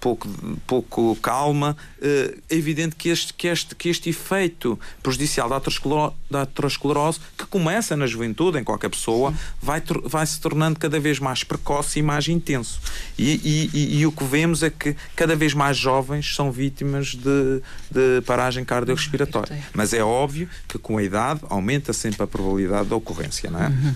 pouco, 0.00 0.28
pouco 0.66 1.16
calma, 1.16 1.76
é 2.00 2.54
evidente 2.54 2.96
que 2.96 3.08
este, 3.08 3.32
que, 3.34 3.48
este, 3.48 3.74
que 3.74 3.88
este 3.88 4.10
efeito 4.10 4.78
prejudicial 5.02 5.48
da 5.48 5.56
aterosclerose, 5.56 6.14
da 6.30 6.42
aterosclerose, 6.42 7.20
que 7.36 7.46
começa 7.46 7.96
na 7.96 8.06
juventude, 8.06 8.58
em 8.58 8.64
qualquer 8.64 8.90
pessoa, 8.90 9.32
vai, 9.60 9.82
vai 10.04 10.26
se 10.26 10.40
tornando 10.40 10.78
cada 10.78 10.98
vez 11.00 11.18
mais 11.18 11.42
precoce 11.42 11.98
e 11.98 12.02
mais 12.02 12.28
intenso. 12.28 12.80
E, 13.18 13.70
e, 13.72 13.98
e, 13.98 14.06
o 14.06 14.12
que 14.12 14.24
vemos 14.24 14.62
é 14.62 14.70
que 14.70 14.96
cada 15.14 15.34
vez 15.34 15.54
mais 15.54 15.76
jovens 15.76 16.34
são 16.34 16.50
vítimas 16.52 17.08
de, 17.08 17.62
de 17.90 18.20
paragem 18.26 18.64
cardiorrespiratória. 18.64 19.58
Mas 19.72 19.92
é 19.92 20.02
óbvio 20.02 20.48
que 20.68 20.78
com 20.78 20.98
a 20.98 21.02
idade 21.02 21.40
aumenta 21.48 21.92
sempre 21.92 22.22
a 22.22 22.26
probabilidade 22.26 22.88
da 22.88 22.96
ocorrência, 22.96 23.50
não 23.50 23.62
é? 23.62 23.68
Uhum. 23.68 23.94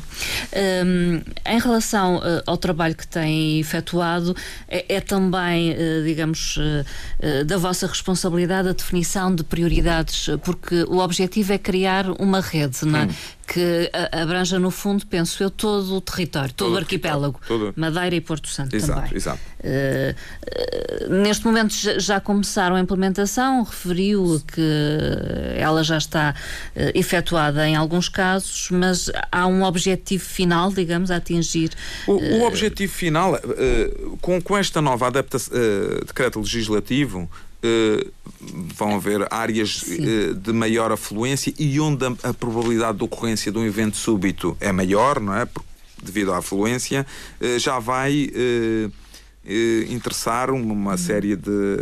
Um, 0.86 1.22
em 1.46 1.58
relação 1.58 2.16
uh, 2.16 2.42
ao 2.46 2.56
trabalho 2.56 2.94
que 2.94 3.06
tem 3.06 3.60
efetuado, 3.60 4.34
é, 4.68 4.96
é 4.96 5.00
também 5.00 5.72
uh, 5.72 5.99
digamos, 6.02 6.58
eh, 6.58 6.84
eh, 7.20 7.44
da 7.44 7.56
vossa 7.56 7.86
responsabilidade 7.86 8.68
a 8.68 8.72
definição 8.72 9.34
de 9.34 9.44
prioridades, 9.44 10.28
porque 10.42 10.84
o 10.84 10.98
objetivo 10.98 11.52
é 11.52 11.58
criar 11.58 12.10
uma 12.20 12.40
rede, 12.40 12.84
não 12.84 13.00
é? 13.00 13.08
Que 13.52 13.90
abranja, 14.12 14.60
no 14.60 14.70
fundo, 14.70 15.04
penso 15.06 15.42
eu, 15.42 15.50
todo 15.50 15.96
o 15.96 16.00
território, 16.00 16.54
todo, 16.54 16.68
todo 16.68 16.74
o 16.76 16.78
arquipélago, 16.78 17.40
todo... 17.48 17.74
Madeira 17.74 18.14
e 18.14 18.20
Porto 18.20 18.48
Santo 18.48 18.76
exato, 18.76 19.00
também. 19.00 19.16
Exato. 19.16 19.40
Uh, 19.58 20.14
uh, 21.10 21.14
neste 21.22 21.44
momento 21.44 21.74
já 21.98 22.20
começaram 22.20 22.76
a 22.76 22.80
implementação, 22.80 23.64
referiu 23.64 24.40
que 24.46 24.62
ela 25.56 25.82
já 25.82 25.98
está 25.98 26.32
uh, 26.76 26.80
efetuada 26.94 27.66
em 27.66 27.74
alguns 27.74 28.08
casos, 28.08 28.68
mas 28.70 29.10
há 29.32 29.48
um 29.48 29.64
objetivo 29.64 30.24
final, 30.24 30.72
digamos, 30.72 31.10
a 31.10 31.16
atingir. 31.16 31.70
O, 32.06 32.12
o 32.12 32.46
objetivo 32.46 32.92
final, 32.92 33.36
com, 34.20 34.40
com 34.40 34.56
esta 34.56 34.80
nova 34.80 35.08
adaptação, 35.08 35.52
decreto 36.06 36.38
legislativo, 36.38 37.28
Uh, 37.62 38.11
vão 38.75 38.96
haver 38.96 39.27
áreas 39.31 39.83
uh, 39.83 40.35
de 40.35 40.53
maior 40.53 40.90
afluência 40.90 41.53
e 41.59 41.79
onde 41.79 42.07
a, 42.07 42.31
a, 42.31 42.33
probabilidade 42.33 42.96
de 42.96 43.05
ocorrência 43.05 43.53
de 43.53 43.59
um 43.59 43.66
evento 43.66 43.99
súbito 43.99 44.57
é 44.61 44.73
maior, 44.73 45.20
não 45.20 45.35
é? 45.37 45.44
Por, 45.44 45.62
devido 46.03 46.33
à 46.33 46.38
afluência, 46.38 47.07
uh, 47.38 47.59
já 47.59 47.79
vai 47.79 48.31
interessar 49.90 50.51
uma, 50.51 50.73
uma 50.73 50.96
série 50.96 51.37
de, 51.37 51.77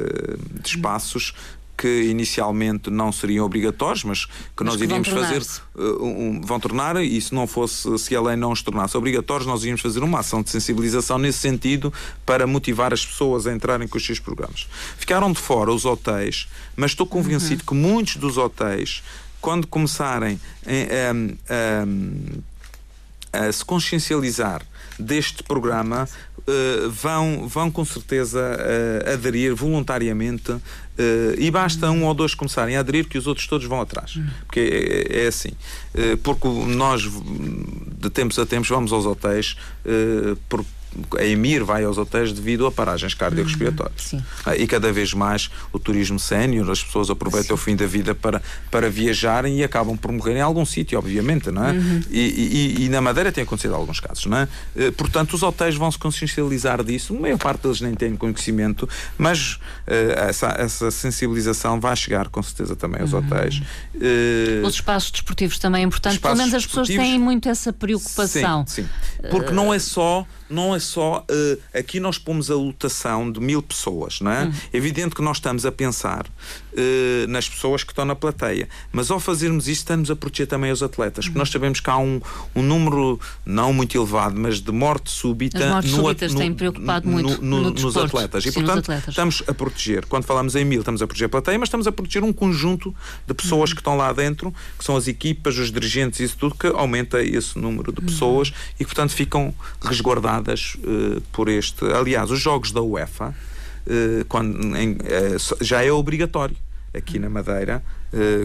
de 0.60 0.68
espaços 0.68 1.34
que 1.78 2.02
inicialmente 2.02 2.90
não 2.90 3.12
seriam 3.12 3.46
obrigatórios, 3.46 4.02
mas 4.02 4.24
que 4.26 4.32
mas 4.58 4.66
nós 4.66 4.76
que 4.76 4.82
iríamos 4.82 5.08
fazer, 5.08 5.40
uh, 5.76 6.04
um, 6.04 6.40
vão 6.40 6.58
tornar, 6.58 6.96
e 6.96 7.20
se 7.20 7.32
não 7.32 7.46
fosse, 7.46 7.96
se 8.00 8.16
a 8.16 8.20
lei 8.20 8.34
não 8.34 8.50
os 8.50 8.60
tornasse 8.60 8.96
obrigatórios, 8.96 9.46
nós 9.46 9.60
iríamos 9.60 9.80
fazer 9.80 10.02
uma 10.02 10.18
ação 10.18 10.42
de 10.42 10.50
sensibilização 10.50 11.18
nesse 11.18 11.38
sentido 11.38 11.92
para 12.26 12.48
motivar 12.48 12.92
as 12.92 13.06
pessoas 13.06 13.46
a 13.46 13.54
entrarem 13.54 13.86
com 13.86 13.96
os 13.96 14.04
seus 14.04 14.18
programas. 14.18 14.66
Ficaram 14.98 15.30
de 15.30 15.38
fora 15.38 15.72
os 15.72 15.84
hotéis, 15.84 16.48
mas 16.76 16.90
estou 16.90 17.06
convencido 17.06 17.62
uhum. 17.62 17.66
que 17.68 17.74
muitos 17.74 18.16
dos 18.16 18.36
hotéis, 18.36 19.04
quando 19.40 19.64
começarem 19.68 20.40
a, 20.66 20.72
a, 23.32 23.44
a, 23.44 23.46
a 23.46 23.52
se 23.52 23.64
consciencializar 23.64 24.66
deste 24.98 25.44
programa 25.44 26.08
uh, 26.48 26.90
vão, 26.90 27.46
vão 27.46 27.70
com 27.70 27.84
certeza 27.84 28.40
uh, 28.40 29.12
aderir 29.12 29.54
voluntariamente 29.54 30.50
uh, 30.52 30.62
e 31.36 31.50
basta 31.50 31.90
um 31.90 32.04
ou 32.04 32.14
dois 32.14 32.34
começarem 32.34 32.76
a 32.76 32.80
aderir 32.80 33.06
que 33.06 33.18
os 33.18 33.26
outros 33.26 33.46
todos 33.46 33.66
vão 33.66 33.80
atrás. 33.80 34.18
Porque 34.46 34.60
é, 34.60 35.24
é 35.24 35.26
assim. 35.26 35.52
porque 36.22 36.48
nós, 36.48 37.02
de 37.02 38.10
tempos 38.10 38.38
a 38.38 38.46
tempos, 38.46 38.68
vamos 38.68 38.92
aos 38.92 39.04
hotéis 39.06 39.56
a 41.18 41.24
EMIR 41.24 41.64
vai 41.64 41.84
aos 41.84 41.98
hotéis 41.98 42.32
devido 42.32 42.66
a 42.66 42.72
paragens 42.72 43.14
cardiorrespiratórias. 43.14 44.12
Uhum, 44.12 44.22
e 44.56 44.66
cada 44.66 44.92
vez 44.92 45.12
mais 45.14 45.50
o 45.72 45.78
turismo 45.78 46.18
sénior, 46.18 46.70
as 46.70 46.82
pessoas 46.82 47.10
aproveitam 47.10 47.48
sim. 47.48 47.54
o 47.54 47.56
fim 47.56 47.76
da 47.76 47.86
vida 47.86 48.14
para, 48.14 48.42
para 48.70 48.90
viajarem 48.90 49.58
e 49.58 49.64
acabam 49.64 49.96
por 49.96 50.12
morrer 50.12 50.36
em 50.36 50.40
algum 50.40 50.64
sítio, 50.64 50.98
obviamente, 50.98 51.50
não 51.50 51.64
é? 51.64 51.72
Uhum. 51.72 52.02
E, 52.10 52.20
e, 52.20 52.84
e, 52.84 52.88
na 52.88 53.00
Madeira 53.00 53.32
tem 53.32 53.44
acontecido 53.44 53.74
alguns 53.74 54.00
casos, 54.00 54.26
não 54.26 54.38
é? 54.38 54.48
Eh, 54.76 54.90
portanto, 54.90 55.34
os 55.34 55.42
hotéis 55.42 55.76
vão 55.76 55.90
se 55.90 55.98
consciencializar 55.98 56.82
disso, 56.82 57.16
a 57.16 57.20
maior 57.20 57.38
parte 57.38 57.62
deles 57.62 57.80
nem 57.80 57.94
têm 57.94 58.16
conhecimento, 58.16 58.88
mas 59.16 59.54
uh, 59.54 60.28
essa, 60.28 60.48
essa 60.58 60.90
sensibilização 60.90 61.80
vai 61.80 61.96
chegar 61.96 62.28
com 62.28 62.42
certeza 62.42 62.76
também 62.76 63.00
aos 63.00 63.12
uhum. 63.12 63.20
hotéis. 63.20 63.62
Uh, 63.94 64.66
os 64.66 64.74
espaços 64.74 65.10
desportivos 65.10 65.58
também 65.58 65.82
é 65.82 65.84
importante, 65.84 66.18
pelo 66.18 66.36
menos 66.36 66.54
as 66.54 66.66
pessoas 66.66 66.88
têm 66.88 67.18
muito 67.18 67.48
essa 67.48 67.72
preocupação. 67.72 68.64
Sim, 68.66 68.82
sim. 68.82 68.88
Porque 69.30 69.50
uh, 69.50 69.54
não 69.54 69.72
é 69.72 69.78
só 69.78 70.26
não 70.48 70.74
é 70.74 70.78
só. 70.78 71.24
Uh, 71.30 71.60
aqui 71.76 72.00
nós 72.00 72.18
pomos 72.18 72.50
a 72.50 72.54
lotação 72.54 73.30
de 73.30 73.40
mil 73.40 73.62
pessoas, 73.62 74.20
não 74.20 74.30
é? 74.30 74.44
Uhum. 74.44 74.52
Evidente 74.72 75.14
que 75.14 75.22
nós 75.22 75.36
estamos 75.38 75.66
a 75.66 75.72
pensar 75.72 76.26
uh, 76.78 77.26
nas 77.28 77.48
pessoas 77.48 77.82
que 77.82 77.92
estão 77.92 78.04
na 78.04 78.14
plateia, 78.14 78.68
mas 78.92 79.10
ao 79.10 79.18
fazermos 79.18 79.66
isso, 79.68 79.80
estamos 79.80 80.10
a 80.10 80.16
proteger 80.16 80.46
também 80.46 80.70
os 80.70 80.82
atletas, 80.82 81.24
porque 81.24 81.36
uhum. 81.36 81.40
nós 81.40 81.50
sabemos 81.50 81.80
que 81.80 81.90
há 81.90 81.98
um, 81.98 82.20
um 82.54 82.62
número 82.62 83.20
não 83.44 83.72
muito 83.72 83.96
elevado, 83.96 84.38
mas 84.38 84.60
de 84.60 84.70
morte 84.70 85.10
súbita. 85.10 85.58
As 85.58 85.70
mortes 85.70 85.90
no, 85.90 85.96
súbitas 85.98 86.34
no, 86.34 86.40
têm 86.40 86.54
preocupado 86.54 87.08
muito 87.08 87.42
no, 87.42 87.62
no, 87.62 87.70
nos 87.70 87.96
atletas. 87.96 88.44
E, 88.44 88.52
Sim, 88.52 88.60
portanto, 88.60 88.78
atletas. 88.78 89.08
estamos 89.08 89.42
a 89.46 89.54
proteger. 89.54 90.06
Quando 90.06 90.24
falamos 90.24 90.54
em 90.54 90.64
mil, 90.64 90.80
estamos 90.80 91.02
a 91.02 91.06
proteger 91.06 91.26
a 91.26 91.30
plateia, 91.30 91.58
mas 91.58 91.66
estamos 91.68 91.86
a 91.86 91.92
proteger 91.92 92.22
um 92.22 92.32
conjunto 92.32 92.94
de 93.26 93.34
pessoas 93.34 93.70
uhum. 93.70 93.76
que 93.76 93.80
estão 93.80 93.96
lá 93.96 94.12
dentro, 94.12 94.54
que 94.78 94.84
são 94.84 94.96
as 94.96 95.08
equipas, 95.08 95.58
os 95.58 95.72
dirigentes, 95.72 96.20
isso 96.20 96.36
tudo, 96.36 96.54
que 96.54 96.66
aumenta 96.68 97.22
esse 97.22 97.58
número 97.58 97.92
de 97.92 98.00
uhum. 98.00 98.06
pessoas 98.06 98.52
e 98.74 98.84
que, 98.84 98.86
portanto, 98.86 99.10
ficam 99.10 99.54
resguardados 99.82 100.76
uh, 100.76 101.20
por 101.32 101.48
este. 101.48 101.84
Aliás, 101.86 102.30
os 102.30 102.40
jogos 102.40 102.72
da 102.72 102.82
UEFA 102.82 103.34
uh, 103.88 104.24
quando, 104.28 104.76
em, 104.76 104.92
uh, 104.92 105.64
já 105.64 105.82
é 105.82 105.90
obrigatório 105.90 106.56
aqui 106.94 107.18
na 107.18 107.28
Madeira, 107.28 107.82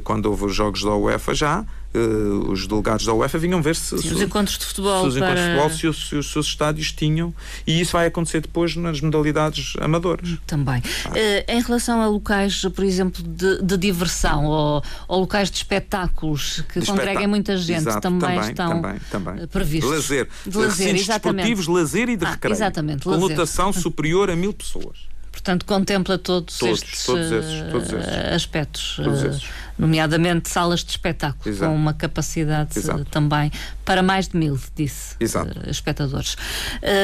quando 0.04 0.26
houve 0.26 0.46
os 0.46 0.56
jogos 0.56 0.84
da 0.84 0.96
UEFA 0.96 1.34
já 1.34 1.66
uh, 1.94 2.52
os 2.52 2.68
delegados 2.68 3.06
da 3.06 3.14
UEFA 3.14 3.38
vinham 3.38 3.62
ver 3.62 3.76
se, 3.76 3.98
Sim, 3.98 4.10
se 4.10 4.14
os 4.14 4.22
encontros 4.22 4.58
de 4.58 4.66
futebol, 4.66 5.02
se 5.04 5.08
os, 5.08 5.20
para... 5.20 5.36
de 5.36 5.42
futebol 5.42 5.70
se, 5.70 5.88
os, 5.88 6.10
se 6.10 6.16
os 6.16 6.32
seus 6.32 6.48
estádios 6.48 6.92
tinham 6.92 7.34
e 7.66 7.80
isso 7.80 7.94
vai 7.94 8.08
acontecer 8.08 8.42
depois 8.42 8.76
nas 8.76 9.00
modalidades 9.02 9.74
amadoras. 9.80 10.38
Também. 10.46 10.82
Ah. 11.06 11.10
Uh, 11.10 11.52
em 11.52 11.62
relação 11.62 12.02
a 12.02 12.08
locais, 12.08 12.62
por 12.76 12.84
exemplo, 12.84 13.24
de, 13.24 13.62
de 13.62 13.78
diversão 13.78 14.46
ou, 14.46 14.84
ou, 15.08 15.20
locais 15.22 15.50
de 15.50 15.58
espetáculos 15.58 16.64
que 16.70 16.80
de 16.80 16.86
congreguem 16.86 17.28
muita 17.28 17.56
gente, 17.58 17.78
Exato, 17.78 18.02
também, 18.02 18.30
também, 18.30 18.50
estão 18.50 18.82
também, 18.82 19.00
também. 19.12 19.44
Eh, 19.44 19.48
previstos. 19.48 19.92
Lazer. 19.92 20.28
De 20.46 20.58
lazer, 20.58 20.96
exatamente. 20.96 21.48
Desportivos, 21.48 21.68
lazer 21.68 22.10
e 22.10 22.16
de 22.16 22.26
ah, 22.26 22.32
recreio. 22.32 22.54
Exatamente, 22.54 23.04
com 23.04 23.16
lotação 23.16 23.72
superior 23.74 24.30
a 24.30 24.36
mil 24.36 24.54
pessoas. 24.54 25.13
Portanto, 25.44 25.66
contempla 25.66 26.18
todos, 26.18 26.58
todos 26.58 26.82
estes 26.82 27.06
todos 27.06 27.30
esses, 27.30 27.70
todos 27.70 27.92
esses. 27.92 28.34
aspectos, 28.34 28.94
todos 28.96 29.24
esses. 29.24 29.44
nomeadamente 29.78 30.48
salas 30.48 30.86
de 30.86 30.92
espetáculo, 30.92 31.54
Exato. 31.54 31.70
com 31.70 31.76
uma 31.76 31.94
capacidade 31.94 32.80
Exato. 32.80 33.04
também 33.06 33.52
para 33.84 34.02
mais 34.02 34.30
de 34.30 34.38
mil, 34.38 34.58
disse, 34.74 35.18
Exato. 35.20 35.70
espectadores. 35.70 36.38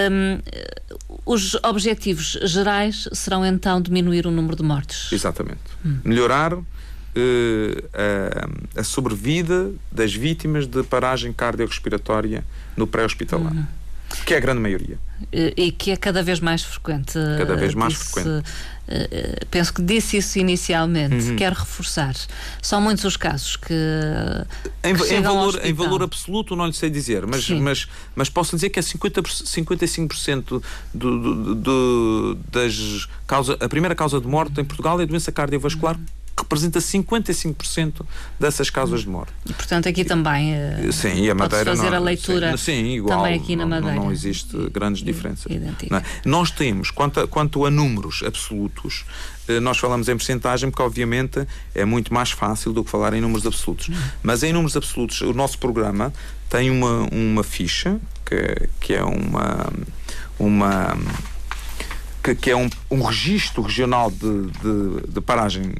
Um, 0.09 0.39
os 1.25 1.55
objetivos 1.65 2.39
gerais 2.43 3.09
serão 3.11 3.45
então 3.45 3.81
diminuir 3.81 4.25
o 4.25 4.31
número 4.31 4.55
de 4.55 4.63
mortes. 4.63 5.11
Exatamente. 5.11 5.59
Hum. 5.85 5.97
Melhorar 6.05 6.53
uh, 6.53 6.63
a, 8.75 8.79
a, 8.79 8.83
sobrevida 8.85 9.69
das 9.91 10.15
vítimas 10.15 10.65
de 10.65 10.81
paragem 10.83 11.33
cardiorrespiratória 11.33 12.45
no 12.77 12.87
pré-hospitalar. 12.87 13.51
Uhum. 13.51 13.65
Que 14.25 14.33
é 14.33 14.37
a 14.37 14.39
grande 14.39 14.59
maioria. 14.59 14.97
E 15.31 15.71
que 15.71 15.91
é 15.91 15.97
cada 15.97 16.23
vez 16.23 16.39
mais 16.39 16.63
frequente. 16.63 17.13
Cada 17.37 17.55
vez 17.55 17.73
mais 17.73 17.93
disse, 17.93 18.11
frequente. 18.11 18.45
penso 19.51 19.73
que 19.73 19.81
disse 19.81 20.17
isso 20.17 20.39
inicialmente, 20.39 21.29
uhum. 21.29 21.35
quero 21.35 21.55
reforçar. 21.55 22.15
São 22.61 22.79
muitos 22.81 23.03
os 23.03 23.17
casos 23.17 23.55
que. 23.55 23.73
Em, 24.83 24.95
que 24.95 25.13
em 25.13 25.21
valor, 25.21 25.59
em 25.63 25.73
valor 25.73 26.03
absoluto, 26.03 26.55
não 26.55 26.65
lhe 26.65 26.73
sei 26.73 26.89
dizer, 26.89 27.27
mas, 27.27 27.49
mas, 27.49 27.87
mas 28.15 28.29
posso 28.29 28.55
dizer 28.55 28.69
que 28.69 28.79
é 28.79 28.81
50, 28.81 29.21
55% 29.21 30.43
do, 30.43 30.61
do, 30.93 31.55
do, 31.55 32.35
das 32.49 33.07
causa, 33.27 33.57
a 33.59 33.69
primeira 33.69 33.93
causa 33.93 34.19
de 34.21 34.27
morte 34.27 34.59
em 34.59 34.65
Portugal 34.65 34.99
é 34.99 35.03
a 35.03 35.05
doença 35.05 35.31
cardiovascular. 35.31 35.95
Uhum 35.95 36.18
representa 36.37 36.79
55% 36.79 38.05
dessas 38.39 38.69
causas 38.69 39.01
de 39.01 39.09
morte. 39.09 39.33
E, 39.45 39.53
portanto, 39.53 39.87
aqui 39.87 40.03
também 40.03 40.53
uh, 40.53 40.91
sim, 40.91 41.23
e 41.23 41.29
a 41.29 41.35
Madeira 41.35 41.75
fazer 41.75 41.89
não, 41.89 41.97
a 41.97 41.99
leitura 41.99 42.57
sim, 42.57 42.63
sim, 42.65 42.85
igual, 42.95 43.19
também 43.19 43.39
aqui 43.39 43.55
na 43.55 43.65
Madeira. 43.65 43.95
Não, 43.95 44.05
não 44.05 44.11
existe 44.11 44.55
grandes 44.69 45.03
diferenças. 45.03 45.51
É? 45.51 46.03
Nós 46.25 46.51
temos, 46.51 46.91
quanto 46.91 47.19
a, 47.19 47.27
quanto 47.27 47.65
a 47.65 47.69
números 47.71 48.23
absolutos, 48.25 49.05
eh, 49.47 49.59
nós 49.59 49.77
falamos 49.77 50.07
em 50.07 50.15
porcentagem 50.15 50.69
porque, 50.69 50.83
obviamente, 50.83 51.45
é 51.73 51.83
muito 51.83 52.13
mais 52.13 52.31
fácil 52.31 52.71
do 52.71 52.83
que 52.83 52.89
falar 52.89 53.13
em 53.13 53.21
números 53.21 53.45
absolutos. 53.45 53.89
Mas 54.21 54.43
em 54.43 54.53
números 54.53 54.77
absolutos, 54.77 55.21
o 55.21 55.33
nosso 55.33 55.57
programa 55.57 56.13
tem 56.49 56.69
uma, 56.69 57.07
uma 57.11 57.43
ficha 57.43 57.99
que, 58.25 58.69
que 58.79 58.93
é 58.93 59.03
uma. 59.03 59.71
uma 60.37 60.97
que, 62.23 62.35
que 62.35 62.51
é 62.51 62.55
um, 62.55 62.69
um 62.91 63.01
registro 63.01 63.61
regional 63.61 64.11
de, 64.11 64.17
de, 64.19 65.07
de 65.13 65.21
paragem 65.21 65.71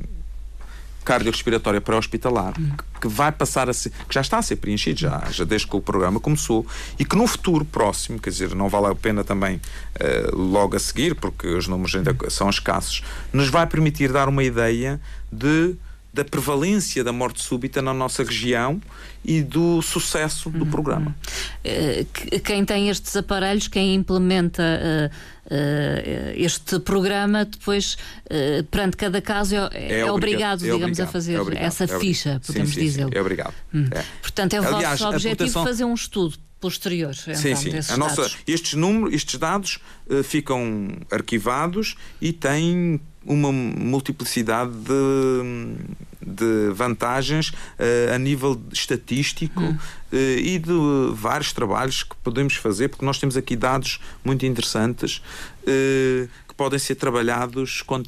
cardiorrespiratória 1.04 1.82
pré-hospitalar, 1.82 2.54
hum. 2.60 2.72
que, 3.02 3.08
vai 3.08 3.32
passar 3.32 3.70
a 3.70 3.74
ser, 3.74 3.90
que 3.90 4.14
já 4.14 4.22
está 4.22 4.38
a 4.38 4.42
ser 4.42 4.58
preenchido, 4.58 5.00
já, 5.00 5.24
já 5.32 5.44
desde 5.44 5.68
que 5.68 5.76
o 5.76 5.82
programa 5.82 6.20
começou, 6.20 6.66
e 6.98 7.06
que 7.06 7.16
no 7.16 7.28
futuro 7.28 7.66
próximo, 7.66 8.20
quer 8.20 8.30
dizer, 8.30 8.56
não 8.56 8.70
vale 8.70 8.88
a 8.88 8.96
pena 8.96 9.24
também 9.24 9.56
uh, 9.56 10.36
logo 10.36 10.76
a 10.76 10.80
seguir, 10.80 11.16
porque 11.16 11.48
os 11.48 11.68
números 11.68 11.96
ainda 11.96 12.16
são 12.30 12.50
escassos, 12.50 13.04
nos 13.34 13.50
vai 13.50 13.66
permitir 13.66 14.12
dar 14.12 14.28
uma 14.30 14.44
ideia 14.44 15.00
de 15.32 15.76
da 16.20 16.26
prevalência 16.26 17.02
da 17.02 17.14
morte 17.14 17.42
súbita 17.42 17.82
na 17.82 17.94
nossa 17.94 18.24
região 18.24 18.82
e 19.24 19.42
do 19.42 19.82
sucesso 19.82 20.50
do 20.50 20.66
uhum. 20.66 20.70
programa. 20.70 21.16
Eh, 21.64 22.06
quem 22.44 22.66
tem 22.66 22.90
estes 22.90 23.16
aparelhos, 23.16 23.70
quem 23.70 23.96
implementa 23.96 24.62
uh, 24.62 25.16
uh, 25.54 26.34
este 26.36 26.78
programa, 26.80 27.46
depois, 27.46 27.98
uh, 28.26 28.64
perante 28.66 28.98
cada 28.98 29.22
caso, 29.22 29.56
é, 29.56 29.70
é, 29.74 30.00
é 30.00 30.12
obrigado, 30.12 30.60
é 30.60 30.64
digamos, 30.64 30.84
obrigado, 30.84 31.08
a 31.08 31.12
fazer 31.12 31.40
obrigado, 31.40 31.66
essa 31.66 31.88
ficha, 31.88 32.42
podemos 32.46 32.72
dizer. 32.74 33.08
É 33.12 33.22
obrigado. 33.22 33.54
Hum. 33.74 33.88
Portanto, 34.22 34.54
é 34.56 34.62
o 34.62 34.76
Aliás, 34.76 35.00
vosso 35.00 35.14
objetivo 35.14 35.38
proteção... 35.38 35.64
fazer 35.64 35.86
um 35.86 35.94
estudo 35.94 36.38
posterior. 36.60 37.16
Então, 37.22 37.36
sim, 37.36 37.56
sim. 37.56 37.94
A 37.94 37.96
nossa, 37.96 38.30
estes, 38.46 38.74
números, 38.74 39.16
estes 39.16 39.40
dados 39.40 39.80
ficam 40.26 40.90
arquivados 41.10 41.96
e 42.20 42.34
têm 42.34 43.00
uma 43.30 43.52
multiplicidade 43.52 44.72
de, 44.72 45.76
de 46.20 46.74
vantagens 46.74 47.50
uh, 47.50 48.16
a 48.16 48.18
nível 48.18 48.60
estatístico 48.74 49.62
uh, 49.62 49.78
e 50.12 50.58
de 50.58 50.74
vários 51.14 51.54
trabalhos 51.54 52.02
que 52.02 52.16
podemos 52.24 52.56
fazer, 52.56 52.90
porque 52.90 53.06
nós 53.06 53.20
temos 53.20 53.38
aqui 53.38 53.56
dados 53.56 54.00
muito 54.26 54.48
interessantes 54.48 55.18
uh, 55.62 56.28
que 56.48 56.56
podem 56.58 56.80
ser 56.80 56.96
trabalhados 56.96 57.84
com, 57.84 58.02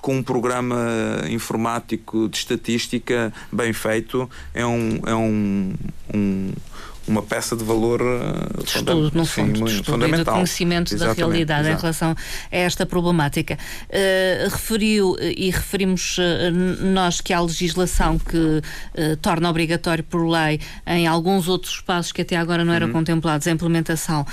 com 0.00 0.16
um 0.16 0.22
programa 0.22 0.78
informático 1.28 2.26
de 2.26 2.38
estatística 2.38 3.30
bem 3.52 3.74
feito. 3.74 4.28
É 4.54 4.64
um, 4.64 5.00
é 5.04 5.14
um, 5.14 5.74
um 6.14 6.52
uma 7.10 7.22
peça 7.22 7.56
de 7.56 7.64
valor 7.64 8.00
eh, 8.00 8.62
de 8.62 8.68
estudo, 8.68 9.10
no 9.12 9.26
fundo, 9.26 9.58
sim, 9.58 9.64
de 9.64 9.70
estudo 9.72 9.92
fundamental. 9.92 10.20
E 10.20 10.24
de 10.24 10.30
conhecimento 10.30 10.94
Exatamente, 10.94 11.20
da 11.20 11.26
realidade 11.26 11.68
em 11.68 11.76
relação 11.76 12.10
a 12.10 12.16
esta 12.56 12.86
problemática. 12.86 13.58
Uh, 13.88 14.48
referiu 14.48 15.16
e 15.18 15.50
referimos 15.50 16.18
uh, 16.18 16.22
nós 16.84 17.20
que 17.20 17.32
há 17.32 17.40
legislação 17.40 18.18
que 18.18 18.36
uh, 18.36 19.16
torna 19.20 19.50
obrigatório 19.50 20.04
por 20.04 20.24
lei 20.26 20.60
em 20.86 21.06
alguns 21.06 21.48
outros 21.48 21.74
espaços 21.74 22.12
que 22.12 22.22
até 22.22 22.36
agora 22.36 22.64
não 22.64 22.72
eram 22.72 22.86
uhum. 22.86 22.92
contemplados 22.92 23.46
a 23.46 23.50
implementação 23.50 24.26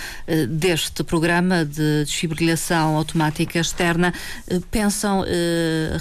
deste 0.50 1.04
programa 1.04 1.66
de 1.66 2.04
desfibrilação 2.06 2.96
automática 2.96 3.60
externa. 3.60 4.14
pensam 4.70 5.24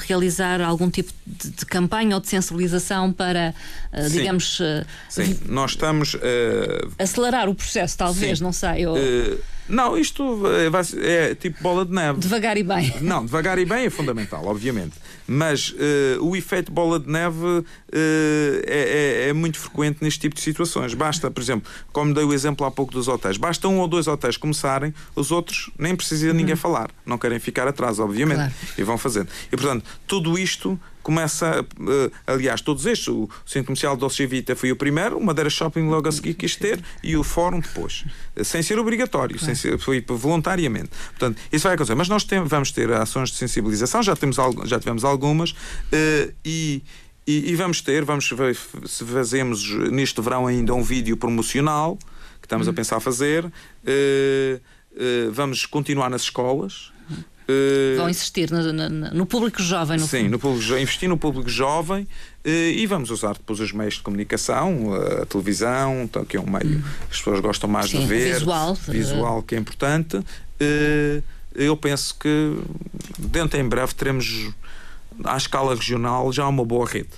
realizar 0.06 0.60
algum 0.60 0.90
tipo 0.90 1.12
de, 1.26 1.50
de, 1.50 1.66
campanha 1.66 2.16
ou 2.16 2.20
de 2.20 2.28
sensibilização 2.28 3.12
para, 3.12 3.54
digamos. 4.10 4.60
Sim, 5.08 5.38
nós 5.46 5.72
estamos 5.72 6.16
Acelerar 6.98 7.48
o 7.48 7.54
processo, 7.54 7.96
talvez, 7.96 8.38
Sim. 8.38 8.44
não 8.44 8.52
sei. 8.52 8.86
Ou... 8.86 8.96
Uh, 8.96 9.38
não, 9.68 9.98
isto 9.98 10.42
é, 11.00 11.30
é, 11.30 11.34
tipo 11.34 11.60
bola 11.62 11.84
de 11.84 11.92
neve. 11.92 12.20
Devagar 12.20 12.56
e 12.56 12.62
bem. 12.62 12.94
Não, 13.02 13.24
devagar 13.24 13.58
e 13.58 13.64
bem 13.64 13.86
é 13.86 13.90
fundamental, 13.90 14.44
obviamente. 14.46 14.94
Mas 15.26 15.70
uh, 15.70 16.22
o 16.22 16.36
efeito 16.36 16.70
bola 16.70 17.00
de 17.00 17.10
neve 17.10 17.44
uh, 17.44 17.64
é, 17.92 19.24
é, 19.24 19.28
é, 19.28 19.32
muito 19.32 19.58
frequente 19.58 19.98
neste 20.02 20.20
tipo 20.20 20.36
de 20.36 20.40
situações. 20.40 20.94
Basta, 20.94 21.30
por 21.30 21.40
exemplo, 21.40 21.70
como 21.92 22.14
dei 22.14 22.22
o 22.22 22.32
exemplo 22.32 22.64
há 22.64 22.70
pouco 22.70 22.92
dos 22.92 23.08
hotéis, 23.08 23.36
basta 23.36 23.66
um 23.66 23.80
ou 23.80 23.88
dois 23.88 24.06
hotéis 24.06 24.36
começarem, 24.36 24.94
os 25.16 25.32
outros 25.32 25.70
nem 25.76 25.96
precisa 25.96 26.32
ninguém 26.32 26.54
uhum. 26.54 26.60
falar. 26.60 26.90
Não 27.04 27.18
querem 27.18 27.40
ficar 27.40 27.66
atrás, 27.66 27.98
obviamente. 27.98 28.36
Claro. 28.36 28.54
E 28.78 28.82
vão 28.84 28.96
fazendo. 28.96 29.28
E, 29.50 29.56
portanto, 29.56 29.84
tudo 30.06 30.38
isto 30.38 30.78
começa, 31.06 31.60
uh, 31.60 32.12
aliás, 32.26 32.60
todos 32.60 32.84
estes, 32.84 33.06
o 33.06 33.28
Centro 33.46 33.66
Comercial 33.66 33.96
Dolce 33.96 34.26
Vita 34.26 34.56
foi 34.56 34.72
o 34.72 34.76
primeiro, 34.76 35.16
o 35.16 35.24
Madeira 35.24 35.48
Shopping 35.48 35.88
logo 35.88 36.08
a 36.08 36.10
seguir 36.10 36.34
quis 36.34 36.56
ter 36.56 36.82
e 37.00 37.16
o 37.16 37.22
Fórum 37.22 37.60
depois, 37.60 38.04
sem 38.42 38.60
ser 38.60 38.76
obrigatório, 38.76 39.38
sem 39.38 39.54
ser, 39.54 39.78
foi 39.78 40.04
voluntariamente. 40.04 40.90
Portanto, 41.10 41.40
isso 41.52 41.62
vai 41.62 41.76
acontecer. 41.76 41.94
Mas 41.94 42.08
nós 42.08 42.24
tem, 42.24 42.42
vamos 42.42 42.72
ter 42.72 42.90
ações 42.90 43.30
de 43.30 43.36
sensibilização, 43.36 44.02
já, 44.02 44.16
temos, 44.16 44.36
já 44.64 44.80
tivemos 44.80 45.04
algumas, 45.04 45.52
uh, 45.52 46.34
e, 46.44 46.82
e, 47.24 47.52
e, 47.52 47.54
vamos 47.54 47.80
ter, 47.80 48.04
vamos 48.04 48.28
ver 48.28 48.56
se 48.86 49.04
fazemos 49.04 49.70
neste 49.92 50.20
verão 50.20 50.48
ainda 50.48 50.74
um 50.74 50.82
vídeo 50.82 51.16
promocional 51.16 51.96
que 52.40 52.46
estamos 52.46 52.66
a 52.66 52.70
uhum. 52.70 52.74
pensar 52.74 52.98
fazer. 52.98 53.44
Uh, 53.44 54.60
vamos 55.30 55.66
continuar 55.66 56.10
nas 56.10 56.22
escolas, 56.22 56.90
Uh, 57.48 57.96
Vão 57.96 58.10
insistir 58.10 58.50
no, 58.50 58.72
no, 58.72 58.88
no, 58.88 59.26
público 59.26 59.62
jovem, 59.62 59.98
no 59.98 60.06
Sim, 60.06 60.24
fundo. 60.24 60.30
no 60.30 60.38
público, 60.38 60.74
investir 60.74 61.08
no 61.08 61.16
público 61.16 61.48
jovem 61.48 62.02
uh, 62.02 62.48
e 62.48 62.84
vamos 62.86 63.10
usar 63.10 63.34
depois 63.34 63.60
os 63.60 63.70
meios 63.72 63.94
de 63.94 64.02
comunicação, 64.02 64.92
a 65.22 65.26
televisão, 65.26 66.02
então, 66.02 66.24
que 66.24 66.36
é 66.36 66.40
um 66.40 66.50
meio 66.50 66.82
que 66.82 67.12
as 67.12 67.18
pessoas 67.18 67.40
gostam 67.40 67.70
mais 67.70 67.88
Sim, 67.88 68.00
de 68.00 68.06
ver. 68.06 68.34
Visual. 68.34 68.74
Visual, 68.74 69.42
que 69.44 69.54
é 69.54 69.58
importante. 69.58 70.16
Uh, 70.16 71.22
eu 71.54 71.76
penso 71.76 72.16
que 72.18 72.56
dentro 73.16 73.58
em 73.60 73.68
breve 73.68 73.94
teremos 73.94 74.50
à 75.24 75.36
escala 75.36 75.74
regional 75.74 76.32
já 76.32 76.46
uma 76.48 76.64
boa 76.64 76.86
rede. 76.86 77.10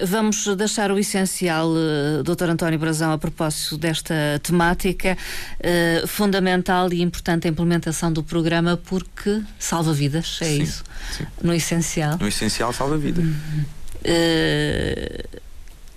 Vamos 0.00 0.46
deixar 0.56 0.90
o 0.90 0.98
essencial, 0.98 1.68
uh, 1.68 2.22
Dr. 2.22 2.50
António 2.50 2.78
Brazão, 2.78 3.12
a 3.12 3.18
propósito 3.18 3.76
desta 3.76 4.14
temática 4.42 5.16
uh, 5.60 6.06
fundamental 6.06 6.92
e 6.92 7.02
importante 7.02 7.46
a 7.46 7.50
implementação 7.50 8.12
do 8.12 8.22
programa 8.22 8.76
porque 8.76 9.42
salva 9.58 9.92
vidas, 9.92 10.38
é 10.40 10.44
sim, 10.44 10.62
isso? 10.62 10.84
Sim. 11.16 11.26
No 11.42 11.54
essencial. 11.54 12.18
No 12.20 12.28
essencial 12.28 12.72
salva 12.72 12.96
vida. 12.96 13.20
Uh, 13.20 15.40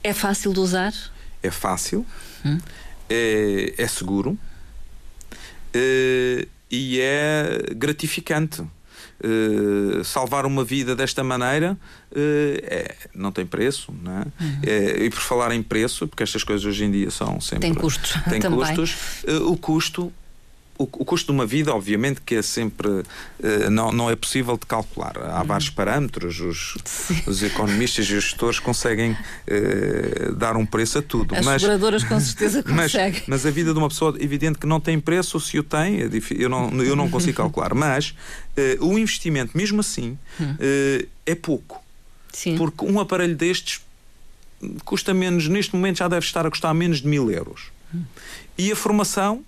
é 0.03 0.13
fácil 0.13 0.53
de 0.53 0.59
usar? 0.59 0.93
É 1.43 1.51
fácil, 1.51 2.05
hum? 2.45 2.57
é, 3.09 3.74
é, 3.78 3.88
seguro 3.88 4.32
uh, 4.32 6.47
e 6.72 6.99
é 6.99 7.74
gratificante. 7.76 8.63
Uh, 9.23 10.03
salvar 10.03 10.45
uma 10.45 10.63
vida 10.63 10.95
desta 10.95 11.23
maneira 11.23 11.73
uh, 11.73 12.15
é, 12.15 12.95
não 13.13 13.31
tem 13.31 13.45
preço, 13.45 13.93
não 14.01 14.19
é? 14.19 14.25
Uhum. 14.39 14.59
é? 14.63 15.03
E 15.03 15.09
por 15.09 15.19
falar 15.19 15.51
em 15.51 15.61
preço, 15.61 16.07
porque 16.07 16.23
estas 16.23 16.43
coisas 16.43 16.65
hoje 16.65 16.85
em 16.85 16.91
dia 16.91 17.11
são 17.11 17.39
sempre. 17.41 17.59
Tem 17.59 17.73
custos. 17.75 18.13
Tem 18.29 18.41
custos. 18.41 19.23
O 19.45 19.57
custo 19.57 20.11
o, 20.80 20.84
o, 20.84 21.05
custo 21.05 21.25
de 21.25 21.38
uma 21.38 21.45
vida, 21.45 21.75
obviamente, 21.75 22.21
que 22.21 22.36
é 22.36 22.41
sempre. 22.41 22.88
Uh, 22.88 23.69
não, 23.69 23.91
não 23.91 24.09
é 24.09 24.15
possível 24.15 24.57
de 24.57 24.65
calcular. 24.65 25.13
Há 25.17 25.43
vários 25.43 25.69
parâmetros, 25.69 26.39
os, 26.39 26.77
os 27.27 27.43
economistas 27.43 28.05
e 28.05 28.13
os 28.13 28.23
gestores 28.23 28.59
conseguem 28.59 29.11
uh, 29.11 30.34
dar 30.36 30.55
um 30.55 30.65
preço 30.65 30.99
a 30.99 31.01
tudo. 31.01 31.36
As 31.36 31.45
mas, 31.45 31.61
seguradoras 31.61 32.05
com 32.05 32.17
certeza 32.17 32.63
conseguem. 32.63 33.23
Mas, 33.27 33.43
mas, 33.43 33.45
a 33.45 33.51
vida 33.51 33.73
de 33.73 33.77
uma 33.77 33.89
pessoa, 33.89 34.15
evidente 34.21 34.57
que 34.57 34.65
não 34.65 34.80
tem 34.80 34.97
preço, 34.97 35.38
se 35.41 35.59
o 35.59 35.63
tem, 35.63 36.01
é 36.01 36.09
eu, 36.32 36.47
não, 36.47 36.82
eu 36.82 36.95
não 36.95 37.09
consigo 37.09 37.36
calcular. 37.43 37.73
Mas 37.73 38.15
uh, 38.80 38.88
o 38.88 38.97
investimento, 38.97 39.57
mesmo 39.57 39.82
assim, 39.82 40.17
hum. 40.39 40.55
é 41.25 41.36
pouco. 41.36 41.84
Sim. 42.32 42.55
Porque 42.55 42.86
um 42.86 43.01
aparelho 43.01 43.36
destes 43.36 43.82
custa 44.86 45.13
menos, 45.13 45.49
neste 45.49 45.75
momento 45.75 45.97
já 45.97 46.07
deve 46.07 46.25
estar 46.25 46.45
a 46.45 46.49
custar 46.49 46.73
menos 46.73 47.01
de 47.01 47.07
mil 47.07 47.30
euros. 47.30 47.63
Hum. 47.93 48.03
E 48.57 48.71
a 48.71 48.75
formação 48.77 49.43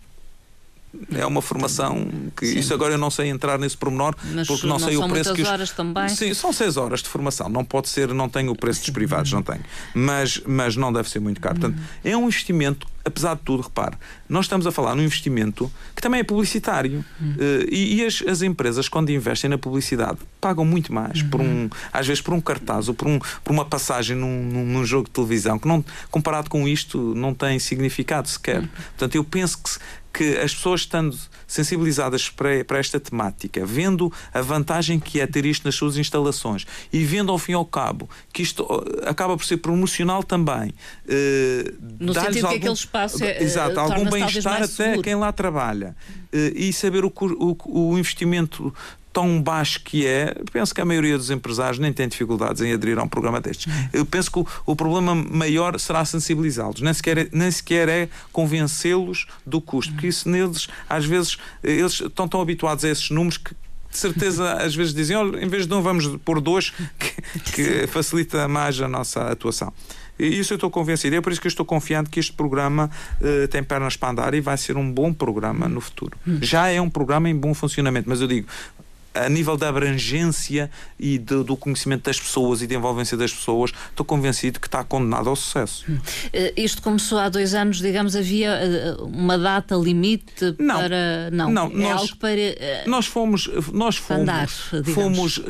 é 1.16 1.26
uma 1.26 1.42
formação 1.42 2.08
que 2.36 2.46
Sim. 2.46 2.60
isso 2.60 2.74
agora 2.74 2.94
eu 2.94 2.98
não 2.98 3.10
sei 3.10 3.30
entrar 3.30 3.58
nesse 3.58 3.78
pormenor 3.78 4.16
Mas 4.34 4.48
porque 4.48 4.68
não, 4.68 4.78
não 4.78 4.80
sei 4.80 4.98
o 4.98 5.08
preço 5.08 5.34
que 5.34 5.42
os... 5.42 5.48
horas 5.48 5.72
também. 5.72 6.10
Sim, 6.10 6.34
são 6.34 6.52
seis 6.52 6.78
horas 6.78 7.02
de 7.02 7.10
formação. 7.10 7.50
Não 7.50 7.64
pode 7.64 7.90
ser, 7.90 8.14
não 8.14 8.28
tem 8.28 8.50
o 8.50 8.56
preço 8.56 8.82
dos 8.82 8.90
privados, 8.90 9.32
não 9.32 9.42
tem. 9.42 9.60
Mas, 9.94 10.42
mas 10.46 10.76
não 10.76 10.92
deve 10.92 11.10
ser 11.10 11.20
muito 11.20 11.40
caro. 11.40 11.60
Portanto, 11.60 11.82
é 12.04 12.16
um 12.16 12.28
investimento 12.28 12.88
apesar 13.04 13.36
de 13.36 13.42
tudo, 13.42 13.64
repare, 13.64 13.96
nós 14.30 14.46
estamos 14.46 14.66
a 14.68 14.72
falar 14.72 14.96
num 14.96 15.04
investimento 15.04 15.72
que 15.96 16.02
também 16.02 16.20
é 16.20 16.24
publicitário. 16.24 17.04
Hum. 17.22 17.34
Uh, 17.34 17.68
e, 17.70 17.96
e 17.96 18.06
as, 18.06 18.24
as, 18.28 18.42
empresas, 18.42 18.88
quando 18.88 19.10
investem 19.10 19.50
na 19.50 19.58
publicidade, 19.58 20.20
pagam 20.40 20.64
muito 20.64 20.94
mais, 20.94 21.22
por 21.24 21.42
um, 21.42 21.70
às 21.92 22.08
vezes 22.08 22.22
por 22.22 22.34
um 22.34 22.42
cartaz 22.42 22.88
ou 22.88 22.94
por, 22.94 23.08
um, 23.08 23.20
por 23.44 23.52
uma 23.52 23.66
passagem 23.66 24.16
num, 24.16 24.44
num, 24.44 24.86
jogo 24.86 25.06
de 25.06 25.12
televisão, 25.12 25.58
que 25.58 25.68
não, 25.68 25.84
comparado 26.10 26.50
com 26.50 26.68
isto 26.68 27.14
não 27.16 27.34
tem 27.34 27.60
significado 27.60 28.28
sequer. 28.28 28.64
Hum. 28.64 28.70
Portanto, 28.90 29.16
eu 29.16 29.24
penso 29.24 29.58
que, 29.58 29.70
que 30.14 30.38
as 30.38 30.54
pessoas 30.54 30.82
estando 30.82 31.18
sensibilizadas 31.48 32.30
para, 32.30 32.64
para 32.66 32.80
esta 32.80 33.00
temática, 33.00 33.66
vendo 33.66 34.12
a 34.34 34.42
vantagem 34.42 35.00
que 35.00 35.20
é 35.20 35.28
ter 35.28 35.46
isto 35.46 35.66
nas 35.66 35.76
suas 35.76 35.98
instalações 35.98 36.66
e 36.92 37.04
vendo 37.04 37.32
ao 37.32 37.38
fim 37.38 37.54
e 37.54 37.56
ao 37.56 37.66
cabo 37.66 38.10
que 38.32 38.42
isto 38.42 38.66
acaba 39.06 39.36
por 39.38 39.46
ser 39.46 39.58
promocional 39.58 40.24
também. 40.24 40.74
Uh, 41.06 41.74
no 42.00 42.14
sentido 42.14 42.46
algum, 42.46 42.50
que 42.50 42.56
aquele 42.58 42.74
espaço 42.74 43.24
é, 43.24 43.42
exato, 43.42 43.80
algum 43.80 44.10
bem-estar 44.10 44.58
até 44.58 44.68
seguro. 44.68 45.02
quem 45.02 45.16
lá 45.16 45.32
trabalha 45.32 45.96
uh, 46.34 46.38
e 46.56 46.72
saber 46.74 47.06
o, 47.06 47.12
o, 47.16 47.92
o 47.92 47.98
investimento 47.98 48.74
tão 49.14 49.42
baixo 49.42 49.82
que 49.84 50.06
é, 50.06 50.36
penso 50.52 50.74
que 50.74 50.82
a 50.82 50.86
maioria 50.86 51.18
dos 51.18 51.30
empresários 51.30 51.80
nem 51.80 51.92
tem 51.92 52.08
dificuldades 52.08 52.62
em 52.62 52.74
aderir 52.74 52.98
a 52.98 53.04
um 53.04 53.08
programa 53.08 53.42
destes. 53.42 53.72
Eu 53.92 54.06
penso 54.06 54.32
que 54.32 54.40
o, 54.40 54.48
o 54.66 54.76
problema 54.76 55.14
maior 55.14 55.80
será 55.80 56.04
sensibilizá-los, 56.06 56.82
nem 56.82 56.94
sequer, 56.94 57.18
é, 57.18 57.30
nem 57.32 57.52
sequer 57.52 57.90
é 57.90 58.10
convencê-los 58.32 59.28
do 59.46 59.62
custo, 59.62 59.94
porque 59.94 60.08
isso 60.08 60.30
neles, 60.30 60.68
às 60.90 61.06
vezes, 61.06 61.38
eles 61.64 62.00
estão 62.02 62.28
tão 62.28 62.42
habituados 62.42 62.86
a 62.86 62.90
esses 62.90 63.10
números 63.10 63.38
que 63.38 63.54
de 63.92 63.98
certeza 63.98 64.54
às 64.64 64.74
vezes 64.74 64.94
dizem, 64.94 65.18
olha, 65.18 65.44
em 65.44 65.48
vez 65.48 65.68
de 65.68 65.74
um 65.74 65.82
vamos 65.82 66.08
pôr 66.24 66.40
dois, 66.40 66.72
que, 66.98 67.52
que 67.52 67.88
facilita 67.88 68.48
mais 68.48 68.80
a 68.82 68.88
nossa 68.88 69.30
atuação. 69.30 69.74
E 70.18 70.40
isso 70.40 70.54
eu 70.54 70.56
estou 70.56 70.70
convencido. 70.70 71.16
É 71.16 71.22
por 71.22 71.32
isso 71.32 71.42
que 71.42 71.48
eu 71.48 71.50
estou 71.50 71.66
confiante 71.66 72.10
que 72.10 72.20
este 72.20 72.32
programa 72.32 72.92
uh, 73.20 73.48
tem 73.48 73.64
pernas 73.64 73.98
para 73.98 74.10
andar 74.10 74.34
e 74.36 74.42
vai 74.42 74.56
ser 74.56 74.78
um 74.78 74.92
bom 74.92 75.12
programa 75.12 75.68
no 75.68 75.82
futuro. 75.82 76.16
Hum. 76.28 76.38
Já 76.42 76.68
é 76.68 76.80
um 76.80 76.90
programa 76.90 77.28
em 77.28 77.36
bom 77.36 77.56
funcionamento, 77.56 78.08
mas 78.08 78.22
eu 78.22 78.28
digo, 78.28 78.48
a 79.14 79.28
nível 79.28 79.58
da 79.58 79.70
abrangência 79.70 80.70
e 81.00 81.18
do, 81.18 81.44
do, 81.44 81.58
conhecimento 81.58 82.04
das 82.04 82.20
pessoas 82.20 82.62
e 82.62 82.68
da 82.68 82.76
envolvência 82.76 83.18
das 83.18 83.34
pessoas, 83.34 83.72
estou 83.90 84.06
convencido 84.06 84.60
que 84.60 84.68
está 84.68 84.84
condenado 84.84 85.30
ao 85.30 85.36
sucesso. 85.36 85.86
Uh, 85.92 86.00
isto 86.56 86.82
começou 86.82 87.20
há 87.20 87.28
dois 87.30 87.54
anos, 87.54 87.80
digamos, 87.80 88.16
havia 88.16 88.98
uh, 89.00 89.06
uma 89.06 89.38
data 89.38 89.76
limite 89.76 90.56
não, 90.58 90.76
para. 90.76 91.30
Não, 91.32 91.52
não 91.52 91.66
é 91.66 91.76
nós, 91.76 92.02
algo 92.02 92.16
para. 92.18 92.32
Uh, 92.32 92.90
nós 92.90 93.06
fomos, 93.06 93.50
nós 93.74 93.98
fomos, 93.98 94.22
andar, 94.22 94.48
fomos 94.48 95.42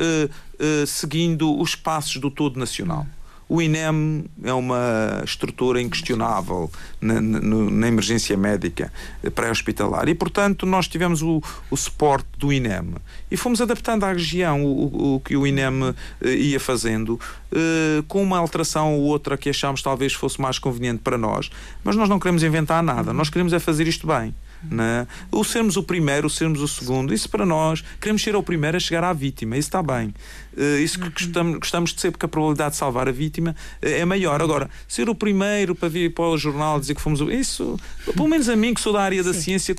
seguindo 0.86 1.58
os 1.58 1.74
passos 1.74 2.16
do 2.16 2.30
todo 2.30 2.58
nacional. 2.58 3.06
O 3.52 3.60
INEM 3.60 4.24
é 4.42 4.52
uma 4.54 5.22
estrutura 5.22 5.78
inquestionável 5.78 6.70
na, 6.98 7.20
na, 7.20 7.38
na 7.38 7.86
emergência 7.86 8.34
médica 8.34 8.90
pré-hospitalar 9.34 10.08
e, 10.08 10.14
portanto, 10.14 10.64
nós 10.64 10.88
tivemos 10.88 11.20
o, 11.20 11.42
o 11.70 11.76
suporte 11.76 12.26
do 12.38 12.50
INEM 12.50 12.94
e 13.30 13.36
fomos 13.36 13.60
adaptando 13.60 14.04
à 14.04 14.12
região 14.14 14.64
o, 14.64 15.16
o 15.16 15.20
que 15.20 15.36
o 15.36 15.46
INEM 15.46 15.94
eh, 16.22 16.34
ia 16.34 16.58
fazendo 16.58 17.20
eh, 17.52 18.02
com 18.08 18.22
uma 18.22 18.38
alteração 18.38 18.94
ou 18.94 19.02
outra 19.02 19.36
que 19.36 19.50
achámos 19.50 19.82
talvez 19.82 20.14
fosse 20.14 20.40
mais 20.40 20.58
conveniente 20.58 21.02
para 21.04 21.18
nós, 21.18 21.50
mas 21.84 21.94
nós 21.94 22.08
não 22.08 22.18
queremos 22.18 22.42
inventar 22.42 22.82
nada, 22.82 23.12
nós 23.12 23.28
queremos 23.28 23.52
é 23.52 23.58
fazer 23.58 23.86
isto 23.86 24.06
bem. 24.06 24.34
Né? 24.70 25.06
O 25.30 25.42
sermos 25.44 25.76
o 25.76 25.82
primeiro, 25.82 26.26
o 26.26 26.30
sermos 26.30 26.60
o 26.60 26.68
segundo, 26.68 27.12
isso 27.12 27.28
para 27.28 27.44
nós, 27.44 27.82
queremos 28.00 28.22
ser 28.22 28.36
o 28.36 28.42
primeiro 28.42 28.76
a 28.76 28.80
chegar 28.80 29.02
à 29.04 29.12
vítima, 29.12 29.56
isso 29.56 29.68
está 29.68 29.82
bem. 29.82 30.14
Uh, 30.56 30.78
isso 30.78 30.98
que 30.98 31.08
gostamos, 31.08 31.58
gostamos 31.58 31.94
de 31.94 32.00
ser, 32.00 32.10
porque 32.10 32.26
a 32.26 32.28
probabilidade 32.28 32.72
de 32.72 32.76
salvar 32.76 33.08
a 33.08 33.12
vítima 33.12 33.56
uh, 33.82 33.86
é 33.86 34.04
maior. 34.04 34.42
Agora, 34.42 34.68
ser 34.86 35.08
o 35.08 35.14
primeiro 35.14 35.74
para 35.74 35.88
vir 35.88 36.12
para 36.12 36.24
o 36.24 36.36
jornal 36.36 36.78
dizer 36.78 36.94
que 36.94 37.00
fomos. 37.00 37.20
Isso, 37.20 37.78
pelo 38.14 38.28
menos 38.28 38.48
a 38.48 38.56
mim, 38.56 38.74
que 38.74 38.80
sou 38.80 38.92
da 38.92 39.00
área 39.02 39.22
da 39.22 39.32
ciência, 39.32 39.74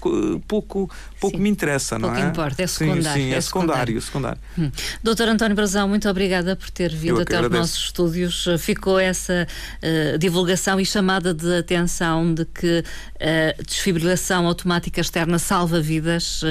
pouco, 0.48 0.90
pouco 1.20 1.38
me 1.38 1.50
interessa, 1.50 2.00
não 2.00 2.10
pouco 2.10 2.24
é? 2.24 2.28
importa, 2.28 2.64
é 2.64 2.68
secundário. 2.68 3.04
Sim, 3.04 3.12
sim 3.14 3.34
é, 3.34 3.36
é 3.36 3.42
secundário. 3.42 4.02
secundário. 4.02 4.40
Hum. 4.58 4.72
Doutor 5.04 5.28
António 5.28 5.56
Brazão, 5.56 5.88
muito 5.88 6.10
obrigada 6.10 6.56
por 6.56 6.70
ter 6.72 6.94
vindo 6.94 7.22
até 7.22 7.38
aos 7.38 7.50
nossos 7.50 7.86
estúdios. 7.86 8.48
Ficou 8.60 8.98
essa 9.00 9.48
uh, 9.84 10.18
divulgação 10.18 10.80
e 10.80 10.86
chamada 10.86 11.34
de 11.34 11.58
atenção 11.58 12.34
de 12.34 12.46
que 12.46 12.84
a 13.20 13.62
desfibrilação 13.62 14.48
automática 14.48 15.00
externa 15.00 15.38
salva 15.38 15.80
vidas 15.80 16.42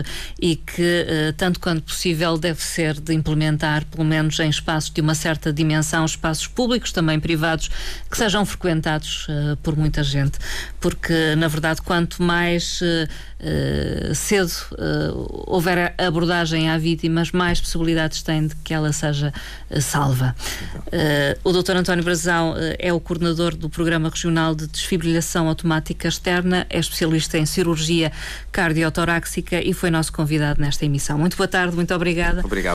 e 0.40 0.56
que, 0.56 1.06
tanto 1.36 1.60
quanto 1.60 1.82
possível, 1.82 2.38
deve 2.38 2.62
ser 2.62 2.98
de 2.98 3.12
implementar, 3.12 3.84
pelo 3.86 4.04
menos 4.04 4.11
em 4.14 4.48
espaços 4.48 4.90
de 4.90 5.00
uma 5.00 5.14
certa 5.14 5.52
dimensão, 5.52 6.04
espaços 6.04 6.46
públicos, 6.46 6.92
também 6.92 7.18
privados, 7.18 7.70
que 8.10 8.16
sejam 8.16 8.44
frequentados 8.44 9.26
uh, 9.28 9.56
por 9.62 9.76
muita 9.76 10.02
gente. 10.02 10.38
Porque, 10.80 11.34
na 11.36 11.48
verdade, 11.48 11.82
quanto 11.82 12.22
mais 12.22 12.80
uh, 12.80 14.14
cedo 14.14 14.52
houver 15.48 15.94
abordagem 15.98 16.70
à 16.70 16.78
vítimas, 16.78 17.32
mais 17.32 17.60
possibilidades 17.60 18.22
tem 18.22 18.46
de 18.46 18.54
que 18.56 18.72
ela 18.72 18.92
seja 18.92 19.32
salva. 19.80 20.36
o 21.42 21.52
Dr. 21.52 21.76
António 21.76 22.04
Brazão 22.04 22.54
é 22.78 22.92
o 22.92 23.00
coordenador 23.00 23.56
do 23.56 23.68
Programa 23.68 24.08
Regional 24.08 24.54
de 24.54 24.68
Desfibrilação 24.68 25.48
Automática 25.48 26.06
Externa, 26.06 26.66
é 26.70 26.78
especialista 26.78 27.36
em 27.36 27.44
cirurgia 27.44 28.12
cardiotoráxica 28.52 29.60
e 29.60 29.72
foi 29.72 29.90
nosso 29.90 30.12
convidado 30.12 30.60
nesta 30.60 30.84
emissão. 30.84 31.18
Muito 31.18 31.36
boa 31.36 31.48
tarde, 31.48 31.74
muito 31.74 31.92
obrigada. 31.94 32.42
Obrigado. 32.44 32.70